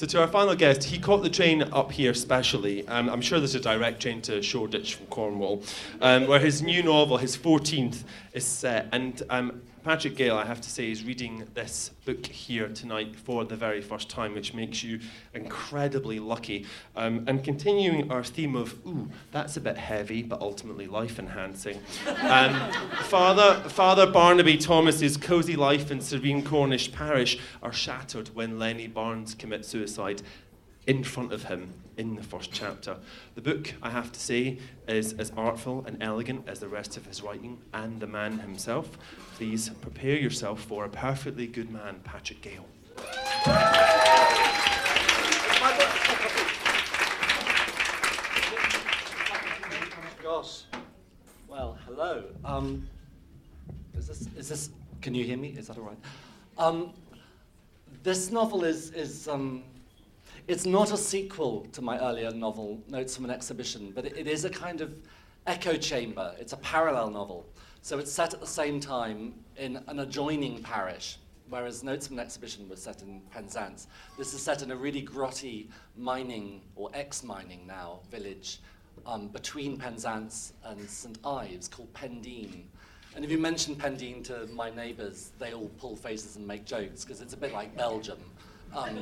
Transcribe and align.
So 0.00 0.06
to 0.06 0.20
our 0.22 0.28
final 0.28 0.54
guest, 0.54 0.84
he 0.84 0.98
caught 0.98 1.22
the 1.22 1.28
train 1.28 1.62
up 1.74 1.92
here 1.92 2.14
specially. 2.14 2.88
Um, 2.88 3.10
I'm 3.10 3.20
sure 3.20 3.38
there's 3.38 3.54
a 3.54 3.60
direct 3.60 4.00
train 4.00 4.22
to 4.22 4.40
Shoreditch 4.40 4.94
from 4.94 5.04
Cornwall, 5.08 5.62
um, 6.00 6.26
where 6.26 6.38
his 6.38 6.62
new 6.62 6.82
novel, 6.82 7.18
his 7.18 7.36
14th, 7.36 8.04
is 8.32 8.46
set. 8.46 8.88
And 8.92 9.22
um, 9.28 9.60
Patrick 9.82 10.14
Gale, 10.14 10.36
I 10.36 10.44
have 10.44 10.60
to 10.60 10.68
say, 10.68 10.90
is 10.90 11.04
reading 11.04 11.46
this 11.54 11.90
book 12.04 12.26
here 12.26 12.68
tonight 12.68 13.16
for 13.16 13.46
the 13.46 13.56
very 13.56 13.80
first 13.80 14.10
time, 14.10 14.34
which 14.34 14.52
makes 14.52 14.82
you 14.82 15.00
incredibly 15.32 16.18
lucky. 16.18 16.66
Um, 16.96 17.24
and 17.26 17.42
continuing 17.42 18.12
our 18.12 18.22
theme 18.22 18.56
of, 18.56 18.78
ooh, 18.86 19.08
that's 19.32 19.56
a 19.56 19.60
bit 19.60 19.78
heavy, 19.78 20.22
but 20.22 20.42
ultimately 20.42 20.86
life 20.86 21.18
enhancing. 21.18 21.80
Um, 22.06 22.70
Father, 23.04 23.66
Father 23.70 24.06
Barnaby 24.06 24.58
Thomas's 24.58 25.16
cosy 25.16 25.56
life 25.56 25.90
in 25.90 26.02
serene 26.02 26.44
Cornish 26.44 26.92
parish 26.92 27.38
are 27.62 27.72
shattered 27.72 28.34
when 28.34 28.58
Lenny 28.58 28.86
Barnes 28.86 29.34
commits 29.34 29.68
suicide 29.68 30.20
in 30.86 31.04
front 31.04 31.32
of 31.32 31.44
him 31.44 31.72
in 32.00 32.16
the 32.16 32.22
first 32.22 32.50
chapter. 32.50 32.96
The 33.34 33.42
book, 33.42 33.74
I 33.82 33.90
have 33.90 34.10
to 34.10 34.18
say, 34.18 34.58
is 34.88 35.12
as 35.12 35.30
artful 35.36 35.84
and 35.86 36.02
elegant 36.02 36.48
as 36.48 36.58
the 36.58 36.66
rest 36.66 36.96
of 36.96 37.04
his 37.04 37.22
writing 37.22 37.58
and 37.74 38.00
the 38.00 38.06
man 38.06 38.38
himself. 38.38 38.96
Please 39.36 39.68
prepare 39.82 40.16
yourself 40.16 40.62
for 40.62 40.86
a 40.86 40.88
perfectly 40.88 41.46
good 41.46 41.70
man, 41.70 42.00
Patrick 42.02 42.40
Gale. 42.40 42.64
Gosh. 50.22 50.64
Well, 51.48 51.76
hello. 51.84 52.24
Um, 52.46 52.88
is 53.94 54.08
this, 54.08 54.28
is 54.38 54.48
this, 54.48 54.70
can 55.02 55.14
you 55.14 55.24
hear 55.24 55.36
me? 55.36 55.48
Is 55.48 55.66
that 55.66 55.76
all 55.76 55.84
right? 55.84 55.98
Um, 56.56 56.94
this 58.02 58.30
novel 58.30 58.64
is, 58.64 58.90
is 58.92 59.28
um, 59.28 59.64
it's 60.50 60.66
not 60.66 60.92
a 60.92 60.96
sequel 60.96 61.64
to 61.70 61.80
my 61.80 61.96
earlier 62.00 62.32
novel, 62.32 62.82
Notes 62.88 63.14
from 63.14 63.24
an 63.24 63.30
Exhibition, 63.30 63.92
but 63.94 64.04
it, 64.04 64.16
it 64.16 64.26
is 64.26 64.44
a 64.44 64.50
kind 64.50 64.80
of 64.80 64.92
echo 65.46 65.76
chamber. 65.76 66.34
It's 66.40 66.52
a 66.52 66.56
parallel 66.56 67.08
novel. 67.10 67.46
So 67.82 68.00
it's 68.00 68.10
set 68.10 68.34
at 68.34 68.40
the 68.40 68.48
same 68.48 68.80
time 68.80 69.34
in 69.56 69.80
an 69.86 70.00
adjoining 70.00 70.60
parish, 70.60 71.18
whereas 71.48 71.84
Notes 71.84 72.08
from 72.08 72.18
an 72.18 72.24
Exhibition 72.24 72.68
was 72.68 72.82
set 72.82 73.00
in 73.00 73.20
Penzance. 73.30 73.86
This 74.18 74.34
is 74.34 74.42
set 74.42 74.62
in 74.62 74.72
a 74.72 74.76
really 74.76 75.02
grotty 75.02 75.68
mining, 75.96 76.62
or 76.74 76.90
ex-mining 76.94 77.64
now, 77.64 78.00
village 78.10 78.60
um, 79.06 79.28
between 79.28 79.76
Penzance 79.76 80.54
and 80.64 80.80
St 80.90 81.18
Ives 81.24 81.68
called 81.68 81.92
Pendeen. 81.94 82.64
And 83.14 83.24
if 83.24 83.30
you 83.30 83.38
mention 83.38 83.76
Pendeen 83.76 84.24
to 84.24 84.48
my 84.52 84.68
neighbours, 84.70 85.30
they 85.38 85.52
all 85.52 85.70
pull 85.78 85.94
faces 85.94 86.34
and 86.34 86.44
make 86.44 86.64
jokes 86.64 87.04
because 87.04 87.20
it's 87.20 87.34
a 87.34 87.36
bit 87.36 87.52
like 87.52 87.76
Belgium. 87.76 88.18
Um, 88.74 88.98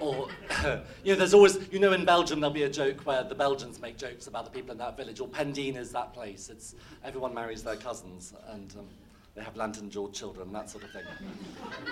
or, 0.00 0.28
you 1.04 1.12
know, 1.12 1.18
there's 1.18 1.34
always, 1.34 1.58
you 1.70 1.78
know, 1.78 1.92
in 1.92 2.04
Belgium 2.04 2.40
there'll 2.40 2.54
be 2.54 2.64
a 2.64 2.70
joke 2.70 3.00
where 3.06 3.22
the 3.24 3.34
Belgians 3.34 3.80
make 3.80 3.96
jokes 3.96 4.26
about 4.26 4.44
the 4.44 4.50
people 4.50 4.72
in 4.72 4.78
that 4.78 4.96
village, 4.96 5.20
or 5.20 5.28
Pendeen 5.28 5.76
is 5.76 5.90
that 5.92 6.12
place. 6.12 6.48
It's 6.48 6.74
everyone 7.04 7.34
marries 7.34 7.62
their 7.62 7.76
cousins 7.76 8.34
and 8.50 8.74
um, 8.78 8.86
they 9.34 9.42
have 9.42 9.56
lantern 9.56 9.88
jawed 9.90 10.12
children, 10.12 10.52
that 10.52 10.68
sort 10.68 10.84
of 10.84 10.90
thing. 10.90 11.04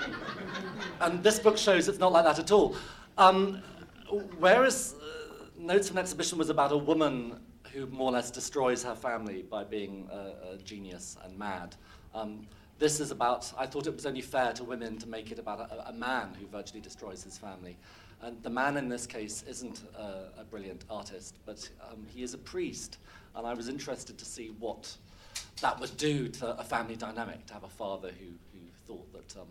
and 1.01 1.23
this 1.23 1.39
book 1.39 1.57
shows 1.57 1.89
it's 1.89 1.99
not 1.99 2.13
like 2.13 2.25
that 2.25 2.39
at 2.39 2.51
all. 2.51 2.77
Um, 3.19 3.63
whereas 4.39 4.95
uh, 5.01 5.45
Notes 5.59 5.89
from 5.89 5.99
an 5.99 6.03
Exhibition 6.03 6.39
was 6.39 6.51
about 6.51 6.73
a 6.73 6.77
woman 6.77 7.41
who 7.73 7.87
more 7.87 8.11
or 8.11 8.13
less 8.13 8.31
destroys 8.31 8.83
her 8.83 8.95
family 8.95 9.43
by 9.43 9.65
being 9.65 10.09
a, 10.11 10.55
a 10.55 10.57
genius 10.59 11.17
and 11.25 11.39
mad. 11.39 11.77
Um, 12.15 12.47
this 12.79 13.01
is 13.01 13.11
about, 13.11 13.53
I 13.59 13.67
thought 13.67 13.87
it 13.87 13.95
was 13.95 14.07
only 14.07 14.21
fair 14.21 14.53
to 14.55 14.65
women 14.65 14.99
to 14.99 15.09
make 15.09 15.33
it 15.33 15.39
about 15.39 15.61
a, 15.61 15.89
a 15.89 15.93
man 15.93 16.35
who 16.39 16.47
virtually 16.47 16.81
destroys 16.81 17.23
his 17.23 17.39
family. 17.39 17.77
And 18.23 18.43
the 18.43 18.51
man 18.51 18.77
in 18.77 18.89
this 18.89 19.07
case 19.07 19.45
isn't 19.49 19.83
a, 19.97 20.41
a 20.41 20.45
brilliant 20.45 20.85
artist, 20.91 21.37
but 21.45 21.69
um, 21.91 22.07
he 22.15 22.23
is 22.23 22.35
a 22.35 22.39
priest. 22.39 22.99
And 23.35 23.47
I 23.47 23.55
was 23.55 23.69
interested 23.69 24.19
to 24.19 24.25
see 24.25 24.55
what 24.59 24.95
that 25.61 25.79
would 25.81 25.97
do 25.97 26.29
to 26.29 26.59
a 26.59 26.65
family 26.65 26.97
dynamic, 26.97 27.47
to 27.47 27.55
have 27.55 27.65
a 27.65 27.69
father 27.69 28.09
who, 28.09 28.27
who 28.53 28.61
thought 28.87 29.13
that 29.13 29.41
um, 29.41 29.49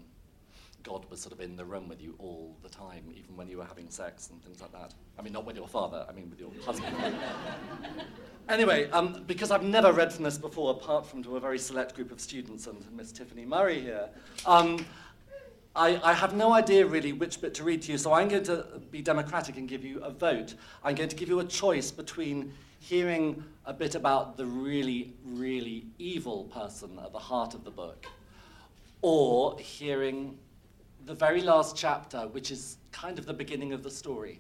God 0.86 1.06
was 1.10 1.20
sort 1.20 1.34
of 1.34 1.42
in 1.42 1.56
the 1.56 1.66
room 1.66 1.90
with 1.90 2.00
you 2.00 2.14
all 2.20 2.56
the 2.62 2.70
time, 2.70 3.04
even 3.16 3.36
when 3.36 3.50
you 3.50 3.58
were 3.58 3.66
having 3.66 3.90
sex 3.90 4.30
and 4.30 4.42
things 4.44 4.62
like 4.62 4.72
that. 4.72 4.94
I 5.18 5.24
mean, 5.24 5.34
not 5.34 5.44
with 5.44 5.56
your 5.56 5.68
father, 5.68 6.06
I 6.08 6.12
mean 6.12 6.30
with 6.30 6.40
your 6.40 6.52
husband. 6.64 6.96
anyway, 8.50 8.88
um, 8.92 9.24
because 9.26 9.50
I've 9.50 9.64
never 9.64 9.92
read 9.92 10.14
from 10.14 10.24
this 10.24 10.38
before, 10.38 10.72
apart 10.72 11.08
from 11.08 11.24
to 11.24 11.38
a 11.38 11.40
very 11.40 11.58
select 11.58 11.96
group 11.96 12.12
of 12.12 12.22
students 12.22 12.68
and 12.68 12.86
Miss 12.96 13.12
Tiffany 13.12 13.46
Murray 13.46 13.82
here, 13.82 14.10
um, 14.46 14.86
I, 15.76 16.00
I, 16.04 16.14
have 16.14 16.36
no 16.36 16.54
idea 16.54 16.86
really 16.86 17.12
which 17.12 17.42
bit 17.42 17.56
to 17.56 17.64
read 17.64 17.82
to 17.82 17.92
you, 17.92 17.98
so 17.98 18.14
I'm 18.14 18.30
going 18.30 18.44
to 18.44 18.66
be 18.92 19.02
democratic 19.02 19.58
and 19.58 19.68
give 19.68 19.84
you 19.84 20.00
a 20.04 20.12
vote. 20.12 20.54
I'm 20.84 20.96
going 20.96 21.10
to 21.10 21.16
give 21.16 21.28
you 21.28 21.40
a 21.40 21.46
choice 21.46 21.92
between 21.92 22.54
hearing 22.80 23.44
a 23.66 23.74
bit 23.74 23.96
about 23.96 24.38
the 24.38 24.46
really, 24.46 25.16
really 25.26 25.88
evil 25.98 26.46
person 26.46 27.00
at 27.04 27.12
the 27.12 27.20
heart 27.20 27.56
of 27.56 27.64
the 27.64 27.72
book, 27.72 28.06
or 29.02 29.58
hearing 29.60 30.38
the 31.06 31.14
very 31.14 31.42
last 31.42 31.76
chapter, 31.76 32.28
which 32.30 32.52
is 32.52 32.78
kind 32.92 33.20
of 33.20 33.26
the 33.26 33.34
beginning 33.34 33.74
of 33.74 33.84
the 33.84 33.92
story. 33.92 34.40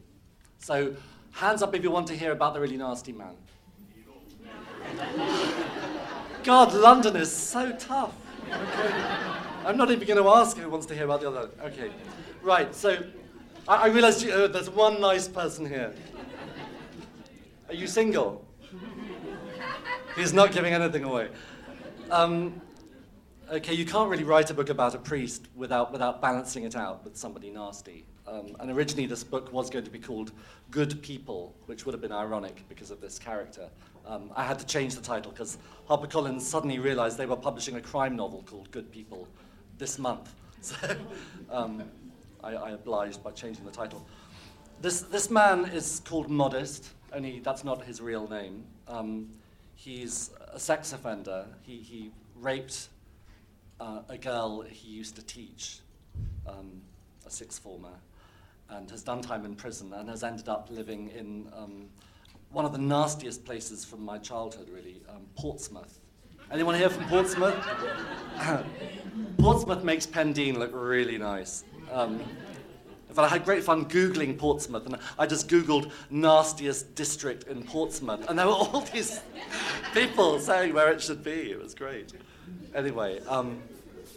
So, 0.59 0.95
hands 1.31 1.61
up 1.61 1.75
if 1.75 1.83
you 1.83 1.91
want 1.91 2.07
to 2.07 2.15
hear 2.15 2.31
about 2.31 2.53
the 2.53 2.59
really 2.59 2.77
nasty 2.77 3.11
man. 3.13 3.35
God, 6.43 6.73
London 6.73 7.15
is 7.15 7.31
so 7.31 7.71
tough. 7.77 8.13
Okay. 8.47 8.93
I'm 9.65 9.77
not 9.77 9.89
even 9.91 10.07
going 10.07 10.21
to 10.21 10.29
ask 10.29 10.57
who 10.57 10.69
wants 10.69 10.85
to 10.87 10.95
hear 10.95 11.05
about 11.05 11.21
the 11.21 11.29
other. 11.29 11.49
Okay. 11.63 11.91
Right, 12.41 12.73
so 12.73 13.03
I, 13.67 13.75
I 13.75 13.87
realize 13.87 14.23
uh, 14.23 14.47
there's 14.47 14.69
one 14.69 15.01
nice 15.01 15.27
person 15.27 15.65
here. 15.65 15.93
Are 17.67 17.73
you 17.73 17.87
single? 17.87 18.45
He's 20.15 20.33
not 20.33 20.51
giving 20.51 20.73
anything 20.73 21.03
away. 21.03 21.29
Um, 22.11 22.61
okay, 23.51 23.73
you 23.73 23.85
can't 23.85 24.09
really 24.09 24.23
write 24.23 24.49
a 24.49 24.53
book 24.53 24.69
about 24.69 24.95
a 24.95 24.97
priest 24.97 25.47
without, 25.55 25.91
without 25.91 26.21
balancing 26.21 26.63
it 26.63 26.75
out 26.75 27.03
with 27.03 27.15
somebody 27.15 27.49
nasty. 27.49 28.05
Um, 28.27 28.55
and 28.59 28.71
originally, 28.71 29.05
this 29.05 29.23
book 29.23 29.53
was 29.53 29.69
going 29.69 29.85
to 29.85 29.91
be 29.91 29.99
called 29.99 30.31
Good 30.71 31.01
People, 31.01 31.55
which 31.67 31.85
would 31.85 31.93
have 31.93 32.01
been 32.01 32.11
ironic 32.11 32.63
because 32.67 32.89
of 32.89 32.99
this 32.99 33.19
character. 33.19 33.69
Um, 34.05 34.31
I 34.35 34.43
had 34.43 34.57
to 34.59 34.65
change 34.65 34.95
the 34.95 35.01
title 35.01 35.31
because 35.31 35.57
HarperCollins 35.89 36.41
suddenly 36.41 36.79
realized 36.79 37.17
they 37.17 37.25
were 37.25 37.35
publishing 37.35 37.75
a 37.75 37.81
crime 37.81 38.15
novel 38.15 38.43
called 38.47 38.71
Good 38.71 38.91
People 38.91 39.27
this 39.77 39.99
month. 39.99 40.33
So 40.65 40.95
um, 41.51 41.83
I, 42.43 42.55
I, 42.55 42.71
obliged 42.71 43.23
by 43.23 43.29
changing 43.29 43.65
the 43.65 43.71
title. 43.71 44.03
This, 44.81 45.01
this 45.01 45.29
man 45.29 45.65
is 45.65 46.01
called 46.05 46.27
Modest, 46.27 46.89
only 47.13 47.39
that's 47.39 47.63
not 47.63 47.83
his 47.83 48.01
real 48.01 48.27
name. 48.27 48.63
Um, 48.87 49.29
he's 49.75 50.31
a 50.51 50.59
sex 50.59 50.91
offender. 50.91 51.45
He, 51.61 51.77
he 51.77 52.11
raped 52.35 52.89
uh, 53.79 54.01
a 54.09 54.17
girl 54.17 54.61
he 54.61 54.89
used 54.89 55.15
to 55.15 55.25
teach, 55.25 55.79
um, 56.47 56.81
a 57.25 57.29
sixth 57.29 57.61
former, 57.61 57.93
and 58.69 58.89
has 58.89 59.03
done 59.03 59.21
time 59.21 59.45
in 59.45 59.55
prison 59.55 59.93
and 59.93 60.09
has 60.09 60.23
ended 60.23 60.49
up 60.49 60.69
living 60.71 61.09
in 61.09 61.47
um, 61.55 61.87
one 62.51 62.65
of 62.65 62.71
the 62.71 62.77
nastiest 62.77 63.43
places 63.45 63.83
from 63.83 64.03
my 64.03 64.17
childhood, 64.17 64.69
really, 64.69 65.01
um, 65.09 65.25
Portsmouth. 65.35 65.99
Anyone 66.51 66.75
here 66.75 66.89
from 66.89 67.05
Portsmouth? 67.05 67.55
Portsmouth 69.37 69.83
makes 69.83 70.05
Pendeen 70.05 70.57
look 70.57 70.71
really 70.73 71.17
nice. 71.17 71.63
Um, 71.91 72.21
in 73.15 73.23
I 73.23 73.29
had 73.29 73.45
great 73.45 73.63
fun 73.63 73.85
Googling 73.85 74.37
Portsmouth, 74.37 74.85
and 74.85 74.97
I 75.17 75.25
just 75.25 75.47
Googled 75.47 75.91
nastiest 76.09 76.93
district 76.95 77.47
in 77.47 77.63
Portsmouth, 77.63 78.29
and 78.29 78.37
there 78.37 78.45
were 78.45 78.53
all 78.53 78.81
these 78.93 79.21
people 79.93 80.39
saying 80.39 80.73
where 80.73 80.91
it 80.91 81.01
should 81.01 81.23
be. 81.23 81.51
It 81.51 81.61
was 81.61 81.73
great. 81.73 82.13
Anyway, 82.73 83.21
um, 83.27 83.61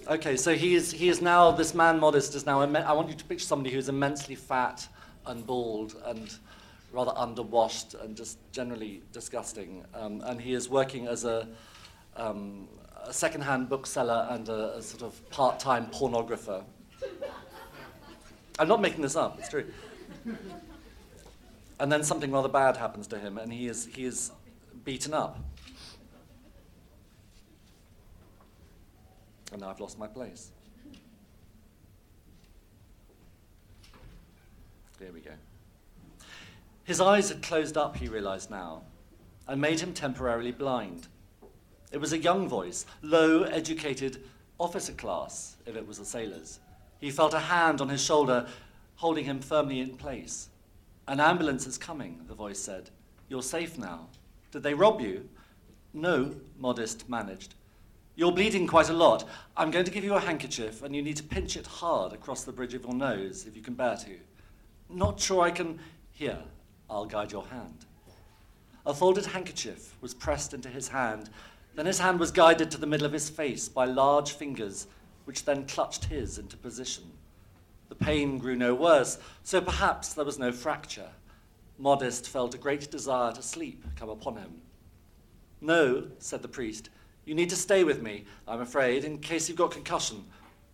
okay, 0.08 0.36
so 0.36 0.54
he 0.54 0.74
is, 0.74 0.90
he 0.90 1.08
is 1.08 1.22
now, 1.22 1.50
this 1.50 1.74
man 1.74 1.98
modest 2.00 2.34
is 2.34 2.44
now, 2.44 2.60
I 2.60 2.92
want 2.92 3.08
you 3.08 3.14
to 3.14 3.24
picture 3.24 3.44
somebody 3.44 3.74
who's 3.74 3.88
immensely 3.88 4.34
fat 4.34 4.88
and 5.26 5.46
bald 5.46 5.94
and 6.06 6.34
rather 6.92 7.12
underwashed 7.16 7.94
and 7.94 8.16
just 8.16 8.38
generally 8.50 9.02
disgusting. 9.12 9.84
Um, 9.94 10.22
and 10.24 10.40
he 10.40 10.54
is 10.54 10.68
working 10.68 11.06
as 11.06 11.24
a, 11.24 11.46
um, 12.16 12.66
a 13.04 13.12
second-hand 13.12 13.68
bookseller 13.68 14.26
and 14.30 14.48
a, 14.48 14.76
a 14.76 14.82
sort 14.82 15.02
of 15.02 15.30
part-time 15.30 15.86
pornographer. 15.86 16.64
I'm 18.58 18.68
not 18.68 18.80
making 18.80 19.02
this 19.02 19.14
up, 19.14 19.38
it's 19.38 19.48
true. 19.48 19.66
And 21.78 21.92
then 21.92 22.02
something 22.02 22.32
rather 22.32 22.48
bad 22.48 22.76
happens 22.76 23.06
to 23.08 23.18
him, 23.18 23.38
and 23.38 23.52
he 23.52 23.68
is, 23.68 23.86
he 23.86 24.04
is 24.04 24.32
beaten 24.84 25.14
up. 25.14 25.38
And 29.52 29.60
now 29.60 29.70
I've 29.70 29.80
lost 29.80 29.98
my 29.98 30.06
place. 30.06 30.50
Here 34.98 35.12
we 35.12 35.20
go. 35.20 35.30
His 36.84 37.00
eyes 37.00 37.28
had 37.28 37.42
closed 37.42 37.76
up, 37.76 37.96
he 37.96 38.08
realized 38.08 38.50
now, 38.50 38.82
and 39.46 39.60
made 39.60 39.80
him 39.80 39.92
temporarily 39.92 40.52
blind. 40.52 41.06
It 41.92 41.98
was 41.98 42.12
a 42.12 42.18
young 42.18 42.48
voice, 42.48 42.84
low, 43.02 43.42
educated, 43.42 44.24
officer 44.58 44.92
class, 44.92 45.56
if 45.66 45.76
it 45.76 45.86
was 45.86 45.98
a 45.98 46.04
sailor's. 46.04 46.58
He 47.00 47.10
felt 47.10 47.34
a 47.34 47.38
hand 47.38 47.80
on 47.80 47.88
his 47.88 48.02
shoulder, 48.02 48.48
holding 48.96 49.24
him 49.24 49.40
firmly 49.40 49.80
in 49.80 49.96
place. 49.96 50.48
An 51.06 51.20
ambulance 51.20 51.66
is 51.66 51.78
coming, 51.78 52.24
the 52.26 52.34
voice 52.34 52.58
said. 52.58 52.90
You're 53.28 53.42
safe 53.42 53.78
now. 53.78 54.08
Did 54.50 54.62
they 54.62 54.74
rob 54.74 55.00
you? 55.00 55.28
No, 55.94 56.34
Modest 56.58 57.08
managed. 57.08 57.54
You're 58.18 58.32
bleeding 58.32 58.66
quite 58.66 58.88
a 58.88 58.94
lot. 58.94 59.28
I'm 59.56 59.70
going 59.70 59.84
to 59.84 59.92
give 59.92 60.02
you 60.02 60.14
a 60.14 60.18
handkerchief, 60.18 60.82
and 60.82 60.92
you 60.92 61.02
need 61.02 61.18
to 61.18 61.22
pinch 61.22 61.56
it 61.56 61.68
hard 61.68 62.12
across 62.12 62.42
the 62.42 62.50
bridge 62.50 62.74
of 62.74 62.82
your 62.82 62.92
nose, 62.92 63.46
if 63.46 63.54
you 63.54 63.62
can 63.62 63.74
bear 63.74 63.96
to. 63.98 64.18
Not 64.90 65.20
sure 65.20 65.42
I 65.42 65.52
can. 65.52 65.78
Here, 66.10 66.40
I'll 66.90 67.06
guide 67.06 67.30
your 67.30 67.46
hand. 67.46 67.86
A 68.84 68.92
folded 68.92 69.26
handkerchief 69.26 69.94
was 70.00 70.14
pressed 70.14 70.52
into 70.52 70.68
his 70.68 70.88
hand. 70.88 71.30
Then 71.76 71.86
his 71.86 72.00
hand 72.00 72.18
was 72.18 72.32
guided 72.32 72.72
to 72.72 72.78
the 72.78 72.88
middle 72.88 73.06
of 73.06 73.12
his 73.12 73.30
face 73.30 73.68
by 73.68 73.84
large 73.84 74.32
fingers, 74.32 74.88
which 75.24 75.44
then 75.44 75.68
clutched 75.68 76.06
his 76.06 76.38
into 76.38 76.56
position. 76.56 77.04
The 77.88 77.94
pain 77.94 78.38
grew 78.38 78.56
no 78.56 78.74
worse, 78.74 79.18
so 79.44 79.60
perhaps 79.60 80.14
there 80.14 80.24
was 80.24 80.40
no 80.40 80.50
fracture. 80.50 81.10
Modest 81.78 82.28
felt 82.28 82.56
a 82.56 82.58
great 82.58 82.90
desire 82.90 83.30
to 83.34 83.42
sleep 83.42 83.84
come 83.94 84.10
upon 84.10 84.38
him. 84.38 84.54
No, 85.60 86.08
said 86.18 86.42
the 86.42 86.48
priest, 86.48 86.90
you 87.28 87.34
need 87.34 87.50
to 87.50 87.56
stay 87.56 87.84
with 87.84 88.02
me, 88.02 88.24
I'm 88.46 88.62
afraid, 88.62 89.04
in 89.04 89.18
case 89.18 89.48
you've 89.48 89.58
got 89.58 89.70
concussion. 89.70 90.24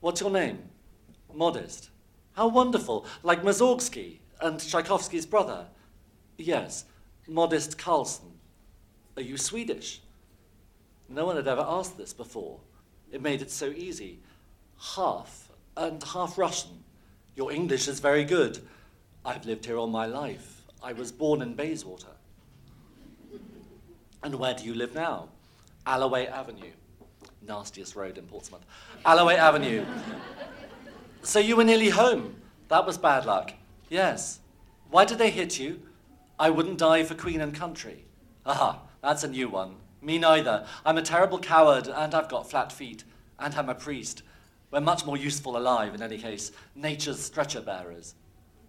What's 0.01 0.21
your 0.21 0.31
name? 0.31 0.59
Modest. 1.33 1.91
How 2.35 2.47
wonderful, 2.47 3.07
like 3.25 3.43
Mussorgsky 3.43 4.19
and 4.41 4.61
Tchaikovsky's 4.61 5.27
brother. 5.27 5.67
Yes, 6.39 6.85
Modest 7.27 7.77
Carlson. 7.77 8.39
Are 9.17 9.23
you 9.23 9.37
Swedish? 9.37 10.01
No 11.09 11.27
one 11.27 11.37
had 11.37 11.49
ever 11.49 11.65
asked 11.67 11.99
this 11.99 12.13
before. 12.13 12.61
It 13.11 13.21
made 13.21 13.43
it 13.43 13.51
so 13.51 13.67
easy. 13.71 14.21
Half, 14.95 15.49
and 15.77 16.03
half 16.03 16.39
Russian. 16.39 16.85
Your 17.35 17.51
English 17.51 17.89
is 17.89 17.99
very 17.99 18.25
good. 18.25 18.61
I've 19.25 19.45
lived 19.45 19.67
here 19.67 19.77
all 19.77 19.89
my 19.89 20.07
life. 20.07 20.63
I 20.83 20.93
was 20.93 21.11
born 21.11 21.43
in 21.43 21.55
Bayswater. 21.55 22.15
And 24.23 24.37
where 24.37 24.55
do 24.55 24.65
you 24.65 24.75
live 24.75 24.95
now? 24.95 25.31
Alloway 25.87 26.27
Avenue. 26.27 26.73
Nastiest 27.47 27.95
road 27.95 28.17
in 28.17 28.27
Portsmouth. 28.27 28.65
Alloway 29.05 29.37
Avenue. 29.37 29.85
so 31.23 31.39
you 31.39 31.57
were 31.57 31.65
nearly 31.65 31.91
home. 31.91 32.37
That 32.69 32.87
was 32.87 32.97
bad 32.97 33.27
luck. 33.27 33.53
Yes. 33.91 34.41
Why 34.91 35.05
did 35.05 35.19
they 35.19 35.31
hit 35.31 35.59
you? 35.59 35.83
I 36.39 36.51
wouldn't 36.51 36.79
die 36.79 37.03
for 37.05 37.15
Queen 37.15 37.41
and 37.41 37.55
country. 37.55 38.05
Aha, 38.47 38.81
that's 39.03 39.25
a 39.25 39.29
new 39.29 39.49
one. 39.49 39.77
Me 40.01 40.19
neither. 40.19 40.67
I'm 40.85 40.99
a 40.99 41.03
terrible 41.03 41.39
coward, 41.39 41.87
and 41.87 42.15
I've 42.15 42.29
got 42.29 42.51
flat 42.51 42.73
feet, 42.73 43.05
and 43.39 43.55
I'm 43.55 43.69
a 43.69 43.75
priest. 43.75 44.23
We're 44.71 44.81
much 44.81 45.07
more 45.07 45.17
useful 45.17 45.57
alive, 45.57 45.95
in 45.95 46.03
any 46.03 46.19
case, 46.19 46.51
nature's 46.75 47.21
stretcher 47.21 47.61
bearers. 47.61 48.15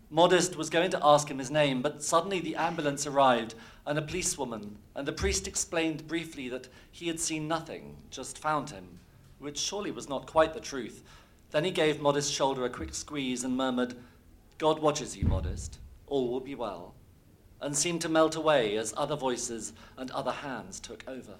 Modest 0.09 0.55
was 0.55 0.69
going 0.69 0.91
to 0.91 0.99
ask 1.03 1.29
him 1.29 1.39
his 1.39 1.49
name, 1.49 1.81
but 1.81 2.03
suddenly 2.03 2.39
the 2.39 2.55
ambulance 2.55 3.07
arrived 3.07 3.55
and 3.85 3.97
a 3.97 4.01
policewoman, 4.01 4.77
and 4.95 5.07
the 5.07 5.11
priest 5.11 5.47
explained 5.47 6.07
briefly 6.07 6.49
that 6.49 6.67
he 6.91 7.07
had 7.07 7.19
seen 7.19 7.47
nothing, 7.47 7.95
just 8.09 8.37
found 8.37 8.69
him, 8.69 8.99
which 9.39 9.59
surely 9.59 9.91
was 9.91 10.09
not 10.09 10.25
quite 10.25 10.53
the 10.53 10.59
truth. 10.59 11.03
Then 11.51 11.63
he 11.63 11.71
gave 11.71 12.01
Modest's 12.01 12.31
shoulder 12.31 12.65
a 12.65 12.69
quick 12.69 12.93
squeeze 12.93 13.43
and 13.43 13.55
murmured, 13.55 13.95
God 14.57 14.79
watches 14.79 15.17
you, 15.17 15.25
Modest. 15.25 15.79
All 16.07 16.29
will 16.29 16.39
be 16.39 16.55
well, 16.55 16.93
and 17.61 17.75
seemed 17.75 18.01
to 18.01 18.09
melt 18.09 18.35
away 18.35 18.77
as 18.77 18.93
other 18.95 19.15
voices 19.15 19.73
and 19.97 20.09
other 20.11 20.31
hands 20.31 20.79
took 20.79 21.03
over. 21.07 21.35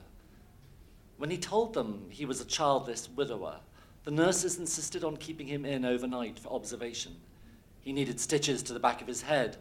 When 1.18 1.30
he 1.30 1.38
told 1.38 1.74
them 1.74 2.08
he 2.10 2.26
was 2.26 2.42
a 2.42 2.46
childless 2.46 3.10
widower, 3.10 3.60
the 4.04 4.12
nurses 4.12 4.60
insisted 4.60 5.04
on 5.04 5.18
keeping 5.18 5.48
him 5.48 5.66
in 5.66 5.86
overnight 5.86 6.38
for 6.40 6.50
observation. 6.50 7.16
He 7.80 7.94
needed 7.94 8.20
stitches 8.20 8.62
to 8.64 8.74
the 8.74 8.80
back 8.80 9.02
of 9.02 9.08
his 9.08 9.22
head. 9.22 9.58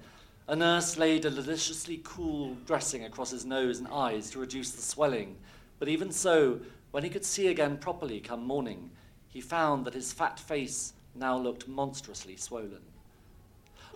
A 0.46 0.54
nurse 0.54 0.98
laid 0.98 1.24
a 1.24 1.30
deliciously 1.30 2.02
cool 2.04 2.54
dressing 2.66 3.02
across 3.02 3.30
his 3.30 3.46
nose 3.46 3.78
and 3.78 3.88
eyes 3.88 4.30
to 4.30 4.38
reduce 4.38 4.72
the 4.72 4.82
swelling, 4.82 5.36
but 5.78 5.88
even 5.88 6.12
so, 6.12 6.60
when 6.90 7.02
he 7.02 7.08
could 7.08 7.24
see 7.24 7.46
again 7.46 7.78
properly 7.78 8.20
come 8.20 8.44
morning, 8.44 8.90
he 9.26 9.40
found 9.40 9.86
that 9.86 9.94
his 9.94 10.12
fat 10.12 10.38
face 10.38 10.92
now 11.14 11.38
looked 11.38 11.66
monstrously 11.66 12.36
swollen. 12.36 12.82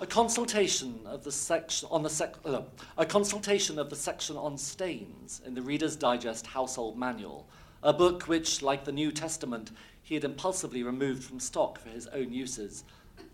A 0.00 0.06
consultation 0.06 1.00
of 1.04 1.22
the 1.22 1.32
section 1.32 1.86
on 1.90 2.02
the 2.02 2.08
sec- 2.08 2.38
uh, 2.46 2.62
a 2.96 3.04
consultation 3.04 3.78
of 3.78 3.90
the 3.90 3.96
section 3.96 4.36
on 4.38 4.56
stains 4.56 5.42
in 5.44 5.52
the 5.52 5.60
Reader's 5.62 5.96
Digest 5.96 6.46
Household 6.46 6.96
Manual, 6.96 7.46
a 7.82 7.92
book 7.92 8.22
which, 8.22 8.62
like 8.62 8.84
the 8.84 8.92
New 8.92 9.12
Testament, 9.12 9.70
he 10.02 10.14
had 10.14 10.24
impulsively 10.24 10.82
removed 10.82 11.24
from 11.24 11.40
stock 11.40 11.78
for 11.78 11.90
his 11.90 12.06
own 12.06 12.32
uses, 12.32 12.84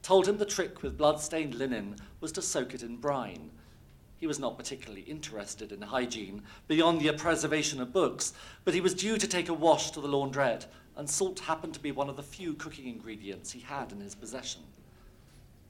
told 0.02 0.28
him 0.28 0.38
the 0.38 0.44
trick 0.44 0.82
with 0.82 0.98
blood-stained 0.98 1.54
linen 1.54 1.96
was 2.20 2.32
to 2.32 2.42
soak 2.42 2.74
it 2.74 2.82
in 2.82 2.96
brine. 2.96 3.50
He 4.16 4.26
was 4.26 4.38
not 4.38 4.56
particularly 4.56 5.02
interested 5.02 5.72
in 5.72 5.82
hygiene 5.82 6.42
beyond 6.68 7.00
the 7.00 7.12
preservation 7.12 7.80
of 7.80 7.92
books, 7.92 8.32
but 8.64 8.74
he 8.74 8.80
was 8.80 8.94
due 8.94 9.18
to 9.18 9.28
take 9.28 9.48
a 9.48 9.54
wash 9.54 9.90
to 9.90 10.00
the 10.00 10.08
laundrette, 10.08 10.66
and 10.96 11.08
salt 11.08 11.40
happened 11.40 11.74
to 11.74 11.80
be 11.80 11.92
one 11.92 12.08
of 12.08 12.16
the 12.16 12.22
few 12.22 12.54
cooking 12.54 12.88
ingredients 12.88 13.52
he 13.52 13.60
had 13.60 13.92
in 13.92 14.00
his 14.00 14.14
possession. 14.14 14.62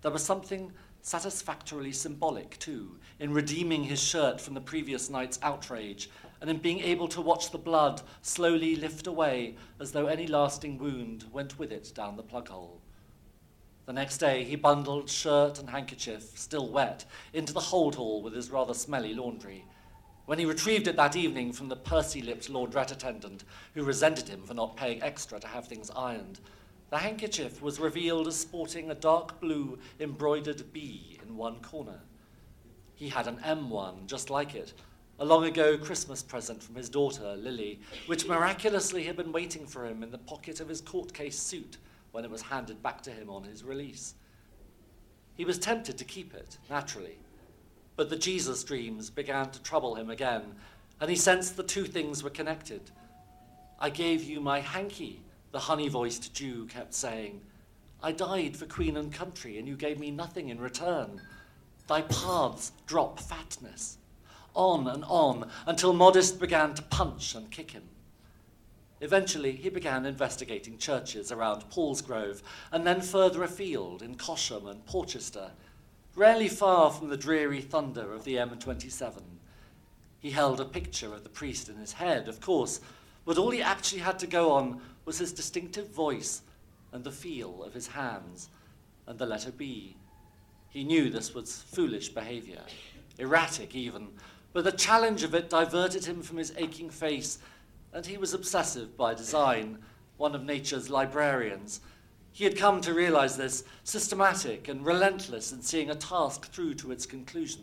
There 0.03 0.13
was 0.13 0.23
something 0.23 0.73
satisfactorily 1.01 1.93
symbolic, 1.93 2.59
too, 2.59 2.99
in 3.19 3.33
redeeming 3.33 3.85
his 3.85 4.03
shirt 4.03 4.41
from 4.41 4.55
the 4.55 4.61
previous 4.61 5.11
night's 5.11 5.39
outrage 5.43 6.11
and 6.41 6.51
in 6.51 6.59
being 6.59 6.81
able 6.81 7.09
to 7.09 7.21
watch 7.21 7.51
the 7.51 7.59
blood 7.59 8.03
slowly 8.23 8.77
lift 8.77 9.07
away 9.07 9.57
as 9.81 9.93
though 9.93 10.07
any 10.07 10.27
lasting 10.27 10.79
wound 10.79 11.25
went 11.33 11.59
with 11.59 11.73
it 11.73 11.91
down 11.95 12.17
the 12.17 12.23
plug 12.23 12.49
hole. 12.49 12.81
The 13.87 13.93
next 13.93 14.17
day, 14.17 14.45
he 14.45 14.57
bundled 14.57 15.11
shirt 15.11 15.59
and 15.59 15.69
handkerchief, 15.69 16.39
still 16.39 16.69
wet, 16.69 17.05
into 17.35 17.53
the 17.53 17.61
hold 17.61 17.97
hall 17.97 18.23
with 18.23 18.35
his 18.35 18.51
rather 18.51 18.73
smelly 18.73 19.13
laundry. 19.13 19.67
When 20.25 20.39
he 20.39 20.47
retrieved 20.47 20.89
it 20.89 20.97
that 20.97 21.17
evening 21.17 21.53
from 21.53 21.69
the 21.69 21.77
pursy 21.77 22.23
lipped 22.23 22.51
laundrette 22.51 22.93
attendant, 22.93 23.45
who 23.75 23.85
resented 23.85 24.27
him 24.27 24.43
for 24.43 24.55
not 24.55 24.79
paying 24.79 25.03
extra 25.03 25.39
to 25.39 25.47
have 25.47 25.69
things 25.69 25.91
ironed, 25.95 26.41
the 26.89 26.97
handkerchief 26.97 27.61
was 27.61 27.79
revealed 27.79 28.27
as 28.27 28.37
sporting 28.37 28.91
a 28.91 28.95
dark 28.95 29.39
blue 29.39 29.79
embroidered 30.01 30.73
bee 30.73 31.19
in 31.23 31.37
one 31.37 31.61
corner. 31.61 32.01
He 32.95 33.11
had 33.11 33.27
an 33.27 33.37
M1 33.45 34.07
just 34.07 34.31
like 34.31 34.55
it, 34.55 34.73
a 35.19 35.27
long 35.27 35.45
ago 35.45 35.77
Christmas 35.77 36.23
present 36.23 36.63
from 36.63 36.75
his 36.75 36.89
daughter, 36.89 37.37
Lily, 37.37 37.81
which 38.07 38.27
miraculously 38.27 39.05
had 39.05 39.17
been 39.17 39.31
waiting 39.31 39.67
for 39.67 39.85
him 39.85 40.03
in 40.03 40.11
the 40.11 40.19
pocket 40.19 40.61
of 40.61 40.69
his 40.71 40.81
court 40.81 41.13
case 41.13 41.39
suit 41.39 41.77
when 42.15 42.25
it 42.25 42.31
was 42.31 42.43
handed 42.43 42.81
back 42.81 43.03
to 43.03 43.11
him 43.11 43.29
on 43.29 43.43
his 43.43 43.65
release. 43.65 44.15
He 45.35 45.45
was 45.45 45.59
tempted 45.59 45.99
to 45.99 46.05
keep 46.05 46.33
it, 46.33 46.59
naturally, 46.71 47.19
but 47.97 48.09
the 48.09 48.17
Jesus 48.17 48.63
dreams 48.63 49.11
began 49.11 49.51
to 49.51 49.61
trouble 49.61 49.97
him 49.97 50.11
again, 50.11 50.55
and 51.01 51.11
he 51.11 51.17
sensed 51.17 51.57
the 51.57 51.65
two 51.65 51.83
things 51.83 52.23
were 52.23 52.31
connected. 52.31 52.93
I 53.81 53.91
gave 53.91 54.23
you 54.23 54.41
my 54.41 54.61
hanky, 54.61 55.23
the 55.51 55.59
honey 55.59 55.89
voiced 55.89 56.33
Jew 56.33 56.67
kept 56.67 56.95
saying. 56.95 57.41
I 58.01 58.13
died 58.13 58.57
for 58.57 58.67
queen 58.67 58.97
and 58.97 59.13
country, 59.13 59.59
and 59.59 59.67
you 59.67 59.75
gave 59.75 59.99
me 59.99 60.13
nothing 60.13 60.51
in 60.51 60.61
return. 60.61 61.21
Thy 61.89 62.03
paths 62.03 62.71
drop 62.87 63.19
fatness 63.19 63.99
on 64.55 64.87
and 64.87 65.05
on 65.09 65.51
until 65.67 65.93
Modest 65.93 66.39
began 66.39 66.75
to 66.75 66.83
punch 66.83 67.35
and 67.35 67.51
kick 67.51 67.73
him. 67.73 67.83
Eventually, 69.01 69.53
he 69.53 69.69
began 69.69 70.07
investigating 70.07 70.79
churches 70.79 71.33
around 71.33 71.69
Paulsgrove 71.71 72.43
and 72.73 72.87
then 72.87 73.01
further 73.01 73.43
afield 73.43 74.03
in 74.03 74.15
Cosham 74.15 74.69
and 74.69 74.87
Portchester, 74.87 75.51
rarely 76.15 76.49
far 76.49 76.91
from 76.91 77.09
the 77.09 77.17
dreary 77.17 77.61
thunder 77.61 78.13
of 78.13 78.25
the 78.25 78.37
M27. 78.37 79.21
He 80.21 80.31
held 80.31 80.61
a 80.61 80.65
picture 80.65 81.13
of 81.13 81.23
the 81.23 81.29
priest 81.29 81.69
in 81.69 81.77
his 81.77 81.93
head, 81.93 82.29
of 82.29 82.41
course, 82.41 82.81
but 83.25 83.37
all 83.37 83.51
he 83.51 83.63
actually 83.63 84.01
had 84.01 84.19
to 84.21 84.27
go 84.27 84.53
on 84.53 84.81
was 85.05 85.19
his 85.19 85.33
distinctive 85.33 85.91
voice 85.91 86.43
and 86.93 87.05
the 87.05 87.11
feel 87.11 87.63
of 87.63 87.75
his 87.75 87.89
hands 87.89 88.49
and 89.07 89.19
the 89.19 89.27
letter 89.27 89.51
B. 89.51 89.97
He 90.71 90.85
knew 90.85 91.11
this 91.11 91.35
was 91.35 91.63
foolish 91.63 92.09
behavior, 92.09 92.63
erratic 93.19 93.75
even, 93.75 94.09
but 94.53 94.65
the 94.65 94.73
challenge 94.73 95.25
of 95.25 95.35
it 95.35 95.51
diverted 95.51 96.05
him 96.05 96.23
from 96.23 96.39
his 96.39 96.55
aching 96.57 96.91
face, 96.91 97.39
and 97.95 98.05
he 98.05 98.19
was 98.19 98.35
obsessive 98.35 98.97
by 98.97 99.15
design, 99.15 99.79
one 100.17 100.35
of 100.35 100.45
nature's 100.45 100.91
librarians. 100.91 101.81
He 102.33 102.43
had 102.43 102.59
come 102.59 102.81
to 102.81 102.93
realize 102.93 103.37
this, 103.37 103.63
systematic 103.85 104.67
and 104.67 104.85
relentless 104.85 105.53
in 105.53 105.63
seeing 105.63 105.89
a 105.89 105.95
task 105.95 106.51
through 106.53 106.75
to 106.75 106.91
its 106.91 107.07
conclusion. 107.07 107.63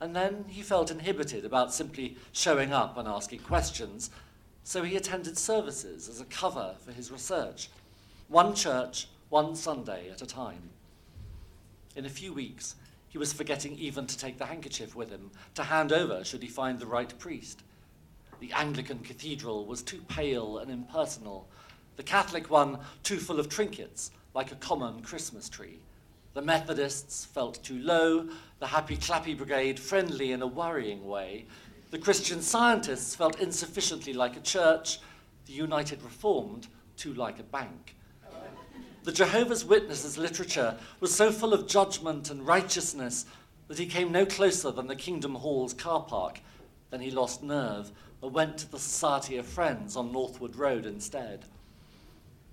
And 0.00 0.16
then 0.16 0.44
he 0.48 0.62
felt 0.62 0.90
inhibited 0.90 1.44
about 1.44 1.72
simply 1.72 2.16
showing 2.32 2.72
up 2.72 2.98
and 2.98 3.06
asking 3.06 3.40
questions, 3.40 4.10
so 4.64 4.82
he 4.82 4.96
attended 4.96 5.38
services 5.38 6.08
as 6.08 6.20
a 6.20 6.24
cover 6.24 6.74
for 6.84 6.90
his 6.90 7.12
research, 7.12 7.70
one 8.28 8.54
church, 8.54 9.08
one 9.28 9.54
Sunday 9.54 10.10
at 10.10 10.22
a 10.22 10.26
time. 10.26 10.70
In 11.94 12.06
a 12.06 12.10
few 12.10 12.32
weeks, 12.32 12.74
he 13.08 13.18
was 13.18 13.32
forgetting 13.32 13.76
even 13.78 14.06
to 14.06 14.18
take 14.18 14.38
the 14.38 14.46
handkerchief 14.46 14.96
with 14.96 15.10
him, 15.10 15.30
to 15.54 15.62
hand 15.62 15.92
over 15.92 16.24
should 16.24 16.42
he 16.42 16.48
find 16.48 16.80
the 16.80 16.86
right 16.86 17.16
priest. 17.18 17.62
The 18.40 18.52
Anglican 18.52 19.00
cathedral 19.00 19.66
was 19.66 19.82
too 19.82 20.02
pale 20.08 20.58
and 20.58 20.70
impersonal, 20.70 21.48
the 21.96 22.02
Catholic 22.02 22.50
one 22.50 22.78
too 23.02 23.18
full 23.18 23.38
of 23.38 23.48
trinkets, 23.48 24.10
like 24.34 24.50
a 24.50 24.56
common 24.56 25.02
Christmas 25.02 25.48
tree. 25.48 25.78
The 26.32 26.42
Methodists 26.42 27.24
felt 27.24 27.62
too 27.62 27.78
low, 27.78 28.28
the 28.58 28.66
Happy 28.66 28.96
Clappy 28.96 29.36
Brigade 29.36 29.78
friendly 29.78 30.32
in 30.32 30.42
a 30.42 30.46
worrying 30.46 31.06
way, 31.06 31.46
the 31.90 31.98
Christian 31.98 32.40
Scientists 32.40 33.16
felt 33.16 33.40
insufficiently 33.40 34.12
like 34.12 34.36
a 34.36 34.40
church, 34.40 35.00
the 35.46 35.52
United 35.52 36.00
Reformed 36.02 36.68
too 36.96 37.12
like 37.14 37.40
a 37.40 37.42
bank. 37.42 37.96
The 39.02 39.10
Jehovah's 39.10 39.64
Witnesses 39.64 40.16
literature 40.16 40.76
was 41.00 41.12
so 41.12 41.32
full 41.32 41.52
of 41.52 41.66
judgment 41.66 42.30
and 42.30 42.46
righteousness 42.46 43.26
that 43.66 43.78
he 43.78 43.86
came 43.86 44.12
no 44.12 44.24
closer 44.24 44.70
than 44.70 44.86
the 44.86 44.94
Kingdom 44.94 45.34
Hall's 45.34 45.74
car 45.74 46.02
park. 46.02 46.40
Then 46.90 47.00
he 47.00 47.10
lost 47.10 47.42
nerve 47.42 47.90
went 48.28 48.58
to 48.58 48.70
the 48.70 48.78
Society 48.78 49.36
of 49.38 49.46
Friends 49.46 49.96
on 49.96 50.12
Northwood 50.12 50.56
Road 50.56 50.86
instead. 50.86 51.46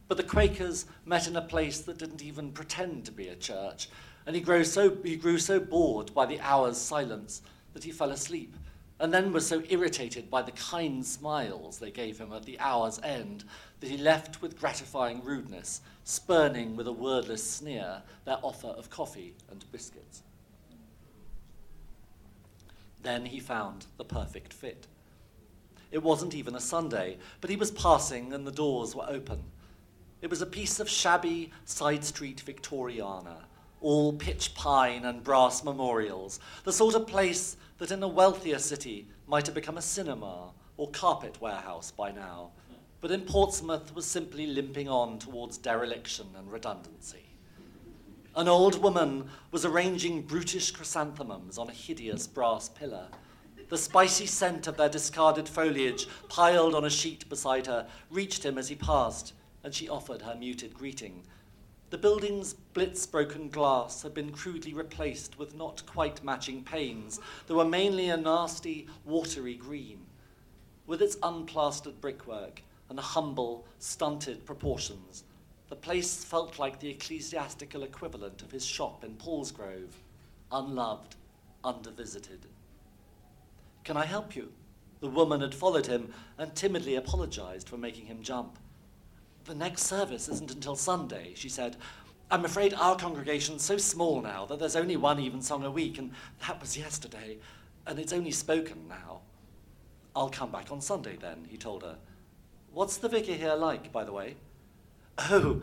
But 0.07 0.17
the 0.17 0.23
Quakers 0.23 0.85
met 1.05 1.27
in 1.27 1.35
a 1.35 1.41
place 1.41 1.81
that 1.81 1.97
didn't 1.97 2.23
even 2.23 2.51
pretend 2.51 3.05
to 3.05 3.11
be 3.11 3.27
a 3.27 3.35
church, 3.35 3.89
and 4.25 4.35
he 4.35 4.41
grew 4.41 4.63
so, 4.63 4.95
he 5.03 5.17
grew 5.17 5.37
so 5.37 5.59
bored 5.59 6.13
by 6.13 6.25
the 6.25 6.39
hour's 6.39 6.77
silence 6.77 7.41
that 7.73 7.83
he 7.83 7.91
fell 7.91 8.11
asleep, 8.11 8.55
and 8.99 9.13
then 9.13 9.33
was 9.33 9.45
so 9.45 9.61
irritated 9.69 10.29
by 10.29 10.41
the 10.41 10.51
kind 10.51 11.05
smiles 11.05 11.77
they 11.77 11.91
gave 11.91 12.17
him 12.17 12.31
at 12.31 12.43
the 12.45 12.59
hour's 12.59 12.99
end 13.03 13.43
that 13.79 13.89
he 13.89 13.97
left 13.97 14.41
with 14.41 14.59
gratifying 14.59 15.23
rudeness, 15.23 15.81
spurning 16.03 16.75
with 16.75 16.87
a 16.87 16.91
wordless 16.91 17.43
sneer 17.43 18.01
their 18.25 18.39
offer 18.41 18.67
of 18.67 18.89
coffee 18.89 19.35
and 19.51 19.69
biscuits. 19.71 20.23
Then 23.03 23.25
he 23.25 23.39
found 23.39 23.85
the 23.97 24.05
perfect 24.05 24.53
fit. 24.53 24.87
It 25.91 26.03
wasn't 26.03 26.35
even 26.35 26.55
a 26.55 26.59
Sunday, 26.59 27.17
but 27.41 27.49
he 27.49 27.55
was 27.55 27.71
passing 27.71 28.33
and 28.33 28.45
the 28.45 28.51
doors 28.51 28.95
were 28.95 29.05
open. 29.07 29.43
It 30.21 30.29
was 30.29 30.41
a 30.41 30.47
piece 30.47 30.79
of 30.79 30.89
shabby 30.89 31.51
side 31.65 32.03
street 32.03 32.43
Victoriana, 32.45 33.43
all 33.81 34.13
pitch 34.13 34.55
pine 34.55 35.05
and 35.05 35.23
brass 35.23 35.63
memorials, 35.63 36.39
the 36.63 36.73
sort 36.73 36.95
of 36.95 37.07
place 37.07 37.57
that 37.77 37.91
in 37.91 38.01
a 38.01 38.07
wealthier 38.07 38.59
city 38.59 39.07
might 39.27 39.45
have 39.45 39.55
become 39.55 39.77
a 39.77 39.81
cinema 39.81 40.51
or 40.77 40.89
carpet 40.89 41.39
warehouse 41.41 41.91
by 41.91 42.11
now, 42.11 42.51
but 43.01 43.11
in 43.11 43.21
Portsmouth 43.21 43.93
was 43.93 44.05
simply 44.05 44.47
limping 44.47 44.89
on 44.89 45.19
towards 45.19 45.57
dereliction 45.57 46.27
and 46.35 46.51
redundancy. 46.51 47.23
An 48.35 48.47
old 48.47 48.81
woman 48.81 49.29
was 49.51 49.65
arranging 49.65 50.21
brutish 50.21 50.71
chrysanthemums 50.71 51.57
on 51.57 51.69
a 51.69 51.73
hideous 51.73 52.27
brass 52.27 52.69
pillar. 52.69 53.07
The 53.69 53.77
spicy 53.77 54.25
scent 54.25 54.67
of 54.67 54.77
their 54.77 54.89
discarded 54.89 55.49
foliage, 55.49 56.07
piled 56.29 56.73
on 56.73 56.85
a 56.85 56.89
sheet 56.89 57.27
beside 57.27 57.67
her, 57.67 57.87
reached 58.09 58.45
him 58.45 58.57
as 58.57 58.69
he 58.69 58.75
passed, 58.75 59.33
and 59.63 59.73
she 59.73 59.89
offered 59.89 60.21
her 60.21 60.35
muted 60.35 60.73
greeting. 60.73 61.23
The 61.89 61.97
building's 61.97 62.53
blitz 62.53 63.05
broken 63.05 63.49
glass 63.49 64.03
had 64.03 64.13
been 64.13 64.31
crudely 64.31 64.73
replaced 64.73 65.37
with 65.37 65.55
not 65.55 65.85
quite 65.85 66.23
matching 66.23 66.63
panes 66.63 67.19
that 67.47 67.55
were 67.55 67.65
mainly 67.65 68.09
a 68.09 68.17
nasty, 68.17 68.87
watery 69.05 69.55
green. 69.55 70.05
With 70.85 71.01
its 71.01 71.17
unplastered 71.17 71.99
brickwork, 71.99 72.61
and 72.89 72.99
humble, 72.99 73.65
stunted 73.79 74.45
proportions. 74.45 75.23
The 75.69 75.75
place 75.75 76.23
felt 76.23 76.57
like 76.57 76.79
the 76.79 76.89
ecclesiastical 76.89 77.83
equivalent 77.83 78.41
of 78.41 78.51
his 78.51 78.65
shop 78.65 79.03
in 79.03 79.15
Paulsgrove, 79.15 79.91
unloved, 80.51 81.15
undervisited. 81.63 82.45
Can 83.87 83.95
I 83.95 84.05
help 84.05 84.35
you? 84.35 84.51
The 84.99 85.07
woman 85.07 85.39
had 85.39 85.55
followed 85.55 85.85
him 85.85 86.13
and 86.37 86.53
timidly 86.53 86.95
apologized 86.95 87.69
for 87.69 87.77
making 87.77 88.07
him 88.07 88.21
jump. 88.21 88.59
The 89.45 89.55
next 89.55 89.83
service 89.83 90.27
isn't 90.27 90.53
until 90.53 90.75
Sunday, 90.75 91.31
she 91.35 91.47
said. 91.47 91.77
I'm 92.29 92.43
afraid 92.43 92.73
our 92.73 92.97
congregation's 92.97 93.63
so 93.63 93.77
small 93.77 94.21
now 94.21 94.45
that 94.47 94.59
there's 94.59 94.75
only 94.75 94.97
one 94.97 95.21
evensong 95.21 95.63
a 95.63 95.71
week, 95.71 95.99
and 95.99 96.11
that 96.45 96.59
was 96.59 96.77
yesterday, 96.77 97.37
and 97.85 97.97
it's 97.97 98.11
only 98.11 98.31
spoken 98.31 98.89
now. 98.89 99.21
I'll 100.13 100.27
come 100.27 100.51
back 100.51 100.69
on 100.69 100.81
Sunday 100.81 101.15
then, 101.15 101.47
he 101.49 101.55
told 101.55 101.83
her. 101.83 101.95
What's 102.73 102.97
the 102.97 103.07
vicar 103.07 103.35
here 103.35 103.55
like, 103.55 103.93
by 103.93 104.03
the 104.03 104.11
way? 104.11 104.35
Oh, 105.17 105.61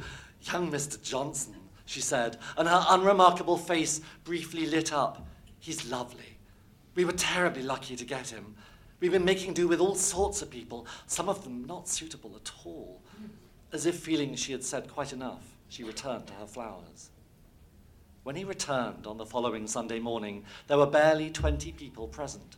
young 0.51 0.73
Mr. 0.73 1.03
Johnson, 1.03 1.57
she 1.85 2.01
said, 2.01 2.39
and 2.57 2.69
her 2.69 2.87
unremarkable 2.89 3.59
face 3.59 4.01
briefly 4.25 4.65
lit 4.65 4.95
up. 4.95 5.27
He's 5.61 5.91
lovely. 5.91 6.34
We 6.95 7.05
were 7.05 7.13
terribly 7.13 7.63
lucky 7.63 7.97
to 7.97 8.05
get 8.05 8.31
him. 8.31 8.55
We've 9.01 9.13
been 9.13 9.25
making 9.25 9.55
do 9.55 9.69
with 9.69 9.81
all 9.81 9.95
sorts 9.95 10.43
of 10.43 10.51
people, 10.51 10.87
some 11.07 11.29
of 11.29 11.45
them 11.45 11.65
not 11.65 11.89
suitable 11.89 12.37
at 12.37 12.51
all. 12.65 13.03
As 13.73 13.87
if 13.87 13.97
feeling 13.97 14.35
she 14.37 14.53
had 14.53 14.63
said 14.63 14.93
quite 14.93 15.13
enough, 15.13 15.43
she 15.69 15.83
returned 15.83 16.29
to 16.29 16.35
her 16.35 16.47
flowers. 16.47 17.11
When 18.23 18.37
he 18.37 18.45
returned 18.45 19.07
on 19.07 19.19
the 19.19 19.27
following 19.27 19.67
Sunday 19.67 19.99
morning, 19.99 20.45
there 20.69 20.79
were 20.79 20.87
barely 20.87 21.31
20 21.31 21.73
people 21.73 22.09
present. 22.09 22.57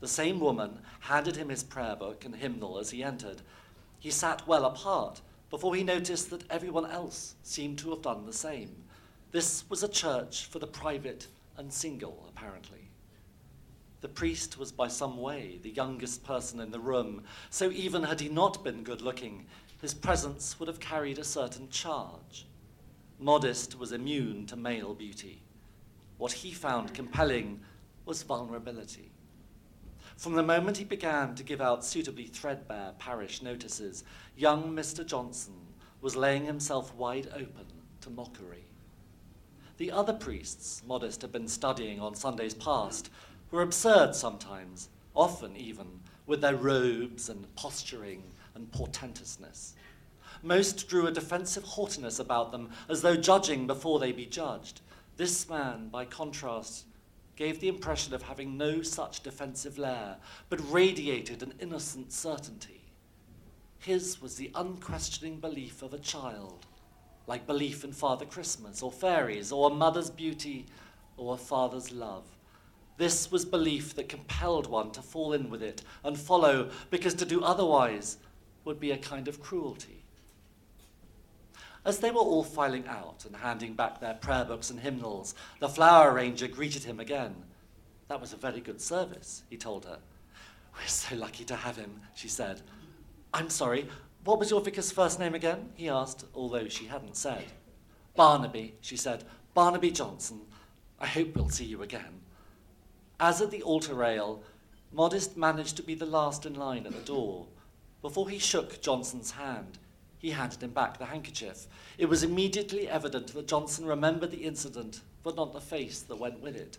The 0.00 0.08
same 0.08 0.38
woman 0.38 0.80
handed 1.00 1.36
him 1.36 1.48
his 1.48 1.64
prayer 1.64 1.96
book 1.96 2.24
and 2.24 2.36
hymnal 2.36 2.78
as 2.78 2.90
he 2.90 3.02
entered, 3.02 3.42
he 4.02 4.10
sat 4.10 4.48
well 4.48 4.64
apart 4.64 5.20
before 5.48 5.76
he 5.76 5.84
noticed 5.84 6.28
that 6.30 6.42
everyone 6.50 6.90
else 6.90 7.36
seemed 7.44 7.78
to 7.78 7.90
have 7.90 8.02
done 8.02 8.26
the 8.26 8.32
same. 8.32 8.74
This 9.30 9.62
was 9.70 9.84
a 9.84 9.88
church 9.88 10.46
for 10.46 10.58
the 10.58 10.66
private 10.66 11.28
and 11.56 11.72
single, 11.72 12.26
apparently. 12.28 12.81
The 14.02 14.08
priest 14.08 14.58
was 14.58 14.72
by 14.72 14.88
some 14.88 15.16
way 15.16 15.60
the 15.62 15.70
youngest 15.70 16.24
person 16.24 16.58
in 16.58 16.72
the 16.72 16.80
room, 16.80 17.22
so 17.50 17.70
even 17.70 18.02
had 18.02 18.20
he 18.20 18.28
not 18.28 18.64
been 18.64 18.82
good 18.82 19.00
looking, 19.00 19.46
his 19.80 19.94
presence 19.94 20.58
would 20.58 20.68
have 20.68 20.80
carried 20.80 21.18
a 21.18 21.24
certain 21.24 21.70
charge. 21.70 22.46
Modest 23.20 23.78
was 23.78 23.92
immune 23.92 24.46
to 24.46 24.56
male 24.56 24.92
beauty. 24.92 25.42
What 26.18 26.32
he 26.32 26.52
found 26.52 26.94
compelling 26.94 27.60
was 28.04 28.24
vulnerability. 28.24 29.12
From 30.16 30.34
the 30.34 30.42
moment 30.42 30.78
he 30.78 30.84
began 30.84 31.36
to 31.36 31.44
give 31.44 31.60
out 31.60 31.84
suitably 31.84 32.26
threadbare 32.26 32.94
parish 32.98 33.40
notices, 33.40 34.02
young 34.36 34.74
Mr. 34.74 35.06
Johnson 35.06 35.54
was 36.00 36.16
laying 36.16 36.44
himself 36.44 36.92
wide 36.96 37.28
open 37.32 37.66
to 38.00 38.10
mockery. 38.10 38.64
The 39.78 39.92
other 39.92 40.12
priests 40.12 40.82
Modest 40.86 41.22
had 41.22 41.32
been 41.32 41.48
studying 41.48 42.00
on 42.00 42.14
Sundays 42.14 42.54
past 42.54 43.10
were 43.52 43.62
absurd 43.62 44.16
sometimes, 44.16 44.88
often 45.14 45.56
even, 45.56 46.00
with 46.26 46.40
their 46.40 46.56
robes 46.56 47.28
and 47.28 47.54
posturing 47.54 48.24
and 48.54 48.72
portentousness. 48.72 49.74
Most 50.42 50.88
drew 50.88 51.06
a 51.06 51.12
defensive 51.12 51.62
haughtiness 51.62 52.18
about 52.18 52.50
them, 52.50 52.70
as 52.88 53.02
though 53.02 53.16
judging 53.16 53.66
before 53.66 54.00
they 54.00 54.10
be 54.10 54.26
judged. 54.26 54.80
This 55.16 55.48
man, 55.48 55.88
by 55.88 56.04
contrast, 56.04 56.86
gave 57.36 57.60
the 57.60 57.68
impression 57.68 58.14
of 58.14 58.22
having 58.22 58.56
no 58.56 58.82
such 58.82 59.22
defensive 59.22 59.78
lair, 59.78 60.16
but 60.48 60.72
radiated 60.72 61.42
an 61.42 61.54
innocent 61.60 62.12
certainty. 62.12 62.80
His 63.78 64.20
was 64.20 64.36
the 64.36 64.50
unquestioning 64.54 65.38
belief 65.38 65.82
of 65.82 65.92
a 65.92 65.98
child, 65.98 66.66
like 67.26 67.46
belief 67.46 67.84
in 67.84 67.92
Father 67.92 68.24
Christmas, 68.24 68.82
or 68.82 68.90
fairies, 68.90 69.52
or 69.52 69.70
a 69.70 69.74
mother's 69.74 70.10
beauty, 70.10 70.66
or 71.16 71.34
a 71.34 71.38
father's 71.38 71.92
love. 71.92 72.24
This 72.96 73.30
was 73.30 73.44
belief 73.44 73.94
that 73.96 74.08
compelled 74.08 74.66
one 74.68 74.90
to 74.92 75.02
fall 75.02 75.32
in 75.32 75.50
with 75.50 75.62
it 75.62 75.82
and 76.04 76.18
follow, 76.18 76.70
because 76.90 77.14
to 77.14 77.24
do 77.24 77.42
otherwise 77.42 78.18
would 78.64 78.78
be 78.78 78.90
a 78.90 78.98
kind 78.98 79.28
of 79.28 79.40
cruelty. 79.40 80.02
As 81.84 81.98
they 81.98 82.10
were 82.10 82.20
all 82.20 82.44
filing 82.44 82.86
out 82.86 83.24
and 83.24 83.34
handing 83.34 83.74
back 83.74 84.00
their 84.00 84.14
prayer 84.14 84.44
books 84.44 84.70
and 84.70 84.78
hymnals, 84.78 85.34
the 85.58 85.68
flower 85.68 86.12
arranger 86.12 86.46
greeted 86.46 86.84
him 86.84 87.00
again. 87.00 87.34
That 88.08 88.20
was 88.20 88.32
a 88.32 88.36
very 88.36 88.60
good 88.60 88.80
service, 88.80 89.42
he 89.50 89.56
told 89.56 89.84
her. 89.86 89.98
We're 90.74 90.86
so 90.86 91.16
lucky 91.16 91.44
to 91.44 91.56
have 91.56 91.76
him, 91.76 92.00
she 92.14 92.28
said. 92.28 92.60
I'm 93.34 93.50
sorry, 93.50 93.88
what 94.24 94.38
was 94.38 94.50
your 94.50 94.60
vicar's 94.60 94.92
first 94.92 95.18
name 95.18 95.34
again? 95.34 95.70
he 95.74 95.88
asked, 95.88 96.24
although 96.34 96.68
she 96.68 96.86
hadn't 96.86 97.16
said. 97.16 97.44
Barnaby, 98.14 98.74
she 98.80 98.96
said. 98.96 99.24
Barnaby 99.54 99.90
Johnson. 99.90 100.42
I 101.00 101.06
hope 101.06 101.34
we'll 101.34 101.48
see 101.48 101.64
you 101.64 101.82
again. 101.82 102.21
As 103.20 103.40
at 103.40 103.50
the 103.50 103.62
altar 103.62 103.94
rail, 103.94 104.42
Modest 104.92 105.36
managed 105.36 105.76
to 105.76 105.82
be 105.82 105.94
the 105.94 106.04
last 106.04 106.44
in 106.44 106.54
line 106.54 106.86
at 106.86 106.92
the 106.92 107.00
door. 107.00 107.46
Before 108.02 108.28
he 108.28 108.38
shook 108.38 108.82
Johnson's 108.82 109.30
hand, 109.30 109.78
he 110.18 110.30
handed 110.30 110.62
him 110.62 110.70
back 110.70 110.98
the 110.98 111.06
handkerchief. 111.06 111.66
It 111.96 112.06
was 112.06 112.22
immediately 112.22 112.88
evident 112.88 113.28
that 113.28 113.48
Johnson 113.48 113.86
remembered 113.86 114.32
the 114.32 114.44
incident, 114.44 115.00
but 115.22 115.34
not 115.34 115.52
the 115.52 115.60
face 115.60 116.00
that 116.02 116.18
went 116.18 116.42
with 116.42 116.56
it. 116.56 116.76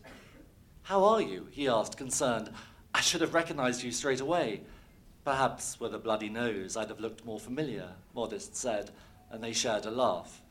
How 0.84 1.04
are 1.06 1.22
you? 1.22 1.48
he 1.50 1.68
asked, 1.68 1.98
concerned. 1.98 2.52
I 2.94 3.02
should 3.02 3.22
have 3.22 3.34
recognized 3.34 3.82
you 3.82 3.92
straight 3.92 4.20
away. 4.20 4.62
Perhaps 5.25 5.80
with 5.80 5.96
a 5.96 6.00
bloody 6.00 6.30
nose 6.30 6.78
I'd 6.78 6.90
have 6.90 7.00
looked 7.00 7.25
more 7.25 7.40
familiar, 7.40 7.90
Modest 8.13 8.56
said, 8.56 8.92
and 9.32 9.44
they 9.44 9.54
shared 9.54 9.86
a 9.86 9.92
laugh. 9.92 10.42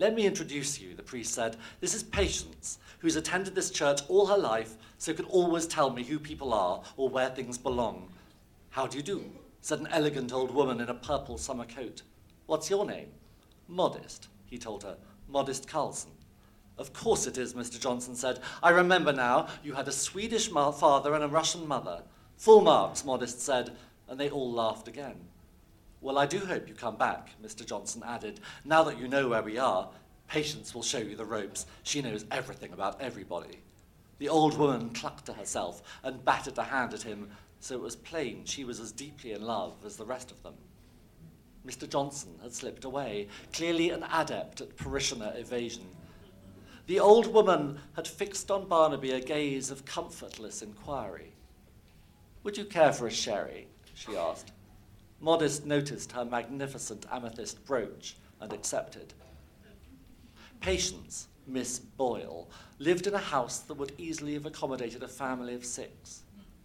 Let 0.00 0.14
me 0.14 0.26
introduce 0.26 0.80
you, 0.80 0.94
the 0.94 1.02
priest 1.02 1.34
said. 1.34 1.56
This 1.80 1.92
is 1.92 2.04
Patience, 2.04 2.78
who's 3.00 3.16
attended 3.16 3.56
this 3.56 3.70
church 3.70 4.00
all 4.08 4.26
her 4.26 4.38
life, 4.38 4.76
so 4.96 5.12
can 5.12 5.24
always 5.24 5.66
tell 5.66 5.90
me 5.90 6.04
who 6.04 6.20
people 6.20 6.54
are 6.54 6.82
or 6.96 7.08
where 7.08 7.30
things 7.30 7.58
belong. 7.58 8.12
How 8.70 8.86
do 8.86 8.96
you 8.96 9.02
do? 9.02 9.24
said 9.60 9.80
an 9.80 9.88
elegant 9.90 10.32
old 10.32 10.54
woman 10.54 10.80
in 10.80 10.88
a 10.88 10.94
purple 10.94 11.36
summer 11.36 11.64
coat. 11.64 12.02
What's 12.46 12.70
your 12.70 12.86
name? 12.86 13.08
Modest, 13.66 14.28
he 14.46 14.56
told 14.56 14.84
her. 14.84 14.96
Modest 15.26 15.68
Carlson. 15.68 16.12
Of 16.78 16.92
course 16.92 17.26
it 17.26 17.36
is, 17.36 17.54
Mr. 17.54 17.80
Johnson 17.80 18.14
said. 18.14 18.38
I 18.62 18.70
remember 18.70 19.12
now, 19.12 19.48
you 19.64 19.72
had 19.72 19.88
a 19.88 19.92
Swedish 19.92 20.48
father 20.48 21.14
and 21.14 21.24
a 21.24 21.28
Russian 21.28 21.66
mother. 21.66 22.02
Full 22.36 22.60
marks, 22.60 23.04
Modest 23.04 23.40
said, 23.40 23.76
and 24.08 24.18
they 24.18 24.30
all 24.30 24.52
laughed 24.52 24.86
again. 24.86 25.27
Well, 26.00 26.18
I 26.18 26.26
do 26.26 26.38
hope 26.38 26.68
you 26.68 26.74
come 26.74 26.96
back, 26.96 27.30
Mr. 27.42 27.66
Johnson 27.66 28.02
added. 28.06 28.40
Now 28.64 28.84
that 28.84 28.98
you 28.98 29.08
know 29.08 29.28
where 29.28 29.42
we 29.42 29.58
are, 29.58 29.90
Patience 30.28 30.74
will 30.74 30.82
show 30.82 30.98
you 30.98 31.16
the 31.16 31.24
ropes. 31.24 31.64
She 31.82 32.02
knows 32.02 32.26
everything 32.30 32.72
about 32.74 33.00
everybody. 33.00 33.60
The 34.18 34.28
old 34.28 34.58
woman 34.58 34.90
clucked 34.90 35.26
to 35.26 35.32
herself 35.32 35.82
and 36.02 36.24
battered 36.24 36.58
a 36.58 36.64
hand 36.64 36.92
at 36.92 37.02
him, 37.02 37.30
so 37.60 37.74
it 37.74 37.80
was 37.80 37.96
plain 37.96 38.44
she 38.44 38.64
was 38.64 38.78
as 38.78 38.92
deeply 38.92 39.32
in 39.32 39.42
love 39.42 39.74
as 39.86 39.96
the 39.96 40.04
rest 40.04 40.30
of 40.30 40.42
them. 40.42 40.54
Mr. 41.66 41.88
Johnson 41.88 42.38
had 42.42 42.52
slipped 42.52 42.84
away, 42.84 43.28
clearly 43.52 43.90
an 43.90 44.04
adept 44.12 44.60
at 44.60 44.76
parishioner 44.76 45.32
evasion. 45.36 45.86
The 46.86 47.00
old 47.00 47.32
woman 47.32 47.80
had 47.96 48.06
fixed 48.06 48.50
on 48.50 48.68
Barnaby 48.68 49.12
a 49.12 49.20
gaze 49.20 49.70
of 49.70 49.84
comfortless 49.84 50.62
inquiry. 50.62 51.32
Would 52.42 52.56
you 52.56 52.64
care 52.64 52.92
for 52.92 53.06
a 53.06 53.10
sherry? 53.10 53.68
she 53.94 54.16
asked. 54.16 54.52
Modest 55.20 55.66
noticed 55.66 56.12
her 56.12 56.24
magnificent 56.24 57.06
amethyst 57.10 57.64
brooch 57.64 58.16
and 58.40 58.52
accepted. 58.52 59.14
Patience, 60.60 61.28
Miss 61.46 61.78
Boyle, 61.78 62.48
lived 62.78 63.06
in 63.06 63.14
a 63.14 63.18
house 63.18 63.58
that 63.60 63.74
would 63.74 63.92
easily 63.98 64.34
have 64.34 64.46
accommodated 64.46 65.02
a 65.02 65.08
family 65.08 65.54
of 65.54 65.64
six. 65.64 66.22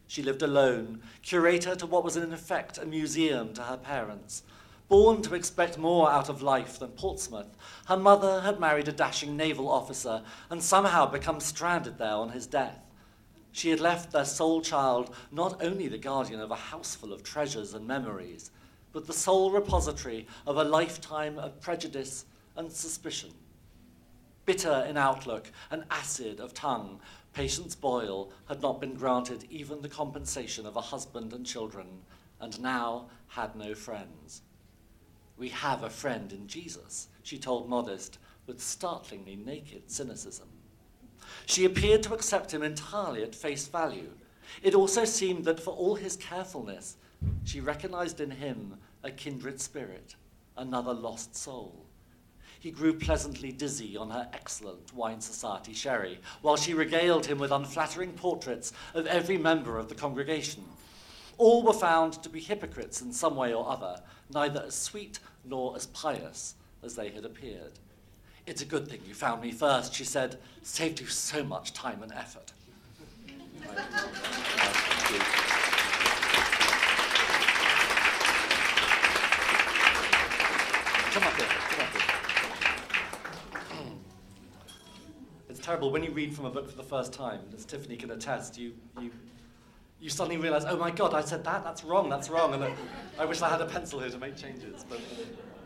She 0.07 0.21
lived 0.21 0.43
alone, 0.43 1.01
curator 1.23 1.75
to 1.75 1.87
what 1.87 2.03
was 2.03 2.15
in 2.15 2.31
effect 2.31 2.77
a 2.77 2.85
museum 2.85 3.53
to 3.55 3.63
her 3.63 3.77
parents. 3.77 4.43
Born 4.87 5.23
to 5.23 5.33
expect 5.33 5.77
more 5.77 6.11
out 6.11 6.29
of 6.29 6.43
life 6.43 6.77
than 6.77 6.91
Portsmouth, 6.91 7.57
her 7.87 7.97
mother 7.97 8.41
had 8.41 8.59
married 8.59 8.87
a 8.87 8.91
dashing 8.91 9.35
naval 9.35 9.69
officer 9.69 10.21
and 10.51 10.61
somehow 10.61 11.07
become 11.07 11.39
stranded 11.39 11.97
there 11.97 12.13
on 12.13 12.29
his 12.29 12.45
death. 12.45 12.79
She 13.53 13.69
had 13.69 13.79
left 13.79 14.11
their 14.11 14.25
sole 14.25 14.61
child 14.61 15.15
not 15.31 15.63
only 15.63 15.87
the 15.87 15.99
guardian 15.99 16.41
of 16.41 16.49
a 16.49 16.55
house 16.55 16.95
full 16.95 17.13
of 17.13 17.23
treasures 17.23 17.75
and 17.75 17.87
memories, 17.87 18.49
but 18.91 19.05
the 19.05 19.13
sole 19.13 19.51
repository 19.51 20.27
of 20.47 20.57
a 20.57 20.63
lifetime 20.63 21.37
of 21.37 21.61
prejudice 21.61 22.25
and 22.55 22.71
suspicion. 22.71 23.29
Bitter 24.45 24.85
in 24.89 24.97
outlook 24.97 25.51
and 25.69 25.85
acid 25.91 26.39
of 26.39 26.55
tongue, 26.55 26.99
Patience 27.33 27.75
Boyle 27.75 28.31
had 28.47 28.61
not 28.61 28.81
been 28.81 28.95
granted 28.95 29.45
even 29.51 29.81
the 29.81 29.87
compensation 29.87 30.65
of 30.65 30.75
a 30.75 30.81
husband 30.81 31.31
and 31.31 31.45
children, 31.45 32.01
and 32.41 32.59
now 32.59 33.05
had 33.27 33.55
no 33.55 33.75
friends. 33.75 34.41
We 35.37 35.49
have 35.49 35.83
a 35.83 35.91
friend 35.91 36.33
in 36.33 36.47
Jesus, 36.47 37.07
she 37.21 37.37
told 37.37 37.69
Modest 37.69 38.17
with 38.47 38.61
startlingly 38.61 39.35
naked 39.35 39.91
cynicism. 39.91 40.47
She 41.45 41.65
appeared 41.65 42.03
to 42.03 42.13
accept 42.13 42.53
him 42.53 42.63
entirely 42.63 43.23
at 43.23 43.35
face 43.35 43.67
value. 43.67 44.11
It 44.61 44.75
also 44.75 45.05
seemed 45.05 45.45
that 45.45 45.59
for 45.59 45.71
all 45.71 45.95
his 45.95 46.15
carefulness, 46.15 46.97
she 47.43 47.59
recognized 47.59 48.19
in 48.19 48.31
him 48.31 48.77
a 49.03 49.11
kindred 49.11 49.59
spirit, 49.59 50.15
another 50.57 50.93
lost 50.93 51.35
soul. 51.35 51.85
He 52.59 52.71
grew 52.71 52.93
pleasantly 52.93 53.51
dizzy 53.51 53.97
on 53.97 54.09
her 54.09 54.29
excellent 54.31 54.93
wine 54.93 55.19
society 55.19 55.73
sherry, 55.73 56.19
while 56.41 56.55
she 56.55 56.73
regaled 56.73 57.25
him 57.25 57.37
with 57.37 57.51
unflattering 57.51 58.13
portraits 58.13 58.71
of 58.93 59.05
every 59.05 59.37
member 59.37 59.77
of 59.77 59.89
the 59.89 59.95
congregation. 59.95 60.63
All 61.37 61.63
were 61.63 61.73
found 61.73 62.13
to 62.23 62.29
be 62.29 62.39
hypocrites 62.39 63.01
in 63.01 63.11
some 63.11 63.35
way 63.35 63.53
or 63.53 63.67
other, 63.67 64.01
neither 64.33 64.63
as 64.67 64.75
sweet 64.75 65.19
nor 65.43 65.75
as 65.75 65.87
pious 65.87 66.55
as 66.81 66.95
they 66.95 67.09
had 67.09 67.25
appeared. 67.25 67.79
It's 68.45 68.61
a 68.61 68.65
good 68.65 68.87
thing 68.89 68.99
you 69.07 69.13
found 69.13 69.41
me 69.41 69.51
first, 69.51 69.93
she 69.93 70.03
said. 70.03 70.37
Saved 70.63 70.99
you 70.99 71.07
so 71.07 71.43
much 71.43 71.73
time 71.73 72.03
and 72.03 72.11
effort. 72.11 72.51
Come 81.11 81.23
up 81.23 81.33
here. 81.35 81.45
Come 81.47 81.79
up 81.85 81.93
here. 81.93 82.01
It's 85.49 85.59
terrible 85.59 85.91
when 85.91 86.03
you 86.03 86.11
read 86.11 86.35
from 86.35 86.45
a 86.45 86.49
book 86.49 86.69
for 86.69 86.75
the 86.75 86.83
first 86.83 87.13
time, 87.13 87.39
as 87.55 87.65
Tiffany 87.65 87.95
can 87.95 88.11
attest. 88.11 88.57
You, 88.57 88.73
you, 88.99 89.11
you 89.99 90.09
suddenly 90.09 90.37
realise, 90.37 90.63
oh 90.67 90.77
my 90.77 90.89
God, 90.91 91.13
I 91.13 91.21
said 91.21 91.43
that. 91.43 91.63
That's 91.63 91.83
wrong. 91.83 92.09
That's 92.09 92.29
wrong. 92.29 92.53
And 92.55 92.63
I, 92.63 92.73
I 93.19 93.25
wish 93.25 93.41
I 93.41 93.49
had 93.49 93.61
a 93.61 93.67
pencil 93.67 93.99
here 93.99 94.09
to 94.09 94.17
make 94.17 94.35
changes. 94.35 94.83
But 94.89 94.99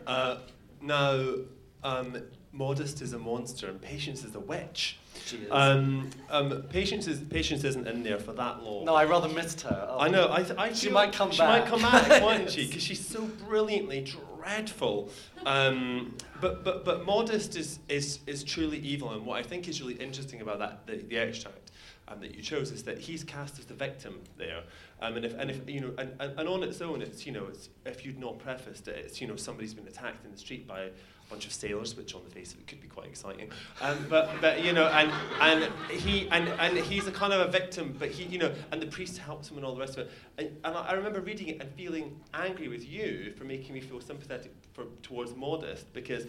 Uh, 0.06 0.38
now, 0.80 1.34
um, 1.82 2.22
Modest 2.52 3.02
is 3.02 3.12
a 3.12 3.18
monster 3.18 3.68
and 3.68 3.80
Patience 3.80 4.24
is 4.24 4.34
a 4.34 4.40
witch. 4.40 4.98
she 5.26 5.36
is. 5.38 5.48
Um, 5.50 6.10
um, 6.30 6.62
Patience, 6.70 7.06
is, 7.06 7.20
Patience 7.20 7.62
isn't 7.64 7.86
in 7.86 8.02
there 8.02 8.18
for 8.18 8.32
that 8.32 8.62
long. 8.62 8.84
no, 8.84 8.94
I 8.94 9.04
rather 9.04 9.28
missed 9.28 9.60
her. 9.62 9.86
Oh. 9.90 9.98
I 10.00 10.08
know. 10.08 10.32
I, 10.32 10.42
th- 10.42 10.58
I 10.58 10.72
She 10.72 10.88
might 10.90 11.12
come 11.12 11.30
she 11.30 11.38
back. 11.38 11.66
She 11.66 11.72
might 11.72 11.80
come 11.80 11.82
back, 11.82 12.22
mightn't 12.22 12.50
she? 12.56 12.66
Because 12.66 12.82
she's 12.82 13.06
so 13.06 13.22
brilliantly 13.46 14.00
dreadful. 14.02 15.10
Um, 15.44 16.14
but 16.40 16.64
but 16.64 16.84
but 16.84 17.04
modest 17.04 17.56
is, 17.56 17.78
is 17.88 18.20
is 18.26 18.42
truly 18.44 18.78
evil, 18.78 19.10
and 19.12 19.24
what 19.26 19.38
I 19.38 19.42
think 19.42 19.68
is 19.68 19.80
really 19.80 19.94
interesting 19.94 20.40
about 20.40 20.58
that 20.60 20.86
the, 20.86 20.96
the 20.96 21.18
extract 21.18 21.70
um, 22.08 22.20
that 22.20 22.34
you 22.34 22.42
chose 22.42 22.70
is 22.70 22.82
that 22.84 22.98
he's 22.98 23.22
cast 23.24 23.58
as 23.58 23.66
the 23.66 23.74
victim 23.74 24.20
there, 24.36 24.62
um, 25.00 25.16
and 25.16 25.24
if 25.24 25.34
and 25.38 25.50
if 25.50 25.68
you 25.68 25.80
know 25.80 25.92
and, 25.98 26.12
and, 26.20 26.38
and 26.40 26.48
on 26.48 26.62
its 26.62 26.80
own, 26.80 27.02
it's 27.02 27.26
you 27.26 27.32
know 27.32 27.46
it's 27.48 27.68
if 27.84 28.04
you'd 28.06 28.18
not 28.18 28.38
prefaced 28.38 28.88
it, 28.88 28.96
it's 29.04 29.20
you 29.20 29.26
know 29.26 29.36
somebody's 29.36 29.74
been 29.74 29.86
attacked 29.86 30.24
in 30.24 30.32
the 30.32 30.38
street 30.38 30.66
by 30.66 30.88
bunch 31.28 31.46
of 31.46 31.52
sailors, 31.52 31.96
which 31.96 32.14
on 32.14 32.22
the 32.24 32.30
face 32.30 32.52
of 32.52 32.60
it 32.60 32.66
could 32.66 32.80
be 32.80 32.88
quite 32.88 33.06
exciting. 33.06 33.50
Um, 33.80 34.06
but 34.08 34.30
but 34.40 34.64
you 34.64 34.72
know, 34.72 34.86
and 34.86 35.12
and 35.40 35.72
he 35.90 36.28
and 36.30 36.48
and 36.48 36.78
he's 36.78 37.06
a 37.06 37.12
kind 37.12 37.32
of 37.32 37.48
a 37.48 37.50
victim, 37.50 37.94
but 37.98 38.10
he 38.10 38.24
you 38.24 38.38
know, 38.38 38.52
and 38.72 38.80
the 38.80 38.86
priest 38.86 39.18
helps 39.18 39.50
him 39.50 39.56
and 39.56 39.66
all 39.66 39.74
the 39.74 39.80
rest 39.80 39.98
of 39.98 40.06
it. 40.06 40.10
And, 40.38 40.48
and 40.64 40.76
I 40.76 40.88
I 40.88 40.92
remember 40.92 41.20
reading 41.20 41.48
it 41.48 41.60
and 41.60 41.70
feeling 41.72 42.18
angry 42.34 42.68
with 42.68 42.88
you 42.88 43.32
for 43.36 43.44
making 43.44 43.74
me 43.74 43.80
feel 43.80 44.00
sympathetic 44.00 44.52
for, 44.72 44.84
towards 45.02 45.34
Modest 45.36 45.92
because 45.92 46.24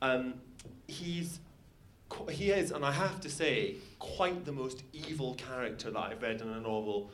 um, 0.00 0.34
he's 0.86 1.40
he 2.30 2.50
is, 2.50 2.72
and 2.72 2.84
I 2.84 2.92
have 2.92 3.20
to 3.22 3.30
say, 3.30 3.76
quite 3.98 4.44
the 4.44 4.52
most 4.52 4.82
evil 4.92 5.34
character 5.34 5.90
that 5.90 5.98
I've 5.98 6.22
read 6.22 6.40
in 6.40 6.48
a 6.48 6.60
novel 6.60 7.10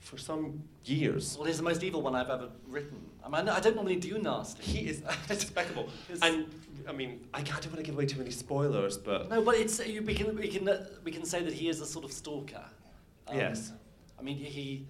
for 0.00 0.16
some 0.18 0.62
years. 0.84 1.36
Well, 1.36 1.46
he's 1.46 1.56
the 1.58 1.62
most 1.62 1.82
evil 1.82 2.02
one 2.02 2.14
I've 2.14 2.30
ever 2.30 2.48
written. 2.66 3.00
I 3.24 3.28
mean, 3.28 3.48
I 3.48 3.60
don't 3.60 3.74
normally 3.76 3.96
do 3.96 4.18
nasty. 4.18 4.62
He 4.62 4.88
is 4.88 5.02
despicable, 5.28 5.88
and 6.22 6.46
I 6.88 6.92
mean, 6.92 7.26
I 7.34 7.42
can't- 7.42 7.58
I 7.58 7.60
don't 7.62 7.72
want 7.72 7.78
to 7.78 7.82
give 7.82 7.94
away 7.94 8.06
too 8.06 8.18
many 8.18 8.30
spoilers, 8.30 8.96
but 8.96 9.28
No, 9.28 9.42
but 9.42 9.56
it's 9.56 9.84
you, 9.86 10.02
we 10.02 10.14
can 10.14 10.34
we 10.36 10.48
can 10.48 10.68
uh, 10.68 10.86
we 11.04 11.10
can 11.10 11.24
say 11.24 11.42
that 11.42 11.52
he 11.52 11.68
is 11.68 11.80
a 11.80 11.86
sort 11.86 12.04
of 12.04 12.12
stalker. 12.12 12.64
Um, 13.26 13.36
Yes. 13.36 13.72
I 14.18 14.22
mean, 14.22 14.36
he 14.38 14.86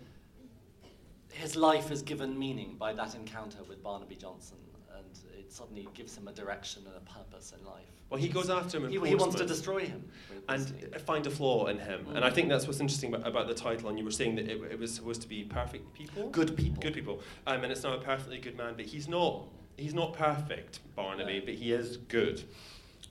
his 1.33 1.57
life 1.57 1.91
is 1.91 2.03
given 2.03 2.39
meaning 2.39 2.77
by 2.79 2.93
that 2.95 3.15
encounter 3.15 3.59
with 3.69 3.83
Barnaby 3.83 4.17
Johnson, 4.17 4.57
and 4.99 5.39
it 5.39 5.53
suddenly 5.53 5.89
gives 5.95 6.17
him 6.17 6.29
a 6.29 6.33
direction 6.33 6.83
and 6.87 6.97
a 6.97 7.01
purpose 7.01 7.53
in 7.59 7.65
life. 7.67 7.87
well, 8.11 8.21
he 8.21 8.29
goes 8.29 8.51
after 8.51 8.79
him. 8.79 8.89
He, 8.89 8.99
he 9.09 9.15
wants 9.15 9.37
to 9.37 9.47
destroy 9.47 9.87
him. 9.87 10.05
and 10.49 10.61
find 11.07 11.27
a 11.27 11.31
flaw 11.31 11.67
in 11.67 11.79
him. 11.79 12.07
And 12.15 12.25
I 12.25 12.31
think 12.31 12.49
that's 12.49 12.67
what's 12.67 12.81
interesting 12.81 13.15
about, 13.15 13.27
about 13.27 13.47
the 13.49 13.55
title. 13.55 13.89
And 13.89 13.99
you 13.99 14.05
were 14.05 14.11
saying 14.11 14.37
that 14.37 14.49
it, 14.49 14.61
it 14.73 14.79
was 14.79 14.95
supposed 14.95 15.23
to 15.23 15.29
be 15.29 15.45
perfect 15.45 15.95
people, 15.95 16.29
good 16.31 16.57
people. 16.57 16.83
good 16.83 16.95
people, 16.95 17.21
um, 17.47 17.63
and 17.63 17.73
it's 17.73 17.83
not 17.83 17.99
a 17.99 18.03
perfectly 18.03 18.39
good 18.39 18.57
man. 18.57 18.75
But 18.77 18.87
he's 18.87 19.09
not. 19.09 19.45
He's 19.77 19.95
not 19.95 20.13
perfect, 20.13 20.81
Barnaby, 20.97 21.39
No. 21.39 21.45
but 21.47 21.55
he 21.55 21.73
is 21.73 21.99
good. 21.99 22.43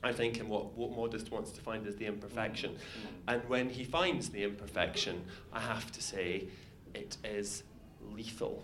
I 0.04 0.12
think, 0.12 0.40
and 0.40 0.50
what, 0.50 0.78
what 0.78 0.92
Modest 0.92 1.32
wants 1.32 1.52
to 1.52 1.62
find 1.62 1.88
is 1.88 1.96
the 1.96 2.06
imperfection. 2.06 2.72
Mm. 2.74 3.34
And 3.34 3.50
when 3.50 3.70
he 3.70 3.84
finds 3.84 4.30
the 4.30 4.44
imperfection, 4.44 5.24
I 5.54 5.62
have 5.62 5.92
to 5.94 6.04
say, 6.04 6.50
it 6.94 7.18
is 7.24 7.64
lethal. 8.14 8.64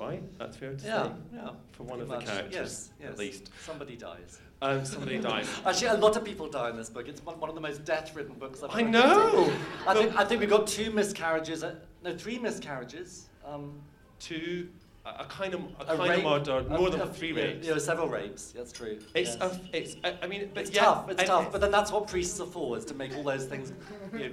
Right? 0.00 0.22
That's 0.38 0.56
fair 0.56 0.72
to 0.74 0.86
Yeah, 0.86 1.04
say. 1.04 1.10
yeah. 1.34 1.50
For 1.72 1.82
one 1.82 1.98
pretty 1.98 2.14
of 2.14 2.20
the 2.20 2.26
characters, 2.32 2.54
yes, 2.54 2.90
yes. 2.98 3.10
at 3.10 3.18
least. 3.18 3.50
Somebody 3.66 3.96
dies. 3.96 4.40
Um, 4.62 4.82
somebody 4.84 5.18
dies. 5.30 5.46
Actually, 5.66 5.88
a 5.88 5.94
lot 5.98 6.16
of 6.16 6.24
people 6.24 6.48
die 6.48 6.70
in 6.70 6.76
this 6.76 6.88
book. 6.88 7.06
It's 7.06 7.22
one, 7.22 7.38
one 7.38 7.50
of 7.50 7.54
the 7.54 7.60
most 7.60 7.84
death-ridden 7.84 8.34
books 8.34 8.62
I've 8.62 8.74
I 8.74 8.80
ever 8.80 8.88
know. 8.88 9.44
read. 9.46 9.52
I 9.86 9.94
think, 9.94 10.16
I 10.16 10.24
think 10.24 10.40
we've 10.40 10.48
got 10.50 10.66
two 10.66 10.90
miscarriages. 10.90 11.62
Uh, 11.62 11.74
no, 12.02 12.16
three 12.16 12.38
miscarriages. 12.38 13.28
Um, 13.46 13.74
Two, 14.18 14.68
a, 15.06 15.22
a 15.22 15.24
kind 15.30 15.54
of 15.54 15.60
a, 15.80 15.82
a 15.94 15.96
kind 15.96 16.10
rape, 16.10 16.18
of 16.18 16.24
murder, 16.24 16.58
a- 16.58 16.78
more 16.78 16.90
than 16.90 17.00
a- 17.00 17.06
three 17.06 17.32
yeah, 17.34 17.42
rapes. 17.44 17.66
Yeah, 17.66 17.78
several 17.78 18.06
rapes. 18.08 18.52
That's 18.52 18.70
true. 18.70 18.98
It's 19.14 19.36
yes. 19.36 19.38
a, 19.40 19.60
it's 19.72 19.96
I 20.22 20.26
mean, 20.26 20.50
but 20.52 20.62
it's 20.64 20.70
yeah, 20.72 20.82
tough. 20.84 21.10
It's 21.10 21.24
tough. 21.24 21.46
it- 21.46 21.52
But 21.52 21.60
then 21.62 21.70
that's 21.70 21.90
what 21.90 22.06
priests 22.06 22.38
are 22.40 22.46
for: 22.46 22.76
is 22.76 22.84
to 22.86 22.94
make 22.94 23.16
all 23.16 23.22
those 23.22 23.46
things, 23.46 23.72
you 24.12 24.18
know, 24.18 24.30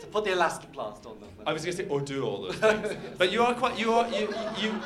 to 0.00 0.06
put 0.06 0.24
the 0.24 0.30
elastoplast 0.30 1.06
on 1.06 1.18
them. 1.20 1.28
I 1.46 1.52
was 1.52 1.64
going 1.64 1.76
to 1.76 1.82
say, 1.82 1.88
or 1.88 2.00
do 2.00 2.24
all 2.24 2.42
those 2.42 2.56
things. 2.56 2.96
but 3.18 3.32
you 3.32 3.42
are 3.42 3.54
quite, 3.54 3.78
you 3.78 3.92
are, 3.92 4.08
you, 4.08 4.34
you, 4.58 4.80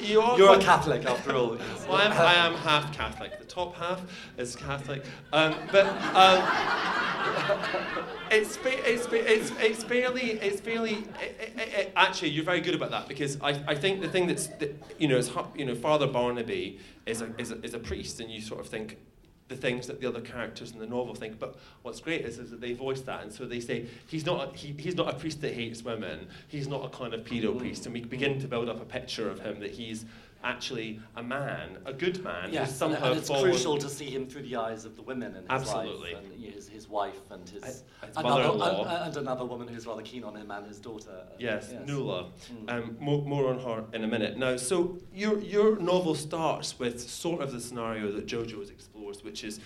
you 0.00 0.20
are. 0.20 0.36
You're 0.36 0.54
a 0.54 0.58
Catholic 0.58 1.04
after 1.06 1.34
all. 1.34 1.58
Well, 1.88 1.96
I 1.96 2.04
am, 2.04 2.12
I 2.12 2.34
am 2.34 2.54
half 2.54 2.92
Catholic. 2.92 3.38
The 3.38 3.44
top 3.44 3.74
half 3.76 4.02
is 4.38 4.56
Catholic, 4.56 5.04
um, 5.32 5.54
but 5.70 5.86
um, 6.14 6.42
it's, 8.30 8.58
it's, 8.64 9.06
it's 9.12 9.52
it's 9.60 9.84
fairly 9.84 10.32
it's 10.32 10.60
fairly 10.60 11.04
i 11.18 11.30
i 11.58 11.90
i 11.96 12.06
actually 12.06 12.30
you're 12.30 12.44
very 12.44 12.60
good 12.60 12.74
about 12.74 12.90
that 12.90 13.06
because 13.06 13.38
I, 13.40 13.50
I 13.66 13.74
think 13.74 14.00
the 14.00 14.08
thing 14.08 14.26
that's 14.26 14.46
that, 14.46 14.74
you 14.98 15.08
know 15.08 15.16
is 15.16 15.30
you 15.54 15.64
know 15.64 15.74
Father 15.74 16.06
Barnaby 16.06 16.78
is 17.06 17.20
a, 17.20 17.32
is 17.38 17.50
a 17.50 17.60
is 17.62 17.74
a 17.74 17.78
priest 17.78 18.20
and 18.20 18.30
you 18.30 18.40
sort 18.40 18.60
of 18.60 18.66
think 18.66 18.96
the 19.48 19.56
things 19.56 19.86
that 19.86 20.00
the 20.00 20.06
other 20.06 20.20
characters 20.20 20.72
in 20.72 20.78
the 20.78 20.86
novel 20.86 21.14
think. 21.14 21.38
But 21.38 21.56
what's 21.82 22.00
great 22.00 22.22
is, 22.22 22.38
is 22.38 22.50
that 22.50 22.60
they 22.60 22.72
voice 22.72 23.02
that, 23.02 23.22
and 23.22 23.32
so 23.32 23.44
they 23.44 23.60
say 23.60 23.86
he's 24.06 24.24
not 24.24 24.48
a, 24.48 24.56
he, 24.56 24.74
he's 24.78 24.96
not 24.96 25.14
a 25.14 25.18
priest 25.18 25.40
that 25.42 25.52
hates 25.52 25.82
women. 25.82 26.26
He's 26.48 26.68
not 26.68 26.84
a 26.84 26.88
kind 26.88 27.12
of 27.12 27.20
pedo 27.24 27.54
mm. 27.54 27.58
priest, 27.58 27.86
and 27.86 27.94
we 27.94 28.00
begin 28.02 28.40
to 28.40 28.48
build 28.48 28.68
up 28.68 28.80
a 28.80 28.84
picture 28.84 29.28
of 29.28 29.40
him 29.40 29.60
that 29.60 29.70
he's 29.70 30.04
actually 30.44 31.00
a 31.16 31.22
man, 31.22 31.78
a 31.86 31.92
good 31.92 32.22
man, 32.22 32.52
yes, 32.52 32.68
who's 32.68 32.76
somehow 32.76 33.10
and 33.10 33.18
it's 33.18 33.30
crucial 33.30 33.78
to 33.78 33.88
see 33.88 34.10
him 34.10 34.26
through 34.26 34.42
the 34.42 34.56
eyes 34.56 34.84
of 34.84 34.94
the 34.94 35.02
women 35.02 35.34
in 35.34 35.42
his 35.42 35.50
Absolutely. 35.50 36.14
life, 36.14 36.22
and 36.24 36.44
his, 36.44 36.68
his 36.68 36.88
wife 36.88 37.20
and 37.30 37.48
his, 37.48 37.64
His 37.64 37.82
another, 38.16 38.42
and, 38.42 39.06
and 39.06 39.16
another 39.16 39.44
woman 39.44 39.66
who's 39.66 39.86
rather 39.86 40.02
keen 40.02 40.24
on 40.24 40.36
him 40.36 40.50
and 40.50 40.66
his 40.66 40.78
daughter. 40.78 41.24
Yes, 41.38 41.70
yes. 41.72 41.82
Nuala. 41.86 42.30
Mm. 42.52 42.70
Um, 42.70 42.96
more, 43.00 43.22
more 43.22 43.48
on 43.48 43.58
her 43.60 43.84
in 43.92 44.04
a 44.04 44.06
minute. 44.06 44.36
Now, 44.36 44.56
so 44.56 44.98
your, 45.12 45.38
your 45.40 45.78
novel 45.78 46.14
starts 46.14 46.78
with 46.78 47.00
sort 47.00 47.40
of 47.40 47.52
the 47.52 47.60
scenario 47.60 48.12
that 48.12 48.26
Jojo's 48.26 48.70
explores, 48.70 49.24
which 49.24 49.44
is, 49.44 49.60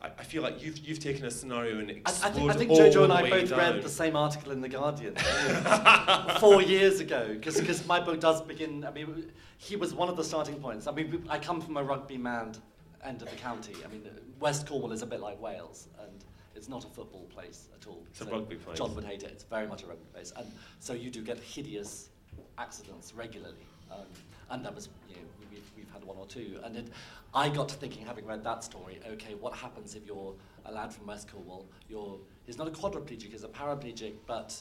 I, 0.00 0.06
I 0.06 0.22
feel 0.22 0.42
like 0.42 0.62
you've, 0.62 0.78
you've 0.78 1.00
taken 1.00 1.24
a 1.24 1.30
scenario 1.30 1.78
and 1.78 1.90
explored 1.90 2.24
I, 2.24 2.28
I 2.28 2.32
think, 2.32 2.50
I 2.50 2.54
think 2.54 2.70
Jojo 2.70 3.04
and 3.04 3.12
I 3.12 3.28
both 3.28 3.50
down. 3.50 3.58
read 3.58 3.82
the 3.82 3.88
same 3.88 4.16
article 4.16 4.52
in 4.52 4.60
The 4.60 4.68
Guardian 4.68 5.16
four 6.40 6.62
years 6.62 7.00
ago, 7.00 7.36
because 7.40 7.86
my 7.86 8.00
book 8.00 8.20
does 8.20 8.40
begin, 8.42 8.84
I 8.84 8.90
mean, 8.90 9.32
he 9.58 9.76
was 9.76 9.94
one 9.94 10.08
of 10.08 10.16
the 10.16 10.24
starting 10.24 10.56
points. 10.56 10.86
I 10.86 10.92
mean, 10.92 11.26
I 11.28 11.38
come 11.38 11.60
from 11.60 11.76
a 11.76 11.82
rugby 11.82 12.16
manned 12.16 12.58
end 13.04 13.22
of 13.22 13.30
the 13.30 13.36
county. 13.36 13.74
I 13.84 13.88
mean, 13.88 14.08
West 14.40 14.66
Cornwall 14.66 14.92
is 14.92 15.02
a 15.02 15.06
bit 15.06 15.20
like 15.20 15.40
Wales, 15.40 15.88
and 16.00 16.24
it's 16.54 16.68
not 16.68 16.84
a 16.84 16.88
football 16.88 17.26
place 17.34 17.68
at 17.80 17.86
all. 17.86 18.04
It's 18.10 18.20
a 18.20 18.26
rugby 18.26 18.56
place. 18.56 18.78
John 18.78 18.94
would 18.94 19.04
hate 19.04 19.22
it. 19.22 19.30
It's 19.30 19.44
very 19.44 19.66
much 19.66 19.82
a 19.82 19.86
rugby 19.86 20.06
place. 20.12 20.32
And 20.36 20.46
so 20.80 20.92
you 20.92 21.10
do 21.10 21.22
get 21.22 21.38
hideous 21.38 22.10
accidents 22.56 23.14
regularly. 23.14 23.66
Um, 23.90 24.06
and 24.50 24.64
that 24.64 24.74
was, 24.74 24.88
you 25.08 25.16
know, 25.16 25.22
had 25.98 26.06
one 26.06 26.16
or 26.16 26.26
two. 26.26 26.58
And 26.64 26.76
it, 26.76 26.88
I 27.34 27.48
got 27.48 27.68
to 27.70 27.74
thinking, 27.74 28.06
having 28.06 28.26
read 28.26 28.44
that 28.44 28.64
story, 28.64 29.00
okay, 29.12 29.34
what 29.34 29.54
happens 29.54 29.94
if 29.94 30.06
you're 30.06 30.34
a 30.64 30.72
lad 30.72 30.92
from 30.92 31.06
West 31.06 31.30
Cornwall? 31.30 31.66
You're, 31.88 32.18
he's 32.46 32.58
not 32.58 32.68
a 32.68 32.70
quadriplegic, 32.70 33.30
he's 33.32 33.44
a 33.44 33.48
paraplegic, 33.48 34.14
but 34.26 34.60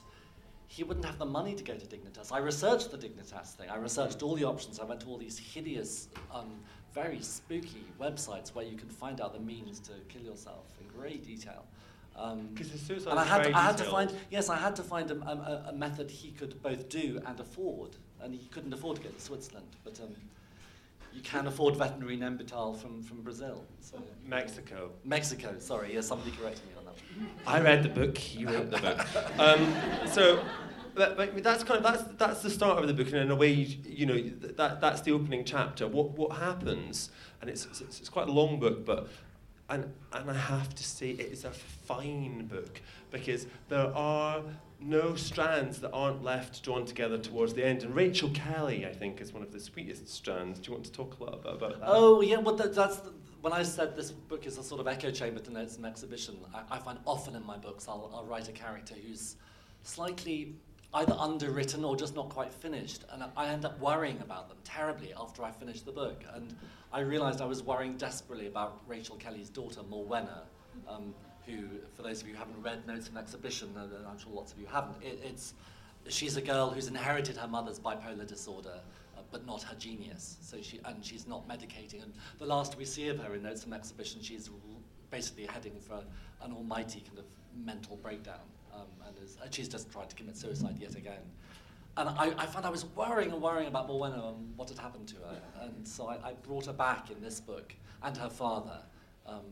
he 0.68 0.84
wouldn't 0.84 1.06
have 1.06 1.18
the 1.18 1.26
money 1.26 1.56
to 1.56 1.64
go 1.64 1.74
to 1.76 1.86
Dignitas. 1.86 2.32
I 2.32 2.40
researched 2.40 2.92
the 2.92 2.98
Dignitas 2.98 3.54
thing. 3.56 3.70
I 3.70 3.78
researched 3.78 4.22
all 4.22 4.36
the 4.36 4.44
options. 4.44 4.80
I 4.80 4.84
went 4.84 5.00
to 5.02 5.08
all 5.08 5.18
these 5.18 5.38
hideous, 5.38 6.10
um, 6.34 6.60
very 6.94 7.22
spooky 7.22 7.86
websites 8.00 8.54
where 8.56 8.66
you 8.66 8.76
can 8.76 8.90
find 8.90 9.22
out 9.22 9.34
the 9.34 9.40
means 9.40 9.80
to 9.82 9.92
kill 10.10 10.24
yourself 10.24 10.66
in 10.82 10.88
great 11.00 11.26
detail. 11.26 11.66
Um, 12.16 12.50
'Cause 12.56 12.70
his 12.72 12.82
suicide 12.82 13.12
and 13.12 13.20
I 13.20 13.24
had, 13.24 13.42
very 13.44 13.54
I 13.54 13.62
had 13.62 13.78
to 13.78 13.84
find 13.84 14.12
yes, 14.32 14.50
I 14.50 14.58
had 14.58 14.76
to 14.78 14.84
find 14.84 15.12
a, 15.12 15.16
a, 15.22 15.66
a 15.70 15.74
method 15.74 16.10
he 16.10 16.32
could 16.32 16.60
both 16.64 16.90
do 16.90 17.22
and 17.28 17.40
afford, 17.40 17.96
and 18.20 18.34
he 18.34 18.48
couldn't 18.48 18.74
afford 18.74 18.98
to 18.98 19.04
go 19.04 19.10
to 19.10 19.22
Switzerland, 19.22 19.68
but 19.84 20.00
um, 20.02 20.16
you 21.14 21.22
can 21.22 21.48
afford 21.48 21.76
veterinary 21.76 22.18
Nembutal 22.18 22.78
from, 22.78 23.02
from 23.02 23.22
Brazil. 23.22 23.66
So. 23.82 24.02
Mexico. 24.26 24.92
Mexico, 25.04 25.56
sorry, 25.60 25.94
yes, 25.94 26.08
somebody 26.08 26.32
corrected 26.32 26.66
me 26.68 26.74
on 26.78 26.86
that. 26.86 26.96
I 27.46 27.62
read 27.62 27.84
the 27.84 27.90
book. 27.90 28.18
He 28.18 28.46
wrote 28.46 28.70
the 28.70 28.78
book. 28.78 29.00
Um, 29.40 29.74
so 30.08 30.44
that, 30.96 31.18
but 31.18 31.44
that's 31.44 31.64
kind 31.64 31.78
of 31.78 31.84
that's 31.84 32.04
that's 32.18 32.42
the 32.42 32.50
start 32.50 32.80
of 32.80 32.88
the 32.88 32.94
book, 32.94 33.08
and 33.08 33.18
in 33.18 33.32
a 33.32 33.36
way, 33.36 33.52
you, 33.52 33.78
you 33.86 34.06
know, 34.06 34.22
that 34.56 34.82
that's 34.82 35.02
the 35.02 35.12
opening 35.12 35.46
chapter. 35.46 35.88
What 35.88 36.12
what 36.12 36.38
happens? 36.38 37.10
And 37.42 37.50
it's 37.50 37.66
it's, 37.66 37.82
it's 37.82 38.10
quite 38.10 38.28
a 38.28 38.32
long 38.32 38.60
book, 38.60 38.86
but. 38.86 39.08
And, 39.70 39.94
and 40.14 40.32
I 40.32 40.34
have 40.34 40.74
to 40.76 40.84
say, 40.84 41.10
it 41.10 41.32
is 41.32 41.44
a 41.44 41.52
fine 41.52 42.46
book 42.46 42.82
because 43.12 43.48
there 43.68 43.94
are 43.94 44.42
no 44.80 45.16
strands 45.16 45.80
that 45.82 45.92
aren't 45.92 46.24
left 46.24 46.64
drawn 46.64 46.86
together 46.86 47.18
towards 47.18 47.54
the 47.54 47.66
end. 47.66 47.84
And 47.84 47.94
Rachel 47.94 48.30
Kelly, 48.30 48.86
I 48.86 48.94
think, 48.94 49.20
is 49.20 49.34
one 49.34 49.44
of 49.44 49.52
the 49.52 49.60
sweetest 49.60 50.08
strands. 50.08 50.60
Do 50.60 50.68
you 50.68 50.74
want 50.74 50.86
to 50.86 50.92
talk 50.92 51.20
a 51.20 51.24
lot 51.24 51.44
bit 51.44 51.54
about 51.54 51.80
that? 51.80 51.90
Oh 51.90 52.22
yeah, 52.22 52.38
well 52.38 52.56
that, 52.56 52.74
that's 52.74 52.98
the, 52.98 53.12
when 53.42 53.54
I 53.54 53.64
said 53.64 53.96
this 53.96 54.12
book 54.12 54.46
is 54.46 54.58
a 54.58 54.64
sort 54.64 54.80
of 54.80 54.88
echo 54.88 55.12
chamber 55.12 55.40
to 55.42 55.52
notes 55.52 55.78
and 55.78 55.86
exhibition. 55.86 56.38
I, 56.54 56.76
I 56.76 56.80
find 56.80 57.00
often 57.06 57.36
in 57.36 57.46
my 57.46 57.58
books 57.58 57.88
I'll, 57.88 58.10
I'll 58.14 58.26
write 58.26 58.48
a 58.48 58.54
character 58.54 58.96
who's 59.06 59.36
slightly 59.84 60.56
either 60.94 61.14
underwritten 61.20 61.84
or 61.84 61.96
just 61.96 62.16
not 62.16 62.30
quite 62.30 62.54
finished, 62.54 63.04
and 63.12 63.24
I- 63.36 63.48
end 63.48 63.66
up 63.66 63.80
worrying 63.80 64.20
about 64.22 64.48
them 64.48 64.58
terribly 64.64 65.14
after 65.14 65.44
I 65.44 65.52
finish 65.52 65.82
the 65.82 65.92
book. 65.92 66.24
And 66.34 66.56
I 66.92 67.02
realised 67.02 67.42
I 67.42 67.46
was 67.46 67.62
worrying 67.62 67.98
desperately 67.98 68.48
about 68.48 68.82
Rachel 68.88 69.18
Kelly's 69.18 69.50
daughter 69.50 69.82
Morwenna, 69.82 70.44
um, 70.88 71.14
who, 71.46 71.68
for 71.94 72.04
those 72.04 72.22
of 72.22 72.28
you 72.28 72.34
who 72.34 72.40
haven't 72.40 72.62
read 72.62 72.88
Notes 72.88 73.10
and 73.10 73.18
Exhibition, 73.18 73.70
and 73.78 73.92
I'm 74.08 74.18
sure 74.18 74.32
lots 74.34 74.54
of 74.54 74.60
you 74.60 74.66
haven't, 74.68 75.02
it, 75.04 75.20
it's 75.24 75.54
she's 76.08 76.38
a 76.38 76.42
girl 76.42 76.70
who's 76.70 76.88
inherited 76.88 77.36
her 77.38 77.48
mother's 77.48 77.80
bipolar 77.80 78.26
disorder, 78.26 78.80
uh, 79.18 79.22
but 79.32 79.46
not 79.46 79.62
her 79.64 79.76
genius. 79.76 80.38
So 80.42 80.62
she 80.62 80.80
and 80.86 81.04
she's 81.04 81.28
not 81.28 81.48
medicating. 81.48 82.02
And 82.04 82.14
the 82.38 82.46
last 82.46 82.78
we 82.78 82.86
see 82.86 83.10
of 83.10 83.20
her 83.20 83.36
in 83.36 83.44
Notes 83.44 83.64
from 83.64 83.74
Exhibition, 83.74 84.22
she's 84.22 84.50
basically 85.10 85.46
heading 85.46 85.80
for 85.80 86.02
an 86.42 86.54
almighty 86.54 87.02
kind 87.02 87.20
of 87.20 87.26
mental 87.56 87.98
breakdown, 87.98 88.40
um, 88.78 89.08
and, 89.08 89.16
and 89.44 89.54
she's 89.54 89.68
just 89.68 89.92
tried 89.92 90.10
to 90.10 90.16
commit 90.16 90.38
suicide 90.38 90.78
yet 90.80 90.96
again. 90.96 91.24
And 91.98 92.10
I, 92.10 92.32
I 92.38 92.46
found 92.46 92.66
I 92.66 92.70
was 92.70 92.86
worrying 92.96 93.32
and 93.32 93.42
worrying 93.42 93.68
about 93.68 93.90
Morwenna 93.90 94.30
and 94.30 94.56
what 94.56 94.70
had 94.70 94.78
happened 94.78 95.08
to 95.10 95.16
her. 95.16 95.42
And 95.62 95.88
so 95.88 96.08
I, 96.08 96.30
I 96.30 96.34
brought 96.34 96.68
her 96.68 96.74
back 96.74 97.10
in 97.10 97.20
this 97.22 97.40
book 97.40 97.74
and 98.04 98.16
her 98.16 98.30
father. 98.30 98.80
Um, 99.26 99.46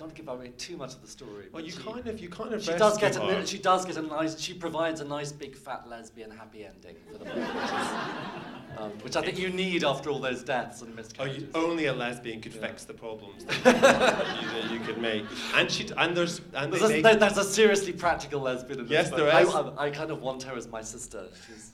don't 0.00 0.14
give 0.14 0.28
away 0.28 0.48
too 0.56 0.76
much 0.78 0.94
of 0.94 1.02
the 1.02 1.06
story. 1.08 1.46
well, 1.52 1.62
you 1.62 1.70
she- 1.72 1.78
kind 1.78 2.06
of 2.06 2.18
you 2.20 2.28
kind 2.30 2.54
of 2.54 2.62
she 2.64 2.72
does 2.72 2.96
get 2.96 3.16
rescue 3.16 3.38
a 3.38 3.46
she 3.46 3.58
does 3.58 3.84
get 3.84 3.96
a 3.98 4.02
nice 4.02 4.40
she 4.40 4.54
provides 4.54 5.00
a 5.02 5.04
nice 5.04 5.30
big 5.30 5.54
fat 5.54 5.86
lesbian 5.86 6.30
happy 6.30 6.64
ending 6.64 6.96
for 7.12 7.18
the 7.18 7.26
is, 7.26 8.78
um, 8.78 8.90
which 9.04 9.14
I 9.16 9.20
think 9.22 9.38
you 9.38 9.50
need 9.50 9.84
after 9.84 10.08
all 10.10 10.18
those 10.18 10.42
deaths 10.42 10.80
and 10.80 10.90
Oh, 10.92 10.96
miscarriages. 10.96 11.42
you, 11.42 11.48
only 11.54 11.84
a 11.86 11.92
lesbian 11.92 12.40
could 12.40 12.54
Yeah. 12.54 12.66
fix 12.68 12.84
the 12.84 12.94
problems 12.94 13.44
that 13.44 13.56
you, 14.42 14.48
that 14.62 14.70
you 14.72 14.80
could 14.80 14.98
make. 15.10 15.24
And 15.54 15.70
she 15.70 15.82
and 15.98 16.16
there's 16.16 16.40
and 16.54 16.72
they 16.72 16.78
there's, 16.78 17.04
a, 17.16 17.18
there's 17.18 17.38
a 17.38 17.44
seriously 17.44 17.92
practical 17.92 18.40
lesbian 18.40 18.78
in 18.80 18.84
this 18.86 18.92
Yes, 18.92 19.10
there 19.10 19.30
I. 19.30 19.42
I, 19.42 19.84
I 19.86 19.90
kind 19.90 20.10
of 20.10 20.22
want 20.22 20.42
her 20.44 20.56
as 20.56 20.66
my 20.66 20.80
sister. 20.80 21.24
She's, 21.46 21.72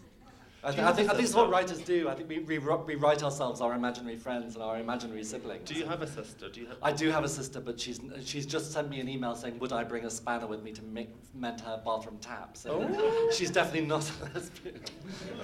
I, 0.67 0.71
you 0.71 0.83
I 0.83 0.93
think, 0.93 1.09
I 1.09 1.13
think 1.13 1.25
it's 1.25 1.35
what 1.35 1.49
writers 1.49 1.79
do. 1.79 2.09
I 2.09 2.15
think 2.15 2.29
we, 2.29 2.41
we, 2.41 2.59
we 2.59 2.95
write 2.97 3.23
ourselves 3.23 3.61
our 3.61 3.75
imaginary 3.75 4.17
friends 4.17 4.55
and 4.57 4.65
our 4.65 4.79
imaginary 4.79 5.23
siblings. 5.23 5.69
Do 5.69 5.75
you 5.75 5.87
have 5.87 6.03
a 6.03 6.09
sister? 6.09 6.49
Do 6.49 6.61
you 6.61 6.67
have? 6.67 6.79
I 6.83 6.91
do 6.93 7.09
have 7.11 7.23
a 7.23 7.29
sister, 7.29 7.61
but 7.61 7.79
she's 7.79 8.01
she's 8.25 8.47
just 8.47 8.73
sent 8.73 8.91
me 8.91 8.99
an 8.99 9.09
email 9.09 9.37
saying, 9.37 9.61
"Would 9.61 9.73
I 9.73 9.85
bring 9.85 10.05
a 10.05 10.11
spanner 10.11 10.49
with 10.49 10.65
me 10.65 10.73
to 10.73 10.83
make, 10.83 11.11
mend 11.35 11.61
her 11.61 11.81
bathroom 11.85 12.19
tap?" 12.21 12.57
So 12.57 12.85
Oh. 12.91 13.31
she's 13.33 13.51
definitely 13.53 13.87
not 13.87 14.11
a 14.21 14.25
lesbian. 14.35 14.81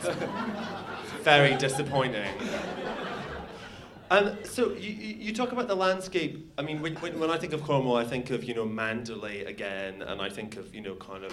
Very 1.22 1.56
disappointing. 1.56 2.28
And 4.10 4.44
so 4.44 4.72
you, 4.72 4.90
you 4.90 5.32
talk 5.32 5.52
about 5.52 5.68
the 5.68 5.76
landscape. 5.76 6.52
I 6.58 6.62
mean, 6.62 6.82
when, 6.82 6.96
when, 6.96 7.18
when 7.18 7.30
I 7.30 7.38
think 7.38 7.52
of 7.52 7.62
Cornwall, 7.62 7.96
I 7.96 8.04
think 8.04 8.30
of 8.30 8.42
you 8.44 8.54
know 8.54 8.66
Manderley 8.66 9.46
again, 9.46 10.02
and 10.02 10.20
I 10.20 10.28
think 10.28 10.56
of 10.56 10.74
you 10.74 10.80
know 10.80 10.96
kind 10.96 11.24
of 11.24 11.32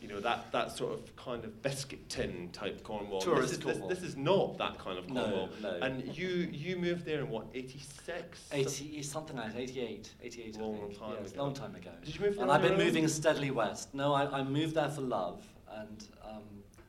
you 0.00 0.08
know 0.08 0.20
that, 0.20 0.50
that 0.52 0.76
sort 0.76 0.92
of 0.92 1.16
kind 1.16 1.44
of 1.44 1.62
biscuit 1.62 2.08
tin 2.08 2.50
type 2.52 2.82
Cornwall. 2.82 3.20
Tourist 3.20 3.48
this 3.48 3.58
is, 3.58 3.64
Cornwall. 3.64 3.88
This, 3.88 3.98
this 4.00 4.08
is 4.10 4.16
not 4.16 4.58
that 4.58 4.78
kind 4.78 4.98
of 4.98 5.06
Cornwall. 5.06 5.48
no. 5.62 5.78
no. 5.78 5.84
And 5.86 6.16
you 6.16 6.28
you 6.28 6.76
moved 6.76 7.04
there 7.04 7.20
in 7.20 7.28
what 7.30 7.46
eighty 7.54 7.80
six? 8.04 8.48
80, 8.52 9.02
something 9.02 9.36
like 9.36 9.52
that, 9.54 9.60
88, 9.60 10.10
88 10.22 10.56
I 10.56 10.60
Long 10.60 10.78
think. 10.78 10.98
time 10.98 11.16
yes, 11.22 11.32
ago. 11.32 11.42
long 11.42 11.54
time 11.54 11.74
ago. 11.74 11.90
Did 12.04 12.14
you 12.14 12.20
move 12.20 12.38
And 12.38 12.50
I've 12.50 12.62
been 12.62 12.72
own? 12.72 12.78
moving 12.78 13.08
steadily 13.08 13.50
west. 13.50 13.94
No, 13.94 14.12
I, 14.14 14.40
I 14.40 14.42
moved 14.44 14.74
there 14.74 14.88
for 14.90 15.00
love, 15.00 15.42
and 15.74 16.04
um, 16.24 16.42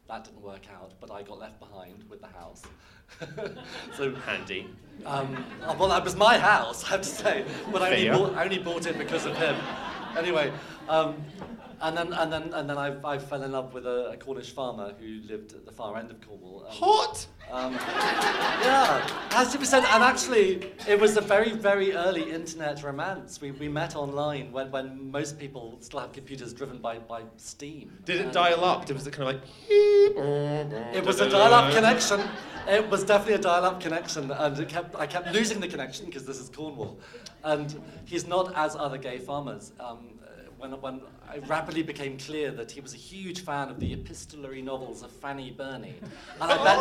that 0.08 0.24
didn't 0.26 0.42
work 0.42 0.68
out, 0.74 0.94
but 1.00 1.12
I 1.12 1.24
got 1.24 1.40
left 1.40 1.60
behind 1.60 2.04
with 2.10 2.22
the 2.22 2.28
house. 2.28 2.64
so, 3.98 4.14
Handy. 4.16 4.68
um, 5.06 5.44
uh, 5.64 5.74
well, 5.80 5.90
that 5.90 6.04
was 6.04 6.16
my 6.16 6.38
house, 6.38 6.84
I 6.84 6.90
have 6.90 7.02
to 7.02 7.08
say, 7.08 7.46
but 7.72 7.82
I 7.82 7.92
only, 7.94 8.10
bought, 8.10 8.36
I 8.36 8.44
only 8.44 8.60
bought 8.60 8.86
it 8.86 8.98
because 8.98 9.26
of 9.26 9.36
him. 9.38 9.56
Anyway, 10.18 10.52
um, 10.90 11.24
and 11.82 11.98
then 11.98 12.14
and 12.14 12.32
then 12.32 12.54
and 12.54 12.70
then 12.70 12.78
I, 12.78 12.96
I 13.04 13.18
fell 13.18 13.44
in 13.44 13.52
love 13.52 13.74
with 13.74 13.86
a, 13.86 14.12
a 14.12 14.18
Cornish 14.18 14.52
farmer 14.52 14.94
who 15.00 15.22
lived 15.28 15.54
at 15.54 15.66
the 15.66 15.72
far 15.72 15.98
end 15.98 16.12
of 16.12 16.20
Cornwall. 16.22 16.66
um, 16.66 16.72
Hot. 16.72 17.28
um, 17.52 17.74
yeah, 17.74 19.08
has 19.32 19.52
to 19.54 19.60
be 19.60 19.66
said. 19.66 19.84
And 19.86 20.04
actually, 20.04 20.74
it 20.88 21.00
was 21.00 21.18
a 21.18 21.22
very, 21.22 21.52
very 21.52 21.94
early 21.94 22.32
internet 22.32 22.84
romance. 22.84 23.40
We, 23.40 23.52
we 23.52 23.68
met 23.68 23.96
online 23.96 24.52
when, 24.52 24.72
when 24.72 25.12
most 25.12 25.40
people 25.40 25.78
still 25.80 26.00
have 26.00 26.12
computers 26.12 26.54
driven 26.54 26.80
by, 26.80 27.00
by 27.00 27.24
steam. 27.38 27.98
Did 28.06 28.22
it 28.22 28.34
dial 28.34 28.64
up? 28.64 28.90
Was 28.92 29.08
it 29.08 29.12
kind 29.14 29.30
of 29.30 29.36
like? 29.36 29.44
It 30.96 31.06
was 31.06 31.20
a 31.20 31.30
dial-up 31.30 31.74
connection. 31.74 32.22
It 32.68 32.90
was 32.90 33.04
definitely 33.04 33.36
a 33.36 33.40
dial-up 33.40 33.80
connection, 33.80 34.32
and 34.32 34.60
it 34.60 34.68
kept, 34.68 34.96
I 34.96 35.08
kept 35.08 35.32
losing 35.32 35.60
the 35.60 35.68
connection 35.68 36.06
because 36.06 36.26
this 36.26 36.40
is 36.40 36.50
Cornwall, 36.50 37.00
and 37.44 37.82
he's 38.06 38.28
not 38.28 38.54
as 38.56 38.76
other 38.76 38.98
gay 38.98 39.20
farmers. 39.20 39.72
Um, 39.80 40.20
when, 40.58 40.72
when 40.82 41.02
it 41.36 41.48
rapidly 41.48 41.84
became 41.84 42.18
clear 42.18 42.52
that 42.52 42.72
he 42.72 42.80
was 42.82 42.94
a 42.94 42.98
huge 42.98 43.42
fan 43.42 43.70
of 43.70 43.80
the 43.80 43.94
epistolary 43.94 44.62
novels 44.62 45.04
of 45.04 45.12
Fanny 45.12 45.52
Burney. 45.52 45.96
And 46.42 46.52
I 46.52 46.58
bet, 46.64 46.78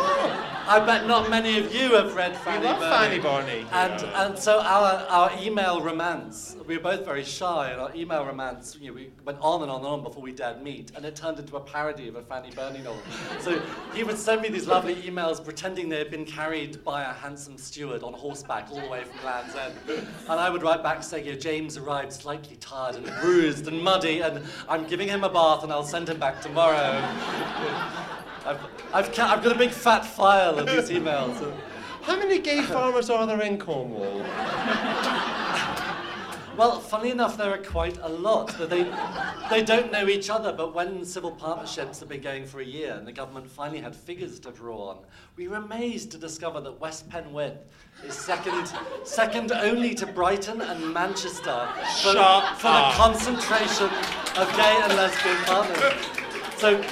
I 0.67 0.85
bet 0.85 1.07
not 1.07 1.29
many 1.29 1.59
of 1.59 1.73
you 1.73 1.95
have 1.95 2.15
read 2.15 2.35
Fanny 2.37 2.65
love 2.65 2.79
Burney. 2.79 3.19
Fanny 3.19 3.19
Burney. 3.19 3.65
And, 3.71 4.01
Yeah. 4.01 4.25
and 4.27 4.39
so 4.39 4.59
our, 4.61 5.05
our 5.09 5.31
email 5.41 5.81
romance, 5.81 6.55
we 6.65 6.77
were 6.77 6.83
both 6.83 7.05
very 7.05 7.23
shy, 7.23 7.71
and 7.71 7.81
our 7.81 7.93
email 7.95 8.25
romance, 8.25 8.77
you 8.79 8.87
know, 8.87 8.93
we 8.93 9.09
went 9.25 9.37
on 9.41 9.61
and 9.63 9.71
on 9.71 9.79
and 9.79 9.87
on 9.87 10.03
before 10.03 10.23
we 10.23 10.31
dared 10.31 10.63
meet, 10.63 10.91
and 10.95 11.05
it 11.05 11.15
turned 11.15 11.39
into 11.39 11.57
a 11.57 11.61
parody 11.61 12.07
of 12.07 12.15
a 12.15 12.21
Fanny 12.21 12.51
Burney 12.51 12.79
novel. 12.79 13.01
So 13.41 13.61
he 13.93 14.03
would 14.03 14.17
send 14.17 14.41
me 14.41 14.49
these 14.49 14.67
lovely 14.67 14.95
emails 14.95 15.43
pretending 15.43 15.89
they 15.89 15.99
had 15.99 16.09
been 16.09 16.25
carried 16.25 16.83
by 16.83 17.03
a 17.03 17.13
handsome 17.13 17.57
steward 17.57 18.03
on 18.03 18.13
horseback 18.13 18.69
all 18.71 18.81
the 18.81 18.87
way 18.87 19.03
from 19.03 19.23
Land's 19.25 19.55
End. 19.55 19.73
And 20.27 20.39
I 20.39 20.49
would 20.49 20.63
write 20.63 20.83
back 20.83 21.03
saying, 21.03 21.25
you 21.25 21.33
know, 21.33 21.37
James 21.39 21.77
arrived 21.77 22.11
slightly 22.13 22.55
tired 22.57 22.95
and 22.95 23.05
bruised 23.21 23.67
and 23.67 23.81
muddy, 23.81 24.21
and 24.21 24.36
I'm 24.69 24.85
giving 24.87 25.07
him 25.07 25.23
a 25.23 25.29
bath 25.29 25.63
and 25.63 25.71
I'll 25.71 25.83
send 25.83 26.09
him 26.09 26.19
back 26.19 26.41
tomorrow. 26.41 27.01
I've, 28.45 28.59
I've, 28.93 29.11
ca- 29.13 29.33
I've 29.33 29.43
got 29.43 29.55
a 29.55 29.57
big 29.57 29.71
fat 29.71 30.05
file 30.05 30.57
of 30.59 30.65
these 30.67 30.89
emails. 30.89 31.53
How 32.03 32.15
many 32.17 32.39
gay 32.39 32.61
farmers 32.61 33.09
are 33.09 33.27
there 33.27 33.41
in 33.41 33.57
Cornwall? 33.59 34.23
Well, 36.57 36.79
funnily 36.79 37.11
enough, 37.11 37.37
there 37.37 37.51
are 37.53 37.59
quite 37.59 37.99
a 38.01 38.09
lot. 38.09 38.47
They, 38.57 38.91
they 39.47 39.63
don't 39.63 39.91
know 39.91 40.07
each 40.07 40.27
other, 40.31 40.51
but 40.51 40.73
when 40.73 41.05
civil 41.05 41.29
partnerships 41.29 41.99
have 41.99 42.09
been 42.09 42.21
going 42.21 42.47
for 42.47 42.61
a 42.61 42.65
year 42.65 42.93
and 42.93 43.05
the 43.05 43.11
government 43.11 43.47
finally 43.47 43.79
had 43.79 43.95
figures 43.95 44.39
to 44.39 44.49
draw 44.51 44.89
on, 44.89 44.97
we 45.35 45.47
were 45.47 45.57
amazed 45.57 46.09
to 46.13 46.17
discover 46.17 46.59
that 46.61 46.79
West 46.79 47.07
Penwith 47.09 47.57
is 48.03 48.15
second, 48.15 48.73
second 49.03 49.51
only 49.51 49.93
to 49.93 50.07
Brighton 50.07 50.61
and 50.61 50.91
Manchester 50.91 51.67
for, 52.01 52.13
Shut 52.13 52.57
for 52.57 52.67
up. 52.69 52.91
the 52.91 52.97
concentration 52.97 53.89
of 54.37 54.55
gay 54.55 54.79
and 54.83 54.93
lesbian 54.95 55.37
partners. 55.45 55.93
So 56.57 56.83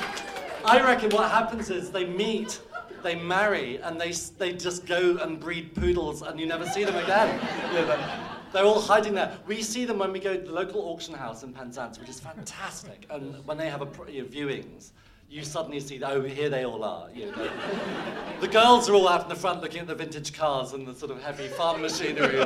I 0.65 0.81
reckon 0.81 1.09
what 1.11 1.29
happens 1.29 1.69
is 1.69 1.91
they 1.91 2.05
meet, 2.05 2.59
they 3.03 3.15
marry, 3.15 3.77
and 3.77 3.99
they, 4.01 4.11
they 4.37 4.53
just 4.53 4.85
go 4.85 5.17
and 5.17 5.39
breed 5.39 5.75
poodles 5.75 6.21
and 6.23 6.39
you 6.39 6.47
never 6.47 6.65
see 6.67 6.83
them 6.83 6.95
again. 6.95 7.39
They're- 7.73 8.63
all 8.63 8.79
hiding 8.79 9.13
there. 9.13 9.37
We 9.47 9.61
see 9.61 9.83
them 9.83 9.99
when 9.99 10.13
we 10.13 10.19
go 10.19 10.33
to 10.37 10.41
the 10.41 10.51
local 10.53 10.81
auction 10.83 11.13
house 11.13 11.43
in 11.43 11.51
Penzance, 11.51 11.99
which 11.99 12.07
is 12.07 12.21
fantastic. 12.21 13.05
And 13.09 13.45
when 13.45 13.57
they 13.57 13.69
have 13.69 13.81
a, 13.81 14.11
you 14.11 14.21
know, 14.23 14.29
viewings, 14.29 14.91
you 15.29 15.43
suddenly 15.43 15.79
see, 15.79 16.01
oh, 16.03 16.21
here 16.21 16.49
they 16.49 16.65
all 16.65 16.83
are. 16.83 17.09
You 17.13 17.31
know, 17.31 17.49
the 18.39 18.47
girls 18.47 18.89
are 18.89 18.93
all 18.93 19.07
out 19.07 19.23
in 19.23 19.29
the 19.29 19.35
front 19.35 19.61
looking 19.61 19.81
at 19.81 19.87
the 19.87 19.95
vintage 19.95 20.33
cars 20.33 20.73
and 20.73 20.87
the 20.87 20.93
sort 20.93 21.11
of 21.11 21.21
heavy 21.21 21.47
farm 21.47 21.81
machinery. 21.81 22.37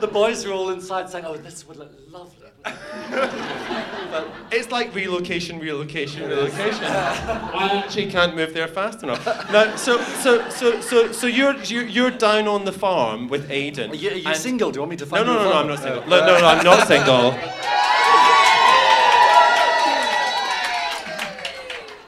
the 0.00 0.08
boys 0.10 0.44
are 0.44 0.52
all 0.52 0.70
inside 0.70 1.10
saying, 1.10 1.24
oh, 1.24 1.36
this 1.36 1.66
would 1.68 1.76
look 1.76 1.92
lovely. 2.08 2.48
but 2.64 4.28
It's 4.50 4.70
like 4.70 4.94
relocation, 4.94 5.60
relocation, 5.60 6.28
relocation. 6.28 6.84
I 6.84 7.82
actually 7.84 8.10
can't 8.10 8.34
move 8.34 8.54
there 8.54 8.68
fast 8.68 9.02
enough. 9.02 9.24
Now, 9.52 9.76
so, 9.76 10.02
so, 10.02 10.48
so, 10.50 10.80
so, 10.80 11.12
so 11.12 11.26
you're, 11.26 11.56
you're, 11.62 12.10
down 12.10 12.48
on 12.48 12.64
the 12.64 12.72
farm 12.72 13.28
with 13.28 13.50
Aidan. 13.50 13.90
are 13.90 13.94
you, 13.94 14.10
are 14.10 14.14
you 14.14 14.34
single? 14.34 14.70
Do 14.70 14.78
you 14.78 14.80
want 14.80 14.90
me 14.90 14.96
to 14.96 15.06
find 15.06 15.26
no, 15.26 15.34
no, 15.34 15.40
a 15.40 15.44
no. 15.44 15.52
I'm 15.52 15.66
not 15.68 15.78
single. 15.78 16.06
No, 16.08 16.26
no, 16.26 16.40
no, 16.40 16.46
I'm 16.46 16.64
not 16.64 16.88
single. 16.88 17.38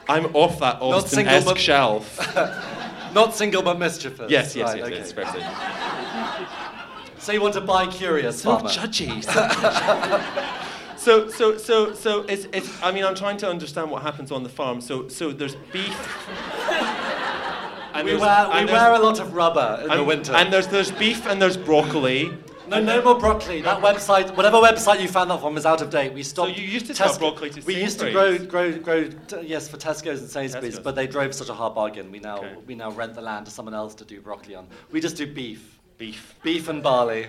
I'm 0.07 0.25
off 0.35 0.59
that 0.59 0.81
Austen 0.81 1.27
esque 1.27 1.45
but- 1.47 1.57
shelf. 1.57 2.19
Not 3.13 3.35
single 3.35 3.61
but 3.61 3.77
mischievous. 3.77 4.31
Yes, 4.31 4.55
yes, 4.55 4.69
Right, 4.69 4.77
yes, 4.79 4.87
okay. 4.87 4.97
yes, 4.97 5.11
very 5.11 5.31
good. 5.31 6.47
So 7.19 7.31
you 7.31 7.41
want 7.41 7.53
to 7.53 7.61
buy 7.61 7.85
curious, 7.87 8.41
So 8.41 8.55
farmer? 8.57 8.69
judgy. 8.69 9.23
So, 9.23 9.31
judgy. 9.31 10.97
so, 10.97 11.27
so, 11.29 11.57
so, 11.57 11.93
so 11.93 12.21
it's, 12.23 12.45
it's. 12.51 12.81
I 12.81 12.91
mean, 12.91 13.03
I'm 13.05 13.13
trying 13.15 13.37
to 13.37 13.47
understand 13.49 13.91
what 13.91 14.01
happens 14.01 14.31
on 14.31 14.41
the 14.43 14.49
farm. 14.49 14.81
So, 14.81 15.07
so 15.09 15.31
there's 15.31 15.55
beef. 15.71 15.95
And 17.93 18.05
We 18.05 18.11
there's- 18.17 18.21
wear, 18.21 18.65
we 18.65 18.71
wear 18.71 18.93
a 18.93 18.99
lot 18.99 19.19
of 19.19 19.33
rubber 19.35 19.79
in 19.83 19.89
the 19.89 20.03
winter. 20.03 20.33
and 20.33 20.51
there's 20.51 20.67
there's 20.67 20.89
beef 20.91 21.27
and 21.27 21.39
there's 21.41 21.55
broccoli. 21.57 22.31
No, 22.79 22.97
no 22.99 23.03
more 23.03 23.19
broccoli. 23.19 23.61
That 23.61 23.81
website, 23.81 24.35
whatever 24.35 24.57
website 24.57 25.01
you 25.01 25.07
found 25.07 25.29
that 25.31 25.39
from, 25.39 25.57
is 25.57 25.65
out 25.65 25.81
of 25.81 25.89
date. 25.89 26.13
We 26.13 26.23
stopped. 26.23 26.57
you 26.57 26.63
used 26.65 26.85
to 26.87 26.93
Tesco- 26.93 27.19
broccoli 27.19 27.49
to 27.51 27.61
We 27.61 27.75
used 27.81 27.99
to 27.99 28.11
grow, 28.11 28.37
grow, 28.37 28.71
grow. 28.77 29.09
T- 29.09 29.41
yes, 29.43 29.67
for 29.67 29.77
Tesco's 29.77 30.21
and 30.21 30.29
Sainsbury's, 30.29 30.75
Tesco's. 30.75 30.79
but 30.83 30.95
they 30.95 31.07
drove 31.07 31.33
such 31.33 31.49
a 31.49 31.53
hard 31.53 31.75
bargain. 31.75 32.11
We 32.11 32.19
now, 32.19 32.37
Okay. 32.37 32.55
we 32.65 32.75
now 32.75 32.91
rent 32.91 33.13
the 33.13 33.21
land 33.21 33.45
to 33.45 33.51
someone 33.51 33.73
else 33.73 33.93
to 33.95 34.05
do 34.05 34.19
broccoli 34.21 34.55
on. 34.55 34.67
We 34.91 34.99
just 35.01 35.15
do 35.17 35.25
beef, 35.31 35.79
Beef, 36.03 36.35
beef 36.43 36.67
and 36.67 36.83
barley. 36.83 37.27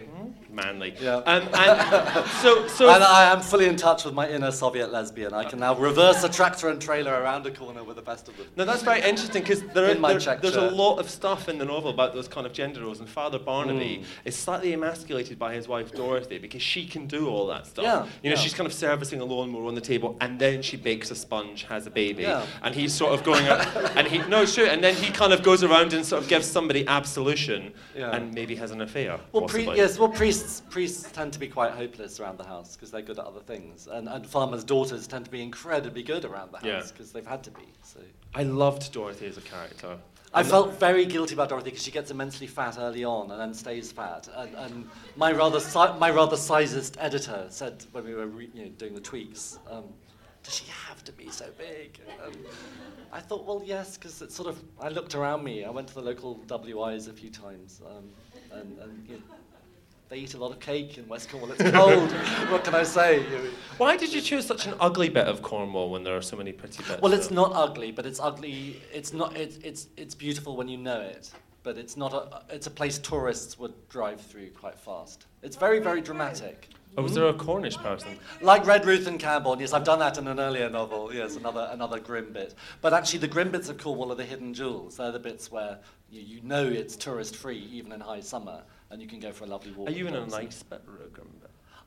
manly. 0.50 0.94
Yeah. 1.00 1.16
Um, 1.16 1.48
and 1.52 2.26
so, 2.42 2.66
so. 2.68 2.88
And 2.88 3.02
I 3.02 3.24
am 3.32 3.40
fully 3.40 3.66
in 3.66 3.74
touch 3.76 4.04
with 4.04 4.14
my 4.14 4.28
inner 4.28 4.52
Soviet 4.52 4.92
lesbian. 4.92 5.34
I 5.34 5.42
can 5.44 5.58
now 5.58 5.74
reverse 5.74 6.22
a 6.22 6.28
tractor 6.28 6.68
and 6.68 6.80
trailer 6.80 7.12
around 7.12 7.44
a 7.44 7.50
corner 7.50 7.82
with 7.82 7.96
the 7.96 8.02
best 8.02 8.28
of 8.28 8.37
them. 8.37 8.46
No, 8.56 8.64
that's 8.64 8.82
very 8.84 9.00
interesting 9.02 9.42
because 9.42 9.62
there, 9.74 9.87
In 9.90 10.00
my 10.00 10.10
there- 10.12 10.20
check 10.20 10.40
there's 10.42 10.54
a 10.54 10.60
shirt. 10.68 10.72
lot 10.74 10.98
of 11.00 11.10
stuff 11.10 11.48
in 11.48 11.58
the 11.58 11.64
novel 11.64 11.90
about 11.90 12.14
those 12.14 12.28
kind 12.28 12.46
of 12.46 12.52
gender 12.52 12.82
roles, 12.82 13.00
and 13.00 13.08
Father 13.08 13.37
Barnaby 13.40 14.02
Mm. 14.02 14.04
is 14.24 14.37
slightly 14.37 14.72
emasculated 14.72 15.40
by 15.40 15.54
his 15.54 15.66
wife 15.66 15.90
Dorothy 15.92 16.38
because 16.38 16.62
she 16.62 16.87
can 16.87 17.06
do 17.08 17.28
all 17.28 17.46
that 17.48 17.66
stuff. 17.66 17.84
Yeah, 17.84 18.04
you 18.22 18.30
know, 18.30 18.37
yeah. 18.37 18.42
she's 18.42 18.54
kind 18.54 18.66
of 18.68 18.72
servicing 18.72 19.20
a 19.20 19.24
lawnmower 19.24 19.66
on 19.66 19.74
the 19.74 19.80
table, 19.80 20.16
and 20.20 20.38
then 20.38 20.62
she 20.62 20.76
bakes 20.76 21.10
a 21.10 21.16
sponge, 21.16 21.64
has 21.64 21.87
a 21.88 21.90
baby, 21.90 22.22
Yeah. 22.22 22.46
and 22.62 22.76
he's 22.76 22.92
sort 22.94 23.12
of 23.12 23.24
going, 23.24 23.48
up, 23.48 23.66
and 23.96 24.06
he 24.06 24.18
no, 24.28 24.46
true, 24.46 24.66
and 24.66 24.82
then 24.84 24.94
he 24.94 25.10
kind 25.10 25.32
of 25.32 25.42
goes 25.42 25.64
around 25.64 25.92
and 25.94 26.06
sort 26.06 26.22
of 26.22 26.28
gives 26.28 26.46
somebody 26.46 26.87
absolution, 26.87 27.72
Yeah. 27.96 28.14
and 28.14 28.32
maybe 28.32 28.54
has 28.54 28.63
an 28.70 28.81
affair. 28.81 29.18
Well, 29.33 29.44
pri- 29.46 29.74
yes, 29.74 29.98
well, 29.98 30.09
priests 30.09 30.62
priests 30.70 31.11
tend 31.12 31.33
to 31.33 31.38
be 31.38 31.48
quite 31.48 31.72
hopeless 31.72 32.20
around 32.20 32.38
the 32.38 32.44
house 32.46 32.77
because 32.77 32.90
they're 32.90 33.03
good 33.03 33.18
at 33.18 33.24
other 33.24 33.40
things, 33.40 33.87
and, 33.87 34.09
and 34.09 34.27
farmers' 34.27 34.64
daughters 34.64 35.07
tend 35.07 35.24
to 35.24 35.31
be 35.31 35.42
incredibly 35.42 36.03
good 36.03 36.24
around 36.24 36.53
the 36.53 36.59
house 36.59 36.90
because 36.92 37.12
they've 37.12 37.27
had 37.27 37.42
to 37.44 37.50
be. 37.50 37.64
So 37.83 38.00
I 38.35 38.42
loved 38.42 38.92
Dorothy 38.92 39.27
as 39.27 39.37
a 39.38 39.42
character. 39.42 39.98
I 40.37 40.42
felt 40.42 40.81
very 40.81 41.07
guilty 41.07 41.35
about 41.35 41.48
Dorothy 41.50 41.70
because 41.70 41.85
she 41.85 41.92
gets 41.92 42.11
immensely 42.11 42.48
fat 42.48 42.77
early 42.77 43.05
on 43.05 43.31
and 43.31 43.38
then 43.40 43.55
stays 43.55 43.92
fat. 43.92 44.29
And, 44.35 44.53
and 44.57 44.90
my 45.14 45.31
rather 45.31 45.61
si- 45.61 45.96
my 46.00 46.11
rather 46.11 46.37
sizest 46.37 46.96
editor 46.98 47.46
said 47.50 47.85
when 47.92 48.05
we 48.05 48.14
were 48.14 48.27
re- 48.27 48.50
you 48.53 48.64
know, 48.64 48.68
doing 48.70 48.94
the 48.94 49.00
tweaks, 49.00 49.61
um, 49.70 49.85
does 50.44 50.54
she 50.54 50.66
have 50.66 51.02
to 51.04 51.12
be 51.12 51.30
so 51.30 51.46
big? 51.57 51.98
And 52.24 52.37
I 53.12 53.20
thought, 53.20 53.46
well, 53.46 53.62
yes, 53.64 53.96
because 53.96 54.20
it's 54.22 54.35
sort 54.35 54.48
of. 54.48 54.62
I 54.80 54.88
looked 54.88 55.14
around 55.14 55.42
me. 55.42 55.64
I 55.64 55.70
went 55.70 55.88
to 55.88 55.94
the 55.94 56.02
local 56.02 56.40
WIs 56.48 57.09
a 57.09 57.12
few 57.12 57.30
times, 57.30 57.80
um, 57.87 58.04
and, 58.52 58.78
and 58.78 59.09
you 59.09 59.16
know, 59.16 59.22
they 60.11 60.18
eat 60.18 60.35
a 60.35 60.38
lot 60.38 60.52
of 60.52 60.61
cake 60.61 60.98
in 60.98 61.09
West 61.09 61.30
Cornwall. 61.30 61.52
It's 61.52 61.70
cold. 61.70 62.12
what 62.50 62.62
can 62.62 62.74
I 62.74 62.83
say? 62.83 63.22
Why 63.78 63.96
did 63.96 64.12
you 64.12 64.20
choose 64.20 64.46
such 64.46 64.66
an 64.66 64.74
ugly 64.80 65.09
bit 65.09 65.26
of 65.26 65.40
Cornwall 65.40 65.90
when 65.90 66.04
there 66.04 66.16
are 66.16 66.22
so 66.22 66.37
many 66.37 66.52
pretty 66.52 66.83
bits? 66.83 67.00
Well, 67.00 67.14
it's 67.14 67.30
not 67.30 67.52
ugly, 67.54 67.90
but 67.90 68.04
it's 68.04 68.20
ugly. 68.20 68.83
It's 68.92 69.14
not. 69.14 69.37
It's 69.37 69.57
it's 69.59 69.88
it's 69.96 70.14
beautiful 70.14 70.57
when 70.57 70.68
you 70.68 70.76
know 70.76 71.00
it, 71.00 71.30
but 71.62 71.78
it's 71.78 71.96
not 71.96 72.12
a. 72.12 72.54
It's 72.54 72.66
a 72.66 72.70
place 72.70 72.98
tourists 72.98 73.59
would 73.59 73.72
drive 73.88 74.20
through 74.20 74.50
quite 74.50 74.78
fast. 74.78 75.24
It's 75.42 75.57
very 75.57 75.80
very 75.80 76.02
dramatic. 76.02 76.68
Oh, 76.96 77.02
was 77.02 77.14
there 77.14 77.26
a 77.26 77.35
Cornish 77.35 77.76
person? 77.76 78.16
Like 78.40 78.62
Redruth 78.64 79.09
and 79.09 79.18
Camborne, 79.18 79.59
yes, 79.59 79.72
I've 79.72 79.83
done 79.83 79.98
that 79.98 80.16
in 80.16 80.28
an 80.28 80.38
earlier 80.38 80.70
novel. 80.70 81.12
Yes, 81.12 81.35
another 81.35 81.68
another 81.72 81.98
grim 81.98 82.33
bit. 82.33 82.54
But 82.80 82.92
actually, 82.92 83.18
the 83.18 83.28
grim 83.28 83.50
bits 83.50 83.68
of 83.68 83.78
Cornwall 83.78 84.12
are 84.12 84.14
the 84.14 84.24
hidden 84.24 84.54
jewels. 84.54 84.96
They're 84.96 85.11
the 85.11 85.18
bits 85.18 85.50
where 85.50 85.78
you, 86.09 86.20
you 86.20 86.40
know 86.42 86.64
it's 86.64 86.94
tourist 86.94 87.35
free, 87.35 87.68
even 87.72 87.90
in 87.90 88.00
high 88.00 88.20
summer, 88.20 88.62
and 88.90 89.02
you 89.02 89.09
can 89.09 89.18
go 89.18 89.33
for 89.33 89.44
a 89.44 89.48
lovely 89.48 89.72
walk. 89.72 89.88
Are 89.88 89.92
you 89.92 90.07
in 90.07 90.14
a 90.14 90.24
nice 90.26 90.62
bit, 90.62 90.83
Rogum? 90.87 91.26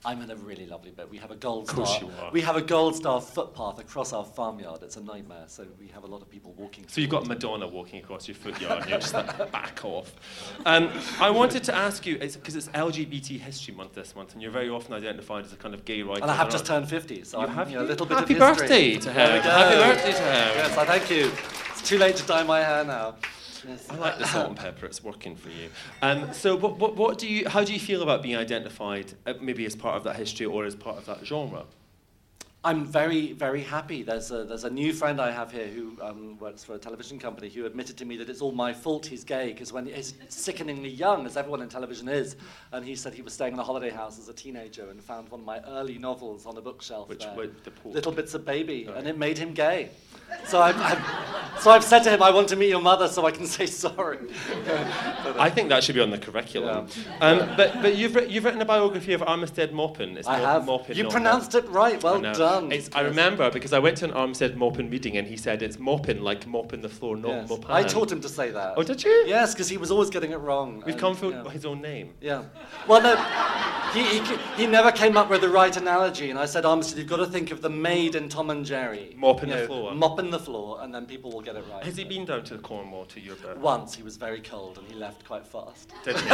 I'm 0.06 0.22
in 0.22 0.30
a 0.32 0.36
really 0.36 0.66
lovely 0.66 0.92
bit. 0.92 1.10
We 1.10 1.18
have 1.18 1.32
a 1.32 1.36
gold 1.36 1.70
star. 1.70 1.88
We 2.32 2.42
have 2.42 2.56
a 2.56 2.62
gold 2.62 2.96
star 2.96 3.20
footpath 3.20 3.80
across 3.80 4.14
our 4.14 4.24
farmyard. 4.24 4.82
It's 4.84 4.96
a 4.96 5.02
nightmare. 5.04 5.46
So 5.48 5.66
we 5.80 5.88
have 5.88 6.04
a 6.04 6.08
lot 6.08 6.22
of 6.22 6.30
people 6.30 6.54
walking. 6.56 6.86
So 6.88 7.02
you've 7.02 7.10
got 7.10 7.28
Madonna 7.28 7.68
walking 7.68 8.00
across 8.02 8.28
your 8.28 8.36
footyard 8.36 8.82
and 8.82 8.90
you're 8.90 9.00
just 9.00 9.14
like, 9.14 9.52
back 9.52 9.84
off. 9.84 10.14
Um, 10.66 10.92
I 11.20 11.30
wanted 11.30 11.64
to 11.66 11.76
ask 11.76 12.06
you, 12.06 12.18
because 12.20 12.56
it's, 12.56 12.68
LGBT 12.70 13.40
History 13.40 13.74
Month 13.74 13.94
this 13.96 14.16
month, 14.16 14.34
and 14.34 14.42
you're 14.42 14.52
very 14.52 14.70
often 14.70 14.94
identified 14.94 15.46
as 15.46 15.52
a 15.54 15.58
kind 15.58 15.74
of 15.74 15.84
gay 15.84 16.04
writer. 16.04 16.22
And 16.22 16.32
I 16.32 16.36
have 16.36 16.50
just 16.50 16.66
turned 16.66 16.88
50, 16.88 17.24
so 17.24 17.40
You 17.42 17.48
I'm 17.48 17.54
have 17.54 17.70
you 17.72 17.80
a 17.80 17.82
little 17.82 18.06
bit 18.06 18.18
Happy 18.20 18.36
of 18.36 18.40
history. 18.40 18.68
Happy 18.68 18.96
birthday 18.96 18.98
to 19.00 19.10
There 19.10 19.28
we 19.34 19.38
him. 19.38 19.44
go. 19.44 19.50
Happy 19.50 19.76
birthday 19.96 20.12
to 20.12 20.18
him. 20.18 20.58
Yes, 20.58 20.78
I 20.78 20.86
thank 20.86 21.10
you. 21.10 21.32
It's 21.72 21.82
too 21.88 21.98
late 21.98 22.16
to 22.18 22.24
dye 22.26 22.44
my 22.44 22.60
hair 22.62 22.84
now. 22.86 23.16
I 23.90 23.96
like 23.96 24.18
the 24.18 24.26
salt 24.28 24.48
and 24.48 24.58
pepper. 24.66 24.86
It's 24.86 25.04
working 25.04 25.36
for 25.36 25.50
you. 25.50 25.70
Um, 26.02 26.34
so, 26.34 26.56
what, 26.56 26.78
what, 26.78 26.96
what 26.96 27.18
do 27.18 27.28
you? 27.28 27.48
How 27.48 27.64
do 27.64 27.74
you 27.74 27.80
feel 27.80 28.02
about 28.04 28.22
being 28.24 28.36
identified, 28.38 29.14
uh, 29.26 29.34
maybe 29.42 29.66
as 29.66 29.76
part 29.76 29.96
of 29.96 30.04
that 30.06 30.16
history 30.16 30.46
or 30.46 30.66
as 30.66 30.76
part 30.76 30.98
of 30.98 31.06
that 31.06 31.26
genre? 31.26 31.66
I'm 32.64 32.84
very, 32.86 33.32
very 33.32 33.62
happy. 33.62 34.04
There's 34.04 34.30
a, 34.32 34.44
there's 34.44 34.66
a 34.66 34.70
new 34.70 34.92
friend 34.92 35.22
I 35.22 35.32
have 35.32 35.52
here 35.54 35.68
who 35.68 35.94
um, 36.02 36.38
works 36.38 36.66
for 36.66 36.74
a 36.74 36.78
television 36.78 37.18
company 37.18 37.48
who 37.50 37.66
admitted 37.66 37.96
to 37.98 38.04
me 38.04 38.18
that 38.18 38.30
it's 38.30 38.42
all 38.42 38.52
my 38.52 38.74
fault 38.74 39.06
he's 39.06 39.24
gay 39.24 39.54
because 39.54 39.72
when 39.72 39.86
he's 39.86 40.16
sickeningly 40.28 40.90
young, 40.90 41.26
as 41.26 41.38
everyone 41.38 41.62
in 41.62 41.70
television 41.70 42.10
is, 42.10 42.36
and 42.74 42.84
he 42.84 42.94
said 42.94 43.14
he 43.14 43.22
was 43.22 43.32
staying 43.32 43.54
in 43.54 43.60
a 43.60 43.64
holiday 43.64 43.92
house 43.92 44.20
as 44.20 44.28
a 44.28 44.34
teenager 44.34 44.90
and 44.90 45.02
found 45.02 45.30
one 45.30 45.40
of 45.42 45.46
my 45.46 45.60
early 45.68 45.98
novels 45.98 46.46
on 46.46 46.58
a 46.58 46.62
bookshelf 46.62 47.08
Which 47.08 47.24
there. 47.24 47.36
were 47.36 47.48
the 47.64 47.72
Pope. 47.72 47.94
Little 47.94 48.12
Bits 48.12 48.34
of 48.34 48.44
Baby, 48.44 48.88
Okay. 48.90 49.00
and 49.00 49.08
it 49.08 49.18
made 49.18 49.38
him 49.38 49.54
gay. 49.54 49.92
So 50.46 50.62
I've, 50.62 50.78
I've, 50.80 51.62
so 51.62 51.72
I've 51.72 51.84
said 51.84 52.04
to 52.04 52.10
him, 52.10 52.22
I 52.24 52.32
want 52.32 52.48
to 52.50 52.56
meet 52.56 52.70
your 52.70 52.82
mother 52.82 53.08
so 53.08 53.26
I 53.26 53.32
can 53.32 53.46
say 53.46 53.66
sorry. 53.66 54.20
I 55.38 55.50
think 55.50 55.70
that 55.70 55.84
should 55.84 55.96
be 55.96 56.02
on 56.02 56.10
the 56.10 56.18
curriculum. 56.18 56.88
Um, 57.20 57.40
but 57.58 57.82
but 57.82 57.96
you've, 57.96 58.16
you've 58.30 58.46
written 58.46 58.62
a 58.62 58.66
biography 58.66 59.14
of 59.14 59.22
Armistead 59.22 59.72
Maupin. 59.72 60.18
It's 60.18 60.28
I 60.28 60.40
have. 60.40 60.66
Maupin, 60.66 60.96
you 60.96 61.08
pronounced 61.10 61.54
Maupin. 61.54 61.70
it 61.70 61.74
right. 61.74 62.04
Well 62.04 62.26
I 62.26 62.34
done. 62.34 62.72
It's, 62.72 62.90
I 62.94 63.02
remember 63.02 63.50
because 63.52 63.74
I 63.74 63.80
went 63.80 63.98
to 63.98 64.06
an 64.06 64.12
Armistead 64.12 64.56
Maupin 64.56 64.90
meeting 64.90 65.18
and 65.18 65.28
he 65.28 65.36
said 65.38 65.62
it's 65.62 65.80
mopping 65.80 66.22
like 66.22 66.46
mopping 66.48 66.82
the 66.82 66.90
floor, 66.90 67.18
not 67.18 67.30
Yes. 67.30 67.50
mopan. 67.50 67.70
I 67.70 67.84
taught 67.84 68.12
him 68.12 68.22
to 68.22 68.30
say 68.30 68.52
that. 68.52 68.76
Oh, 68.78 68.84
did 68.84 69.04
you? 69.04 69.26
Yes, 69.28 69.54
because 69.54 69.70
he 69.70 69.78
was 69.78 69.92
always 69.92 70.10
getting 70.10 70.32
it 70.32 70.38
wrong. 70.38 70.78
We've 70.86 70.90
and, 70.90 71.00
come 71.00 71.16
for 71.16 71.32
yeah. 71.32 71.50
his 71.50 71.66
own 71.66 71.82
name. 71.82 72.14
Yeah. 72.22 72.44
Well, 72.88 73.02
no, 73.02 73.16
he, 73.94 74.20
he, 74.20 74.38
he 74.56 74.68
never 74.68 74.92
came 74.92 75.18
up 75.18 75.30
with 75.30 75.42
the 75.42 75.50
right 75.50 75.76
analogy, 75.76 76.30
and 76.30 76.40
I 76.40 76.46
said, 76.46 76.64
Armistead, 76.64 76.98
you've 76.98 77.08
got 77.08 77.18
to 77.18 77.26
think 77.26 77.52
of 77.52 77.62
the 77.62 77.70
maid 77.70 78.16
in 78.16 78.30
Tom 78.30 78.50
and 78.50 78.66
Jerry. 78.66 79.16
Mopping 79.18 79.50
You 79.50 79.56
the 79.56 79.62
know, 79.62 79.68
floor. 79.68 79.96
Mopping 80.18 80.32
the 80.32 80.40
floor, 80.40 80.80
and 80.82 80.94
then 80.94 81.06
people 81.06 81.32
will 81.32 81.42
get 81.42 81.56
it 81.56 81.64
right. 81.72 81.84
Has 81.84 81.96
he 81.96 82.04
been 82.04 82.26
down 82.26 82.44
to 82.46 82.56
the 82.56 82.64
Cornwall 82.64 83.06
to 83.06 83.20
your 83.20 83.36
bit? 83.36 83.58
Once 83.58 83.94
he 83.94 84.02
was 84.02 84.18
very 84.18 84.42
cold 84.42 84.80
and 84.80 84.88
he 84.88 84.96
left 84.96 85.24
quite 85.26 85.46
fast. 85.46 85.94
Did 86.04 86.18
he? 86.18 86.30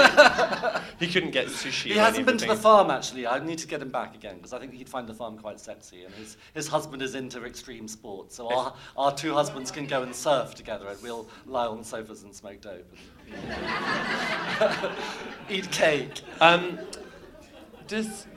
he 1.06 1.12
couldn't 1.12 1.32
get 1.32 1.48
sushi. 1.48 1.92
He 1.92 1.98
hasn't 1.98 2.26
been 2.26 2.38
to 2.38 2.48
the 2.48 2.56
farm 2.56 2.90
actually. 2.90 3.28
I 3.28 3.40
need 3.40 3.58
to 3.60 3.68
get 3.68 3.82
him 3.82 3.90
back 3.90 4.16
again 4.16 4.38
because 4.38 4.54
I 4.54 4.60
think 4.60 4.74
he'd 4.74 4.88
find 4.88 5.06
the 5.06 5.14
farm 5.14 5.38
quite 5.38 5.60
sexy. 5.60 6.06
And 6.06 6.14
his, 6.16 6.38
his 6.54 6.68
husband 6.68 7.02
is 7.02 7.14
into 7.14 7.44
extreme 7.44 7.90
sports, 7.90 8.36
so 8.38 8.48
our, 8.50 8.74
our 8.96 9.14
two 9.14 9.34
husbands 9.34 9.70
can 9.70 9.86
go 9.86 10.04
and 10.04 10.16
surf 10.16 10.56
together, 10.56 10.88
and 10.88 11.02
we'll 11.02 11.28
lie 11.46 11.68
on 11.68 11.84
sofas 11.84 12.24
and 12.24 12.34
smoke 12.34 12.62
dope 12.62 12.90
and 13.34 14.92
eat 15.50 15.70
cake. 15.72 16.22
Um, 16.40 16.80
does 17.88 18.28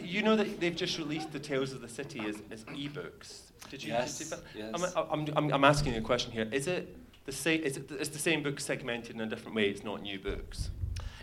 you 0.00 0.22
know 0.22 0.36
that 0.36 0.60
they've 0.60 0.76
just 0.76 0.98
released 0.98 1.32
the 1.32 1.38
Tales 1.38 1.72
of 1.72 1.80
the 1.80 1.88
City 1.88 2.20
as, 2.26 2.36
as 2.50 2.64
ebooks? 2.64 3.42
Did 3.70 3.82
you? 3.82 3.92
Yes, 3.92 4.32
yes. 4.54 4.72
I'm, 4.96 5.10
I'm, 5.10 5.28
I'm, 5.36 5.52
I'm 5.52 5.64
asking 5.64 5.94
you 5.94 5.98
a 5.98 6.02
question 6.02 6.32
here. 6.32 6.48
Is 6.52 6.66
it 6.66 6.96
the 7.24 7.32
same? 7.32 7.62
Is 7.62 7.76
it 7.76 7.90
it's 7.90 8.10
the 8.10 8.18
same 8.18 8.42
book 8.42 8.60
segmented 8.60 9.16
in 9.16 9.20
a 9.20 9.26
different 9.26 9.56
way? 9.56 9.68
It's 9.68 9.84
not 9.84 10.02
new 10.02 10.18
books. 10.18 10.70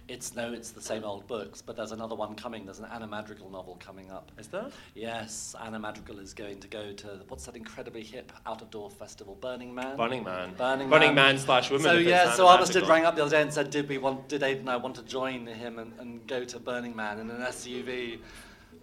It's 0.09 0.36
no, 0.36 0.51
it's 0.51 0.71
the 0.71 0.81
same 0.81 1.05
old 1.05 1.27
books, 1.27 1.62
but 1.62 1.77
there's 1.77 1.93
another 1.93 2.13
one 2.13 2.36
coming. 2.36 2.65
There's 2.65 2.79
an 2.79 2.88
Anna 2.91 3.07
Madrigal 3.07 3.49
novel 3.49 3.79
coming 3.79 4.12
up. 4.12 4.33
Is 4.38 4.47
there? 4.47 4.67
Yes, 4.95 5.55
Anna 5.63 5.79
Madrigal 5.79 6.19
is 6.19 6.33
going 6.33 6.59
to 6.59 6.67
go 6.67 6.91
to 6.91 7.21
what's 7.29 7.45
that 7.45 7.55
incredibly 7.55 8.03
hip 8.03 8.33
out-of-door 8.45 8.91
festival, 8.91 9.36
Burning 9.39 9.73
Man. 9.73 9.95
Burning 9.95 10.25
Man. 10.25 10.53
Burning 10.57 10.89
Burning 10.89 11.15
Man. 11.15 11.33
Man 11.33 11.38
slash 11.38 11.71
women. 11.71 11.86
So 11.86 11.93
yeah, 11.93 12.33
so 12.33 12.45
Armistead 12.47 12.86
rang 12.89 13.05
up 13.05 13.15
the 13.15 13.21
other 13.21 13.31
day 13.31 13.41
and 13.41 13.53
said, 13.53 13.69
"Did 13.69 13.88
we 13.88 13.97
want? 13.97 14.27
Did 14.27 14.41
Aiden 14.41 14.59
and 14.59 14.69
I 14.69 14.75
want 14.75 14.95
to 14.95 15.03
join 15.03 15.47
him 15.47 15.79
and, 15.79 15.93
and 15.99 16.27
go 16.27 16.43
to 16.43 16.59
Burning 16.59 16.95
Man 16.95 17.19
in 17.19 17.29
an 17.29 17.41
SUV?" 17.41 18.19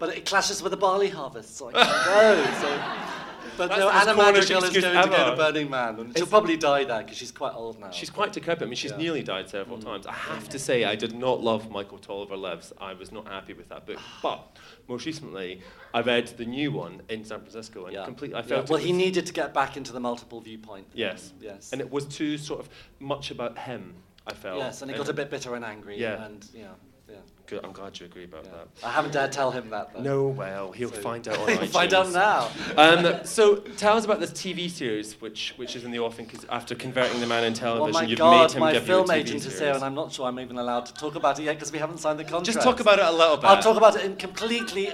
But 0.00 0.16
it 0.16 0.24
clashes 0.26 0.62
with 0.62 0.72
the 0.72 0.76
barley 0.78 1.10
harvest, 1.10 1.56
so 1.56 1.68
I 1.68 1.72
can't 1.72 2.04
go. 2.06 2.60
So, 2.60 2.82
but 3.56 3.68
That's 3.68 3.80
no, 3.80 3.90
Anna 3.90 4.14
Madrigal 4.16 4.64
is 4.64 4.70
going 4.70 4.94
to 4.94 5.10
go 5.10 5.30
to 5.30 5.36
Burning 5.36 5.68
Man, 5.68 6.00
and 6.00 6.16
she'll 6.16 6.22
Is- 6.24 6.30
probably 6.30 6.56
die 6.56 6.84
there 6.84 7.02
because 7.02 7.18
she's 7.18 7.30
quite 7.30 7.52
old 7.52 7.78
now. 7.78 7.90
She's 7.90 8.08
quite 8.08 8.32
decrepit. 8.32 8.62
I 8.62 8.66
mean, 8.66 8.76
she's 8.76 8.92
Yeah. 8.92 8.96
nearly 8.96 9.22
died 9.22 9.50
several 9.50 9.76
mm. 9.76 9.84
times. 9.84 10.06
I 10.06 10.12
have 10.14 10.48
to 10.48 10.58
say, 10.58 10.84
I 10.84 10.96
did 10.96 11.14
not 11.14 11.42
love 11.42 11.70
Michael 11.70 11.98
Tolliver 11.98 12.38
Lives. 12.38 12.72
I 12.80 12.94
was 12.94 13.12
not 13.12 13.28
happy 13.28 13.52
with 13.52 13.68
that 13.68 13.84
book. 13.84 13.98
But 14.22 14.56
most 14.88 15.04
recently, 15.04 15.60
I 15.92 16.00
read 16.00 16.28
the 16.28 16.46
new 16.46 16.72
one 16.72 17.02
in 17.10 17.22
San 17.22 17.40
Francisco, 17.40 17.84
and 17.84 17.92
Yeah. 17.94 18.06
completely, 18.06 18.36
I 18.36 18.40
Yeah, 18.40 18.46
felt. 18.46 18.70
Well, 18.70 18.78
he 18.80 18.92
needed 18.92 19.26
to 19.26 19.32
get 19.34 19.52
back 19.52 19.76
into 19.76 19.92
the 19.92 20.00
multiple 20.00 20.40
viewpoint. 20.40 20.90
thing. 20.92 20.98
Yes. 21.00 21.34
Yes. 21.42 21.72
And 21.72 21.82
it 21.82 21.90
was 21.90 22.06
too 22.06 22.38
sort 22.38 22.60
of 22.60 22.70
much 23.00 23.30
about 23.30 23.58
him. 23.58 23.94
I 24.26 24.32
felt. 24.34 24.58
yes, 24.58 24.80
and 24.82 24.90
he 24.90 24.96
got 24.96 25.08
a 25.08 25.12
bit 25.14 25.28
bitter 25.30 25.54
and 25.54 25.64
angry. 25.64 25.98
Yeah. 25.98 26.24
And 26.24 26.46
yeah, 26.54 26.60
yeah. 26.62 26.68
Good. 27.50 27.64
I'm 27.64 27.72
glad 27.72 27.98
you 27.98 28.06
agree 28.06 28.22
about 28.22 28.44
yeah. 28.44 28.52
that. 28.52 28.86
I 28.86 28.92
haven't 28.92 29.12
dared 29.12 29.32
tell 29.32 29.50
him 29.50 29.70
that 29.70 29.92
though. 29.92 30.00
No, 30.00 30.28
well, 30.28 30.70
he'll 30.70 30.92
So- 30.92 31.00
find 31.00 31.26
out. 31.26 31.36
On 31.40 31.48
He'll 31.48 31.66
find 31.66 31.92
out 31.92 32.12
now. 32.12 32.48
Um, 32.76 33.24
so 33.24 33.56
tell 33.56 33.96
us 33.96 34.04
about 34.04 34.20
this 34.20 34.30
TV 34.30 34.70
series, 34.70 35.20
which 35.20 35.54
which 35.56 35.74
is 35.74 35.82
in 35.82 35.90
the 35.90 35.98
offing. 35.98 36.26
Because 36.26 36.46
after 36.48 36.76
converting 36.76 37.20
the 37.20 37.26
man 37.26 37.42
in 37.42 37.52
television, 37.52 37.92
my 37.92 38.02
you've 38.08 38.18
God, 38.18 38.50
made 38.50 38.54
him 38.54 38.60
my 38.60 38.72
give 38.72 38.84
film 38.84 39.06
you 39.06 39.12
a 39.12 39.16
TV 39.16 39.18
agent 39.18 39.46
is 39.46 39.58
here, 39.58 39.72
and 39.72 39.82
I'm 39.82 39.96
not 39.96 40.12
sure 40.12 40.26
I'm 40.26 40.38
even 40.38 40.58
allowed 40.58 40.86
to 40.86 40.94
talk 40.94 41.16
about 41.16 41.40
it 41.40 41.42
yet 41.42 41.56
because 41.56 41.72
we 41.72 41.80
haven't 41.80 41.98
signed 41.98 42.20
the 42.20 42.24
contract. 42.24 42.46
Just 42.46 42.60
talk 42.60 42.78
about 42.78 43.00
it 43.00 43.04
a 43.04 43.10
little 43.10 43.36
bit. 43.36 43.46
I'll 43.46 43.60
talk 43.60 43.76
about 43.76 43.96
it 43.96 44.04
in 44.04 44.14
completely. 44.14 44.90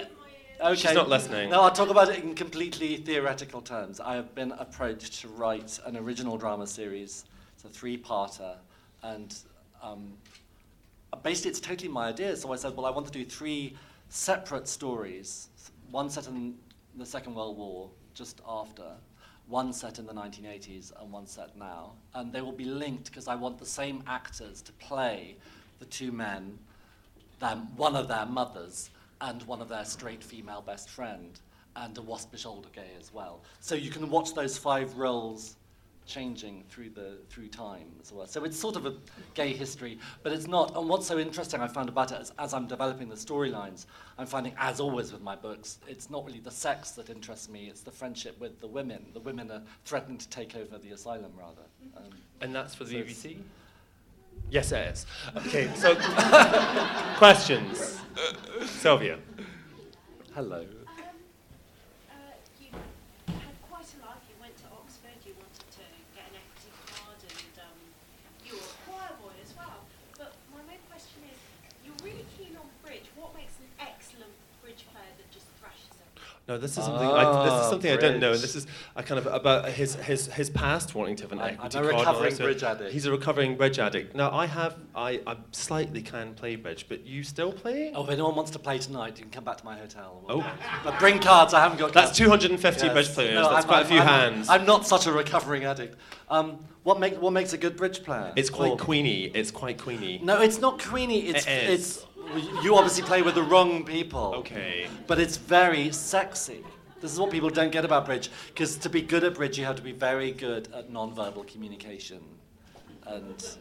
Okay. 0.59 0.75
She's 0.75 0.93
not 0.95 1.09
listening. 1.09 1.51
No, 1.51 1.61
I'll 1.61 1.69
talk 1.71 1.91
about 1.91 2.09
it 2.09 2.23
in 2.23 2.33
completely 2.33 2.97
theoretical 2.97 3.61
terms. 3.61 3.99
I 3.99 4.15
have 4.15 4.33
been 4.33 4.53
approached 4.53 5.21
to 5.21 5.27
write 5.27 5.79
an 5.85 5.95
original 5.95 6.39
drama 6.39 6.65
series. 6.65 7.25
It's 7.53 7.65
a 7.65 7.69
three-parter, 7.69 8.55
and 9.03 9.35
um, 9.83 10.13
basically 11.23 11.51
it's 11.51 11.59
totally 11.59 11.89
my 11.89 12.07
idea. 12.07 12.35
So 12.35 12.51
I 12.53 12.55
said, 12.55 12.75
well, 12.75 12.85
I 12.85 12.89
want 12.89 13.05
to 13.07 13.11
do 13.11 13.25
three 13.25 13.75
separate 14.09 14.67
stories. 14.67 15.49
One 15.91 16.09
set 16.09 16.27
in 16.27 16.55
the 16.97 17.05
Second 17.05 17.35
World 17.35 17.57
War, 17.57 17.89
just 18.13 18.41
after. 18.47 18.93
One 19.47 19.71
set 19.71 19.99
in 19.99 20.05
the 20.05 20.13
1980s 20.13 20.91
and 20.99 21.11
one 21.11 21.25
set 21.25 21.55
now. 21.57 21.93
And 22.13 22.33
they 22.33 22.41
will 22.41 22.51
be 22.51 22.65
linked 22.65 23.05
because 23.05 23.27
I 23.27 23.35
want 23.35 23.57
the 23.57 23.65
same 23.65 24.03
actors 24.07 24.61
to 24.63 24.71
play 24.73 25.37
the 25.79 25.85
two 25.85 26.11
men 26.11 26.57
their, 27.39 27.55
one 27.75 27.95
of 27.95 28.07
their 28.07 28.25
mothers 28.25 28.89
and 29.21 29.43
one 29.43 29.61
of 29.61 29.69
their 29.69 29.85
straight 29.85 30.23
female 30.23 30.61
best 30.61 30.89
friend 30.89 31.39
and 31.75 31.97
a 31.97 32.01
waspish 32.01 32.45
older 32.45 32.69
gay 32.69 32.91
as 32.99 33.13
well. 33.13 33.43
So 33.59 33.75
you 33.75 33.91
can 33.91 34.09
watch 34.09 34.33
those 34.33 34.57
five 34.57 34.97
roles 34.97 35.55
changing 36.07 36.63
through 36.69 36.89
the 36.89 37.17
through 37.29 37.49
time 37.49 37.87
as 38.01 38.11
well. 38.11 38.25
So 38.25 38.43
it's 38.45 38.57
sort 38.59 38.75
of 38.75 38.85
a 38.85 38.95
gay 39.35 39.53
history, 39.53 39.99
but 40.23 40.31
it's 40.31 40.47
not. 40.47 40.75
And 40.75 40.87
what's 40.89 41.05
so 41.05 41.19
interesting 41.19 41.61
I 41.61 41.67
found 41.67 41.89
about 41.89 42.11
it 42.11 42.21
is 42.21 42.31
as 42.39 42.53
I'm 42.53 42.65
developing 42.67 43.09
the 43.09 43.15
storylines, 43.15 43.85
I'm 44.17 44.25
finding, 44.25 44.53
as 44.57 44.79
always 44.79 45.11
with 45.11 45.21
my 45.21 45.35
books, 45.35 45.77
it's 45.87 46.09
not 46.09 46.25
really 46.25 46.39
the 46.39 46.51
sex 46.51 46.91
that 46.91 47.09
interests 47.09 47.49
me, 47.49 47.67
it's 47.67 47.81
the 47.81 47.91
friendship 47.91 48.39
with 48.39 48.59
the 48.61 48.67
women. 48.67 49.05
The 49.13 49.19
women 49.19 49.51
are 49.51 49.61
threatening 49.85 50.17
to 50.17 50.29
take 50.29 50.55
over 50.55 50.77
the 50.77 50.91
asylum 50.91 51.31
rather. 51.37 51.61
Um, 51.95 52.03
And 52.41 52.55
that's 52.55 52.73
for 52.73 52.85
the 52.85 52.91
So 52.91 52.97
BBC? 53.29 53.37
Yes, 54.49 54.71
it 54.71 54.87
is. 54.93 55.05
Okay, 55.35 55.69
so 55.75 55.95
questions. 57.17 57.99
Sylvia. 58.65 59.17
hello. 60.33 60.61
Um, 60.61 60.65
uh, 62.09 62.15
you 62.61 62.69
had 63.27 63.55
quite 63.69 63.89
a 63.91 63.99
life. 64.05 64.23
You 64.29 64.35
went 64.39 64.55
to 64.63 64.67
Oxford. 64.71 65.17
You 65.25 65.33
wanted 65.35 65.67
to 65.77 65.83
get 66.15 66.25
an 66.31 66.37
equity 66.39 66.71
card, 66.95 67.19
and 67.27 67.53
um, 67.65 67.77
you 68.45 68.53
were 68.55 68.63
a 68.71 68.77
choir 68.87 69.13
boy 69.19 69.35
as 69.43 69.51
well. 69.57 69.83
But 70.17 70.31
my 70.55 70.61
main 70.69 70.79
question 70.89 71.21
is, 71.27 71.37
you're 71.83 71.99
really 72.05 72.25
keen 72.37 72.55
on 72.55 72.65
bridge. 72.85 73.09
What 73.17 73.33
makes 73.35 73.57
an 73.59 73.67
excellent 73.83 74.31
bridge 74.63 74.85
player 74.93 75.11
that 75.17 75.27
just 75.33 75.49
thrashes 75.59 75.91
everyone? 75.97 76.36
No, 76.47 76.57
this 76.57 76.77
is 76.77 76.85
something. 76.85 77.05
I, 77.05 77.43
this 77.43 77.53
is 77.53 77.59
Ah, 77.59 77.69
something 77.69 77.91
I 77.91 77.97
didn't 77.97 78.21
know. 78.21 78.29
bridge. 78.29 78.41
This 78.41 78.55
is 78.55 78.67
a 78.95 79.03
kind 79.03 79.19
of 79.19 79.25
about 79.27 79.67
his 79.67 79.95
his 79.95 80.27
his 80.27 80.49
past 80.49 80.95
wanting 80.95 81.17
to 81.17 81.23
have 81.23 81.33
an 81.33 81.39
I- 81.39 81.49
I'm 81.49 81.53
equity 81.55 81.77
a 81.77 81.81
card. 81.81 81.95
recovering 81.97 82.35
bridge 82.37 82.63
addict. 82.63 82.93
He's 82.93 83.05
a 83.05 83.11
recovering 83.11 83.57
bridge 83.57 83.79
addict. 83.79 84.15
Now 84.15 84.31
I 84.31 84.45
have 84.45 84.77
I, 84.95 85.19
I 85.27 85.35
slightly 85.51 86.01
can 86.01 86.33
play 86.35 86.55
bridge, 86.55 86.85
but 86.87 87.05
you 87.05 87.23
still 87.23 87.51
play? 87.51 87.91
Oh, 87.93 88.05
if 88.05 88.09
anyone 88.09 88.33
wants 88.35 88.51
to 88.51 88.59
play 88.59 88.77
tonight, 88.77 89.17
you 89.17 89.23
can 89.23 89.31
come 89.31 89.43
back 89.43 89.57
to 89.57 89.65
my 89.65 89.77
hotel. 89.77 90.23
Oh. 90.29 90.49
But 90.85 90.97
bring 90.99 91.19
cards, 91.19 91.53
I 91.53 91.59
haven't 91.59 91.79
got 91.79 91.91
That's 91.91 92.07
cards. 92.17 92.17
250 92.17 92.85
Yes. 92.85 92.93
bridge 92.93 93.09
players. 93.13 93.35
No, 93.35 93.41
That's 93.49 93.53
I'm- 93.55 93.63
quite 93.65 93.77
a 93.77 93.79
I'm- 93.79 93.87
few 93.87 93.99
I'm- 93.99 94.07
hands. 94.33 94.47
I'm 94.49 94.65
not 94.65 94.87
such 94.87 95.05
a 95.05 95.11
recovering 95.11 95.65
addict. 95.65 95.97
Um, 96.29 96.59
what, 96.83 96.99
make, 97.01 97.21
what 97.21 97.33
makes 97.33 97.51
a 97.51 97.57
good 97.57 97.75
bridge 97.75 98.03
player? 98.03 98.31
it's 98.37 98.49
quite 98.49 98.71
Or- 98.71 98.77
queeny. 98.77 99.31
It's 99.35 99.51
quite 99.51 99.77
queeny. 99.77 100.21
No, 100.23 100.39
it's 100.41 100.59
not 100.61 100.79
Queenie. 100.81 101.27
It's, 101.27 101.45
It 101.45 101.69
is. 101.69 101.97
it's 101.97 102.05
you 102.63 102.75
obviously 102.75 103.03
play 103.03 103.21
with 103.21 103.35
the 103.35 103.43
wrong 103.43 103.83
people. 103.85 104.33
Okay. 104.37 104.87
But 105.07 105.19
it's 105.19 105.37
very 105.37 105.91
sexy. 105.91 106.63
This 106.99 107.13
is 107.13 107.19
what 107.19 107.29
people 107.29 107.49
don't 107.49 107.71
get 107.71 107.85
about 107.85 108.05
bridge. 108.05 108.31
Because 108.47 108.75
to 108.77 108.89
be 108.89 109.01
good 109.01 109.23
at 109.23 109.35
bridge, 109.35 109.57
you 109.57 109.65
have 109.65 109.75
to 109.75 109.83
be 109.83 109.91
very 109.91 110.31
good 110.31 110.67
at 110.73 110.89
non-verbal 110.89 111.43
communication, 111.43 112.21
and 113.05 113.57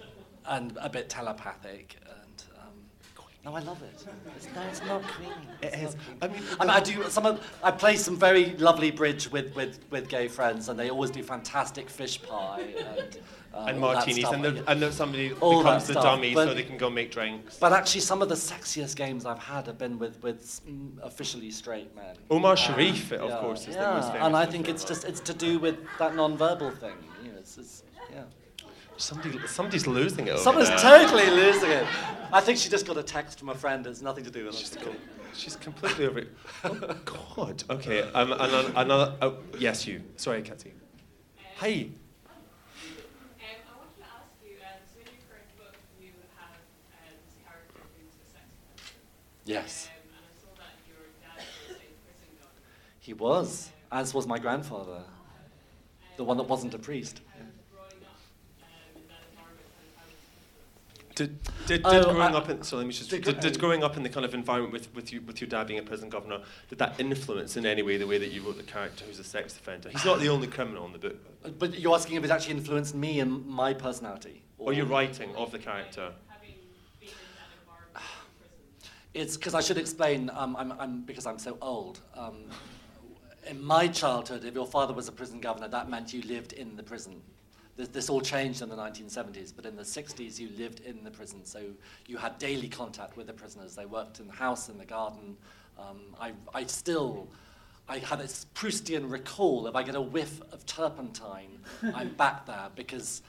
and 0.47 0.79
a 0.81 0.89
bit 0.89 1.09
telepathic. 1.09 1.97
And 2.07 2.45
um, 2.59 2.73
no, 3.45 3.55
I 3.55 3.61
love 3.61 3.83
it. 3.83 4.07
It's, 4.37 4.49
no, 4.55 4.63
it's 4.63 4.83
not. 4.85 5.03
It 5.61 5.75
It's 5.75 5.95
is. 5.95 5.97
I 6.23 6.29
mean, 6.29 6.43
I, 6.59 6.65
mean, 6.65 6.71
I 6.71 6.81
do 6.81 7.05
some. 7.11 7.27
Of, 7.27 7.47
I 7.63 7.71
play 7.71 7.97
some 7.97 8.17
very 8.17 8.57
lovely 8.57 8.91
bridge 8.91 9.31
with, 9.31 9.55
with, 9.55 9.81
with 9.91 10.09
gay 10.09 10.29
friends, 10.29 10.69
and 10.69 10.79
they 10.79 10.89
always 10.89 11.11
do 11.11 11.23
fantastic 11.23 11.91
fish 11.91 12.23
pie 12.23 12.75
and, 12.79 13.19
uh, 13.57 13.67
and 13.69 13.81
martinis, 13.81 14.19
stuff. 14.19 14.35
and, 14.35 14.45
then 14.45 14.65
and 14.67 14.95
somebody 14.95 15.33
All 15.41 15.59
becomes 15.63 15.87
the 15.87 15.95
stuff, 15.95 16.05
dummy 16.05 16.35
so 16.35 16.53
they 16.53 16.63
can 16.63 16.77
go 16.77 16.91
make 16.91 17.11
drinks. 17.11 17.57
But 17.59 17.73
actually, 17.73 18.03
some 18.03 18.21
of 18.23 18.29
the 18.29 18.35
sexiest 18.35 18.97
games 18.97 19.25
I've 19.25 19.39
had 19.39 19.67
have 19.67 19.79
been 19.79 19.99
with 19.99 20.23
with 20.23 20.61
mm, 20.69 20.99
officially 21.03 21.51
straight 21.51 21.95
men. 21.97 22.17
Omar 22.31 22.53
Um, 22.53 22.57
Sharif, 22.57 23.13
of 23.13 23.31
yeah, 23.31 23.39
course, 23.39 23.67
is 23.67 23.75
yeah. 23.75 23.89
the 23.89 23.95
most 23.95 24.09
famous. 24.13 24.27
and 24.27 24.37
I 24.37 24.47
think 24.47 24.69
it's 24.69 24.85
just 24.85 25.05
it's 25.05 25.21
to 25.21 25.35
do 25.35 25.59
with 25.59 25.77
that 25.99 26.15
non-verbal 26.15 26.71
thing. 26.73 26.97
You 27.23 27.33
know, 27.33 27.39
it's, 27.39 27.57
it's 27.59 27.83
yeah. 28.13 28.25
Somebody, 28.99 29.39
somebody's 29.47 29.87
losing 29.87 30.27
it. 30.27 30.39
Someone's 30.39 30.69
there. 30.71 30.79
totally 30.79 31.29
losing 31.31 31.71
it. 31.71 31.87
I 32.33 32.41
think 32.41 32.57
she 32.59 32.71
just 32.71 32.87
got 32.87 32.97
a 32.97 33.03
text 33.03 33.39
from 33.39 33.51
a 33.51 33.55
friend. 33.55 33.87
It's 33.87 34.01
nothing 34.01 34.25
to 34.25 34.31
do 34.31 34.47
with 34.47 34.55
She's, 34.55 34.75
us. 34.75 34.83
com- 34.83 34.97
she's 35.35 35.55
completely 35.57 36.07
over 36.07 36.21
it. 36.21 36.29
Oh, 36.65 36.97
God. 37.37 37.63
Okay. 37.69 38.01
Um, 38.13 38.33
another. 38.33 38.73
another 38.75 39.15
oh, 39.21 39.37
yes, 39.59 39.87
you. 39.87 40.01
Sorry, 40.17 40.41
Katy. 40.41 40.73
Hi. 41.57 41.69
Um, 41.69 41.93
I 43.45 43.77
wanted 43.77 43.97
to 44.01 44.05
ask 44.17 44.33
you, 44.43 44.57
um, 44.65 44.81
so 44.89 45.01
in 45.01 45.07
your 45.13 45.21
current 45.29 45.51
book, 45.59 45.77
you 46.01 46.13
have 46.41 46.57
um, 46.57 47.13
this 47.21 47.37
character 47.45 47.81
who's 48.01 48.17
a 48.17 48.27
sex 48.33 48.49
offender. 48.77 49.05
Yes, 49.47 49.89
Um, 49.89 49.93
and 50.03 50.13
I 50.19 50.41
saw 50.41 50.49
that 50.59 50.75
your 50.89 50.97
dad 51.23 51.45
was 51.69 51.77
a 51.77 51.79
prison 51.79 52.29
guard. 52.41 52.53
he 53.01 53.13
was, 53.15 53.71
as 53.93 54.13
was 54.13 54.27
my 54.27 54.39
grandfather. 54.41 55.03
The 56.17 56.25
one 56.25 56.37
that 56.39 56.45
wasn't 56.49 56.75
a 56.75 56.79
priest. 56.79 57.21
And 57.39 57.53
growing 57.73 58.03
up 58.05 58.19
in 58.97 59.03
that 59.07 59.23
environment, 59.31 59.69
kind 59.79 59.87
of 59.87 59.97
how 59.97 60.03
it's 60.11 60.25
influenced 61.15 61.41
you. 61.61 61.67
Did, 61.67 61.67
did, 61.67 61.81
Oh, 61.85 62.13
growing 62.15 62.35
I- 62.35 62.39
up 62.39 62.49
in 62.49 62.63
so 62.65 62.77
let 62.79 62.87
me 62.87 62.93
just 62.93 63.09
did 63.11 63.23
did, 63.23 63.39
did 63.41 63.59
growing 63.61 63.85
up 63.85 63.97
in 63.97 64.03
the 64.03 64.09
kind 64.09 64.25
of 64.27 64.35
environment 64.35 64.73
with, 64.73 64.93
with 64.97 65.13
you 65.13 65.21
with 65.21 65.41
your 65.41 65.49
dad 65.49 65.69
being 65.69 65.79
a 65.79 65.83
prison 65.83 66.09
governor 66.09 66.41
did 66.69 66.79
that 66.79 66.99
influence 66.99 67.57
in 67.57 67.67
any 67.67 67.83
way 67.83 67.97
the 67.99 68.07
way 68.07 68.19
that 68.19 68.33
you 68.33 68.43
wrote 68.43 68.57
the 68.57 68.63
character 68.65 69.05
who's 69.05 69.19
a 69.21 69.25
sex 69.25 69.55
offender? 69.57 69.91
He's 69.91 70.05
not 70.05 70.19
the 70.19 70.29
only 70.29 70.49
criminal 70.49 70.85
in 70.87 70.93
the 70.93 70.99
book, 70.99 71.59
But 71.59 71.79
you're 71.79 71.95
asking 71.95 72.17
if 72.17 72.25
it 72.25 72.31
actually 72.31 72.55
influenced 72.57 72.95
me 72.97 73.21
and 73.21 73.47
my 73.47 73.75
personality? 73.75 74.43
or 74.59 74.73
your 74.73 74.87
writing 74.87 75.33
of 75.37 75.53
the 75.53 75.59
character. 75.59 76.13
Having 76.29 76.49
been 76.99 77.09
in 77.09 77.15
that 77.37 77.51
environment 77.61 77.95
in 77.95 78.89
prison. 78.89 79.06
It's 79.17 79.39
because 79.39 79.55
I 79.55 79.63
should 79.63 79.79
explain, 79.79 80.31
um, 80.35 80.55
I'm, 80.59 80.73
I'm, 80.73 81.01
because 81.01 81.25
I'm 81.25 81.39
so 81.39 81.57
old. 81.63 82.01
Um, 82.15 82.51
in 83.49 83.65
my 83.65 83.89
childhood, 83.89 84.45
if 84.45 84.53
your 84.53 84.67
father 84.67 84.93
was 84.93 85.09
a 85.09 85.13
prison 85.13 85.41
governor, 85.41 85.69
that 85.69 85.89
meant 85.89 86.13
you 86.13 86.21
lived 86.21 86.53
in 86.53 86.77
the 86.77 86.83
prison. 86.83 87.23
This, 87.79 87.89
this 87.89 88.11
all 88.11 88.21
changed 88.21 88.61
in 88.61 88.69
the 88.69 88.77
1970s, 88.77 89.55
but 89.57 89.65
in 89.65 89.75
the 89.75 89.85
60s, 89.85 90.39
you 90.39 90.51
lived 90.59 90.81
in 90.81 91.03
the 91.03 91.11
prison. 91.11 91.47
So 91.47 91.63
you 92.07 92.19
had 92.19 92.37
daily 92.37 92.69
contact 92.69 93.17
with 93.17 93.27
the 93.27 93.33
prisoners. 93.33 93.75
They 93.75 93.87
worked 93.87 94.21
in 94.21 94.27
the 94.27 94.35
house, 94.35 94.69
in 94.69 94.77
the 94.77 94.85
garden. 94.85 95.39
Um, 95.79 96.15
I, 96.21 96.33
I 96.53 96.67
still, 96.67 97.27
I 97.89 98.01
had 98.01 98.21
this 98.21 98.45
Proustian 98.55 99.11
recall. 99.11 99.67
If 99.67 99.77
I 99.77 99.83
get 99.83 99.95
a 99.95 100.01
whiff 100.01 100.43
of 100.53 100.67
turpentine, 100.67 101.61
I'm 101.95 102.13
back 102.17 102.45
there 102.45 102.69
because 102.75 103.23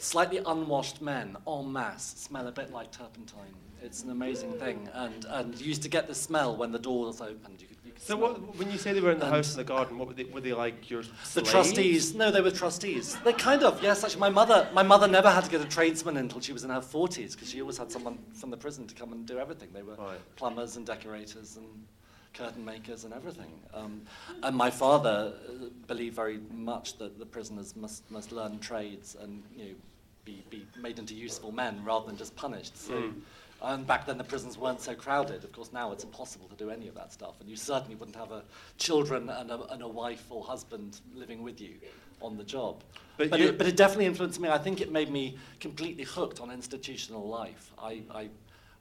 slightly 0.00 0.38
unwashed 0.38 1.00
men 1.02 1.36
en 1.46 1.72
masse 1.72 2.14
smell 2.16 2.46
a 2.48 2.52
bit 2.52 2.72
like 2.72 2.90
turpentine. 2.90 3.54
It's 3.82 4.02
an 4.02 4.10
amazing 4.10 4.52
thing. 4.54 4.88
And, 4.92 5.24
and 5.30 5.58
you 5.58 5.66
used 5.66 5.82
to 5.82 5.88
get 5.88 6.06
the 6.06 6.14
smell 6.14 6.54
when 6.56 6.70
the 6.70 6.78
doors 6.78 7.20
opened. 7.22 7.62
You 7.62 7.66
could, 7.68 7.78
you 7.84 7.92
could 7.92 8.02
So 8.02 8.14
what, 8.16 8.56
when 8.58 8.70
you 8.70 8.76
say 8.76 8.92
they 8.92 9.00
were 9.00 9.10
in 9.12 9.18
the 9.18 9.24
And- 9.24 9.34
house 9.36 9.52
in 9.52 9.56
the 9.56 9.64
garden, 9.64 9.96
what 9.98 10.08
were 10.08 10.14
they, 10.14 10.24
were 10.24 10.42
they 10.42 10.52
like 10.52 10.90
your 10.90 11.02
the 11.34 11.40
trustees, 11.40 12.14
no, 12.14 12.30
they 12.30 12.42
were 12.42 12.50
trustees. 12.50 13.16
They 13.24 13.32
kind 13.32 13.62
of, 13.62 13.82
yes. 13.82 14.04
Actually, 14.04 14.20
my 14.20 14.28
mother, 14.28 14.68
my 14.74 14.82
mother 14.82 15.08
never 15.08 15.30
had 15.30 15.44
to 15.44 15.50
get 15.50 15.62
a 15.62 15.64
tradesman 15.68 16.18
until 16.18 16.40
she 16.42 16.52
was 16.52 16.62
in 16.64 16.70
her 16.70 16.82
forties 16.82 17.34
because 17.34 17.50
she 17.50 17.60
always 17.62 17.78
had 17.78 17.90
someone 17.90 18.18
from 18.34 18.50
the 18.50 18.56
prison 18.58 18.86
to 18.86 18.94
come 18.94 19.12
and 19.12 19.24
do 19.26 19.38
everything. 19.38 19.70
They 19.72 19.82
were 19.82 19.94
Right. 19.94 20.18
plumbers 20.36 20.76
and 20.76 20.84
decorators 20.86 21.56
and 21.56 21.66
curtain 22.34 22.64
makers 22.64 23.04
and 23.04 23.14
everything. 23.14 23.50
Um, 23.72 24.02
and 24.42 24.54
my 24.54 24.70
father 24.70 25.32
uh, 25.48 25.52
believed 25.86 26.14
very 26.16 26.38
much 26.52 26.98
that 26.98 27.18
the 27.18 27.26
prisoners 27.26 27.74
must 27.74 28.08
must 28.10 28.30
learn 28.30 28.58
trades 28.60 29.16
and 29.20 29.42
you 29.56 29.64
know 29.64 29.74
be 30.24 30.44
be 30.50 30.66
made 30.80 30.98
into 30.98 31.14
useful 31.14 31.52
men 31.52 31.82
rather 31.84 32.06
than 32.06 32.16
just 32.16 32.34
punished. 32.36 32.76
So. 32.76 32.94
Mm. 32.94 33.20
And 33.62 33.86
back 33.86 34.06
then 34.06 34.16
the 34.16 34.24
prisons 34.24 34.56
weren't 34.56 34.80
so 34.80 34.94
crowded. 34.94 35.44
Of 35.44 35.52
course, 35.52 35.70
now 35.70 35.92
it's 35.92 36.02
impossible 36.02 36.48
to 36.48 36.54
do 36.54 36.70
any 36.70 36.88
of 36.88 36.94
that 36.94 37.12
stuff. 37.12 37.40
And 37.40 37.48
you 37.50 37.56
certainly 37.56 37.94
wouldn't 37.94 38.16
have 38.16 38.32
a 38.32 38.42
children 38.78 39.28
and 39.28 39.50
a, 39.50 39.62
and 39.72 39.82
a 39.82 39.88
wife 39.88 40.24
or 40.30 40.42
husband 40.42 41.00
living 41.14 41.42
with 41.42 41.60
you 41.60 41.74
on 42.22 42.38
the 42.38 42.44
job. 42.44 42.82
But 43.18 43.28
But, 43.28 43.40
it, 43.40 43.58
but 43.58 43.66
it 43.66 43.76
definitely 43.76 44.06
influenced 44.06 44.40
me. 44.40 44.48
I 44.48 44.56
think 44.56 44.80
it 44.80 44.90
made 44.90 45.10
me 45.10 45.36
completely 45.58 46.04
hooked 46.04 46.40
on 46.40 46.50
institutional 46.50 47.28
life. 47.28 47.70
I, 47.78 48.02
I, 48.10 48.30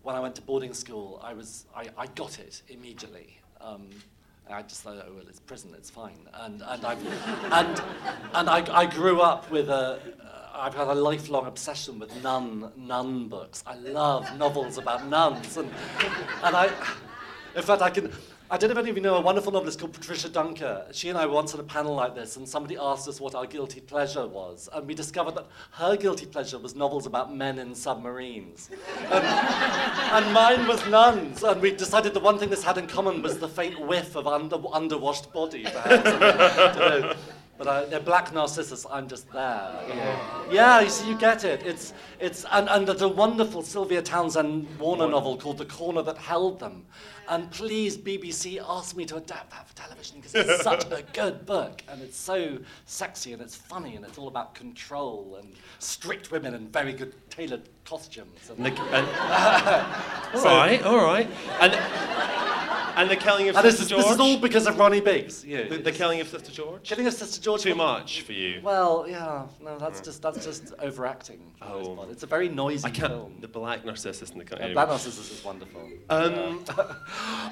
when 0.04 0.16
I 0.16 0.22
went 0.22 0.36
to 0.36 0.42
boarding 0.42 0.74
school, 0.74 1.20
I, 1.22 1.34
was, 1.34 1.66
I, 1.76 1.90
I 1.98 2.08
got 2.08 2.40
it 2.40 2.62
immediately. 2.70 3.38
Um, 3.60 3.90
I 4.52 4.64
just 4.64 4.82
thought, 4.82 5.06
oh, 5.08 5.14
well, 5.14 5.26
it's 5.28 5.40
prison, 5.40 5.72
it's 5.78 5.92
fine. 5.92 6.18
And, 6.34 6.64
and, 6.66 6.84
I, 6.84 6.94
and, 7.52 7.82
and 8.34 8.50
I, 8.50 8.66
I 8.82 8.86
grew 8.88 9.22
up 9.22 9.50
with 9.52 9.70
a, 9.70 9.74
uh, 9.74 10.00
I've 10.56 10.74
had 10.74 10.88
a 10.88 10.96
lifelong 10.96 11.46
obsession 11.46 12.00
with 12.00 12.24
nun, 12.24 12.72
nun 12.76 13.28
books. 13.28 13.64
I 13.68 13.76
love 13.76 14.38
novels 14.38 14.80
about 14.80 15.06
nuns. 15.08 15.56
And, 15.58 15.70
and 16.44 16.56
I, 16.56 16.72
in 17.56 17.62
fact, 17.62 17.84
I 17.84 17.92
can, 17.92 18.12
I 18.52 18.58
don't 18.58 18.70
know 18.70 18.72
if 18.72 18.78
any 18.80 18.90
of 18.90 18.98
you 18.98 19.04
know 19.04 19.14
a 19.14 19.22
wonderful 19.22 19.52
novelist 19.52 19.80
called 19.80 19.94
Patricia 19.94 20.28
Duncker. 20.28 20.92
She 20.92 21.10
and 21.10 21.20
I 21.20 21.28
were 21.28 21.34
once 21.34 21.54
on 21.54 21.60
a 21.60 21.64
panel 21.64 21.94
like 21.94 22.16
this, 22.16 22.36
and 22.36 22.50
somebody 22.50 22.78
asked 22.82 23.08
us 23.08 23.22
what 23.22 23.36
our 23.36 23.46
guilty 23.46 23.80
pleasure 23.80 24.26
was. 24.26 24.68
And 24.74 24.88
we 24.88 24.96
discovered 24.96 25.36
that 25.36 25.46
her 25.74 25.96
guilty 25.96 26.26
pleasure 26.26 26.58
was 26.58 26.74
novels 26.74 27.06
about 27.06 27.36
men 27.36 27.60
in 27.60 27.76
submarines. 27.76 28.72
And, 29.12 29.24
and 30.26 30.34
mine 30.34 30.68
was 30.68 30.86
nuns. 30.88 31.44
And 31.44 31.62
we 31.62 31.72
decided 31.72 32.14
the 32.16 32.20
one 32.20 32.40
thing 32.40 32.50
this 32.50 32.64
had 32.64 32.80
in 32.80 32.88
common 32.88 33.22
was 33.22 33.38
the 33.38 33.48
faint 33.48 33.80
whiff 33.80 34.16
of 34.16 34.26
under, 34.26 34.58
underwashed 34.74 35.32
body, 35.32 35.64
perhaps. 35.64 37.18
I 37.60 37.64
don't 37.64 37.74
know. 37.74 37.82
But 37.82 37.88
I, 37.88 37.90
they're 37.90 38.00
black 38.00 38.34
narcissus. 38.34 38.86
I'm 38.90 39.08
just 39.08 39.32
there. 39.32 39.84
Yeah, 39.88 40.44
yeah. 40.52 40.80
You 40.82 40.90
see, 40.90 41.10
you 41.10 41.18
get 41.18 41.44
it. 41.44 41.66
It's 41.66 41.94
it's 42.20 42.46
and, 42.52 42.70
and 42.70 42.88
there's 42.88 43.02
a 43.02 43.08
wonderful 43.08 43.62
Sylvia 43.62 44.02
Townsend 44.02 44.68
Warner 44.80 45.08
novel 45.08 45.38
called 45.38 45.58
The 45.58 45.66
Corner 45.66 46.02
That 46.02 46.18
Held 46.18 46.60
Them. 46.60 46.86
And 47.30 47.52
please, 47.52 47.96
BBC, 47.96 48.60
ask 48.68 48.96
me 48.96 49.06
to 49.06 49.18
adapt 49.18 49.52
that 49.52 49.68
for 49.68 49.76
television 49.76 50.20
because 50.20 50.34
it's 50.34 50.64
such 50.64 50.86
a 50.92 51.04
good 51.14 51.46
book 51.46 51.84
and 51.88 52.02
it's 52.02 52.18
so 52.18 52.58
sexy 52.86 53.34
and 53.34 53.42
it's 53.42 53.56
funny 53.56 53.96
and 53.96 54.04
it's 54.04 54.18
all 54.18 54.28
about 54.28 54.56
control 54.56 55.38
and 55.40 55.54
strict 55.78 56.32
women 56.32 56.56
and 56.56 56.74
very 56.74 56.92
good 56.92 57.14
tailored 57.30 57.70
costumes. 57.86 58.30
And 58.50 58.66
And, 58.68 58.78
the, 58.78 58.82
and, 58.96 59.08
all 60.36 60.44
right, 60.58 60.82
all 60.84 61.04
right. 61.04 61.30
And, 61.60 61.74
and 62.98 63.10
the 63.10 63.16
killing 63.16 63.48
of 63.48 63.56
and 63.56 63.66
this, 63.66 63.78
Sister 63.80 63.96
is, 63.96 64.02
this 64.02 64.06
George? 64.06 64.16
is 64.16 64.20
all 64.20 64.38
because 64.40 64.68
of 64.68 64.78
Ronnie 64.78 65.00
Biggs. 65.00 65.46
Yeah. 65.46 65.68
the, 65.70 65.78
the 65.78 65.92
killing 65.92 66.20
of 66.20 66.28
Sister 66.28 66.52
George? 66.52 66.84
Killing 66.84 67.08
of 67.08 67.14
Sister 67.14 67.42
George. 67.42 67.62
Too 67.62 67.74
much 67.76 68.22
for 68.24 68.34
you. 68.34 68.60
Well, 68.62 69.06
yeah, 69.08 69.48
no, 69.64 69.78
that's 69.80 70.02
just 70.02 70.22
that's 70.22 70.44
just 70.44 70.74
overacting. 70.80 71.40
for 71.60 71.66
Oh. 71.66 71.96
part. 71.96 72.10
It's 72.10 72.24
a 72.24 72.28
very 72.28 72.50
noisy 72.50 72.86
I 72.86 72.90
can't. 72.92 73.12
film. 73.14 73.38
The 73.40 73.48
black 73.48 73.86
narcissus 73.86 74.32
in 74.32 74.38
the 74.40 74.44
Yeah, 74.44 74.58
killing. 74.58 74.74
Black 74.74 74.90
Narcissus 74.90 75.32
is 75.32 75.44
wonderful. 75.46 75.82
Um, 76.10 76.64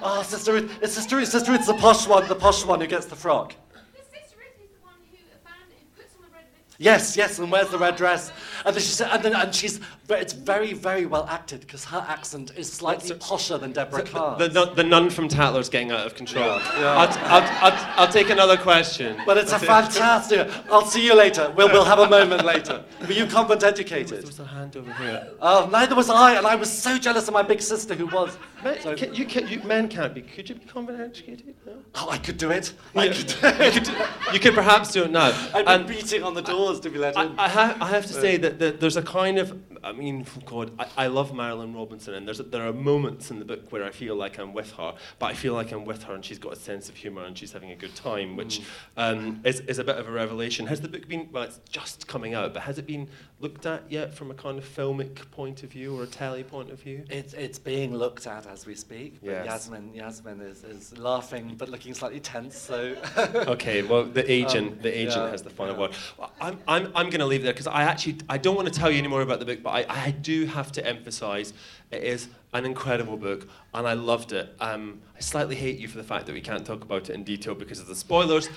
Oh, 0.03 0.21
Sister 0.27 0.53
Ruth, 0.53 0.77
it's 0.81 0.93
Sister 0.93 1.15
Ruth, 1.15 1.29
Sister 1.29 1.51
Ruth's 1.51 1.67
the 1.67 1.73
posh 1.75 2.07
one, 2.07 2.27
the 2.27 2.35
posh 2.35 2.65
one 2.65 2.81
who 2.81 2.87
gets 2.87 3.05
the 3.05 3.15
frock. 3.15 3.55
The 3.73 3.99
sister 4.19 4.37
Ruth 4.37 4.61
is 4.61 4.69
the 4.77 4.83
one 4.83 4.93
who 5.09 5.17
abandoned, 5.41 5.79
who 5.95 6.01
puts 6.01 6.13
on 6.15 6.21
the 6.23 6.27
red 6.35 6.43
lipstick. 6.53 6.75
Yes, 6.79 7.15
yes, 7.15 7.39
and 7.39 7.49
where's 7.51 7.69
the 7.69 7.77
red 7.77 7.95
dress. 7.95 8.31
And 8.65 8.75
then 8.75 8.81
she 8.81 8.89
said, 8.89 9.09
and, 9.13 9.23
then, 9.23 9.33
and 9.33 9.55
she's, 9.55 9.79
but 10.07 10.21
it's 10.21 10.31
very, 10.33 10.71
very 10.73 11.05
well 11.05 11.25
acted 11.29 11.59
because 11.59 11.83
her 11.85 12.03
accent 12.07 12.51
is 12.55 12.71
slightly 12.71 13.11
posher 13.17 13.59
than 13.59 13.73
Deborah 13.73 14.03
Kerr's. 14.03 14.39
the, 14.39 14.47
the, 14.47 14.65
the 14.73 14.83
nun 14.83 15.09
from 15.09 15.27
Tatler's 15.27 15.67
getting 15.69 15.91
out 15.91 16.05
of 16.05 16.15
control. 16.15 16.45
Yeah, 16.45 16.79
yeah. 16.79 16.91
I'll, 16.91 17.09
I'll, 17.43 17.73
I'll, 17.73 17.93
I'll 17.99 18.11
take 18.11 18.29
another 18.29 18.55
question. 18.57 19.21
but 19.25 19.37
it's 19.37 19.51
a 19.51 19.59
fantastic. 19.59 20.49
I'll 20.71 20.85
see 20.85 21.05
you 21.05 21.13
later. 21.13 21.51
We'll, 21.55 21.67
we'll 21.67 21.83
have 21.85 21.99
a 21.99 22.09
moment 22.09 22.45
later. 22.45 22.85
Were 23.01 23.11
you 23.11 23.25
convent 23.27 23.63
educated? 23.63 24.23
There's 24.23 24.39
a 24.39 24.45
hand 24.45 24.77
over 24.77 24.93
here. 24.93 25.27
Oh, 25.41 25.67
neither 25.71 25.93
was 25.95 26.09
I, 26.09 26.35
and 26.35 26.47
I 26.47 26.55
was 26.55 26.71
so 26.71 26.97
jealous 26.97 27.27
of 27.27 27.33
my 27.33 27.43
big 27.43 27.61
sister 27.61 27.93
who 27.93 28.07
was. 28.07 28.37
Men, 28.63 28.81
So- 28.81 28.95
can, 28.95 29.13
you, 29.13 29.25
can, 29.25 29.47
you, 29.47 29.61
men 29.63 29.89
can't 29.89 30.13
be. 30.13 30.21
Could 30.21 30.47
you 30.49 30.55
be 30.55 30.65
convent 30.65 31.01
educated? 31.01 31.53
No? 31.65 31.73
Oh, 31.95 32.09
I 32.09 32.17
could 32.17 32.37
do 32.37 32.49
it. 32.51 32.73
I 32.95 33.09
could 33.09 33.27
do 33.27 33.47
you, 33.65 33.71
could, 33.71 33.89
you 34.33 34.39
could 34.39 34.53
perhaps 34.53 34.91
do 34.93 35.03
it 35.03 35.11
now. 35.11 35.31
I'd 35.53 35.65
be 35.65 35.71
And 35.71 35.87
beating 35.87 36.23
on 36.23 36.33
the 36.33 36.41
doors 36.41 36.79
to 36.81 36.89
be 36.89 36.97
let 36.97 37.17
I, 37.17 37.25
in. 37.25 37.37
I, 37.37 37.49
ha- 37.49 37.77
I 37.81 37.89
have 37.89 38.05
to 38.05 38.13
say 38.13 38.37
that, 38.37 38.57
that 38.59 38.79
there's 38.79 38.97
a 38.97 39.01
kind 39.03 39.37
of, 39.37 39.57
I 39.83 39.91
mean, 39.91 40.25
God, 40.45 40.71
I, 40.79 41.05
I 41.05 41.07
love 41.07 41.31
Marilynne 41.31 41.75
Robinson, 41.75 42.13
and 42.13 42.27
there's 42.27 42.39
there 42.39 42.67
are 42.67 42.73
moments 42.73 43.31
in 43.31 43.39
the 43.39 43.45
book 43.45 43.71
where 43.71 43.83
I 43.83 43.91
feel 43.91 44.15
like 44.15 44.37
I'm 44.39 44.53
with 44.53 44.71
her, 44.73 44.95
but 45.19 45.27
I 45.27 45.33
feel 45.33 45.53
like 45.53 45.71
I'm 45.71 45.85
with 45.85 46.03
her, 46.03 46.13
and 46.13 46.23
she's 46.23 46.39
got 46.39 46.53
a 46.53 46.55
sense 46.55 46.89
of 46.89 46.95
humour, 46.95 47.23
and 47.23 47.37
she's 47.37 47.51
having 47.51 47.71
a 47.71 47.75
good 47.75 47.95
time, 47.95 48.35
which 48.35 48.61
um, 48.95 49.41
is, 49.43 49.59
is 49.61 49.79
a 49.79 49.83
bit 49.83 49.97
of 49.97 50.07
a 50.07 50.11
revelation. 50.11 50.67
Has 50.67 50.81
the 50.81 50.87
book 50.87 51.07
been, 51.07 51.29
well, 51.31 51.43
it's 51.43 51.59
just 51.69 52.07
coming 52.07 52.33
out, 52.33 52.53
but 52.53 52.63
has 52.63 52.77
it 52.77 52.85
been 52.85 53.09
looked 53.39 53.67
at 53.67 53.83
yet 53.91 54.13
from 54.15 54.31
a 54.31 54.33
kind 54.33 54.57
of 54.57 54.65
filmic 54.65 55.29
point 55.31 55.61
of 55.61 55.69
view 55.71 55.95
or 55.95 56.03
a 56.03 56.07
telly 56.07 56.43
point 56.43 56.71
of 56.71 56.81
view? 56.81 57.03
It's, 57.09 57.33
it's 57.33 57.59
being 57.59 57.95
looked 57.95 58.25
at 58.25 58.47
as 58.47 58.65
we 58.65 58.73
speak. 58.73 59.19
But 59.21 59.29
Yes. 59.29 59.45
Yasmin, 59.45 59.93
Yasmin 59.93 60.41
is, 60.41 60.63
is 60.63 60.97
laughing 60.97 61.55
but 61.57 61.69
looking 61.69 61.93
slightly 61.93 62.19
tense. 62.19 62.57
So 62.57 62.95
Okay, 63.47 63.83
well, 63.83 64.05
the 64.05 64.29
agent, 64.31 64.73
Um, 64.73 64.79
the 64.81 64.97
agent 64.97 65.25
yeah, 65.25 65.29
has 65.31 65.43
the 65.43 65.49
final 65.51 65.75
yeah. 65.75 65.81
word. 65.81 65.91
Well, 66.17 66.31
I'm, 66.41 66.57
I'm, 66.67 66.85
I'm 66.95 67.09
going 67.09 67.19
to 67.19 67.25
leave 67.27 67.43
there 67.43 67.53
because 67.53 67.67
I 67.67 67.83
actually, 67.83 68.17
I 68.27 68.37
don't 68.39 68.55
want 68.55 68.67
to 68.73 68.73
tell 68.79 68.89
you 68.89 68.97
any 68.97 69.07
more 69.07 69.21
about 69.21 69.39
the 69.39 69.45
book, 69.45 69.61
but 69.61 69.69
I, 69.71 69.85
I 70.07 70.11
do 70.11 70.45
have 70.47 70.71
to 70.73 70.85
emphasise 70.85 71.53
it 71.91 72.03
is 72.03 72.27
an 72.53 72.65
incredible 72.65 73.15
book, 73.17 73.47
and 73.73 73.87
I 73.87 73.93
loved 73.93 74.33
it. 74.33 74.53
Um, 74.59 74.99
I 75.15 75.19
slightly 75.21 75.55
hate 75.55 75.79
you 75.79 75.87
for 75.87 75.97
the 75.97 76.03
fact 76.03 76.25
that 76.25 76.33
we 76.33 76.41
can't 76.41 76.65
talk 76.65 76.83
about 76.83 77.09
it 77.09 77.13
in 77.13 77.23
detail 77.23 77.55
because 77.55 77.79
of 77.79 77.87
the 77.87 77.95
spoilers, 77.95 78.49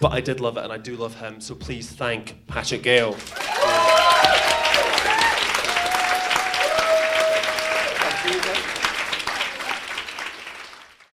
but 0.00 0.12
I 0.12 0.20
did 0.22 0.40
love 0.40 0.56
it, 0.56 0.64
and 0.64 0.72
I 0.72 0.78
do 0.78 0.96
love 0.96 1.14
him. 1.16 1.40
So 1.42 1.54
please 1.54 1.90
thank 1.90 2.36
Patrick 2.46 2.82
Gale. 2.82 3.16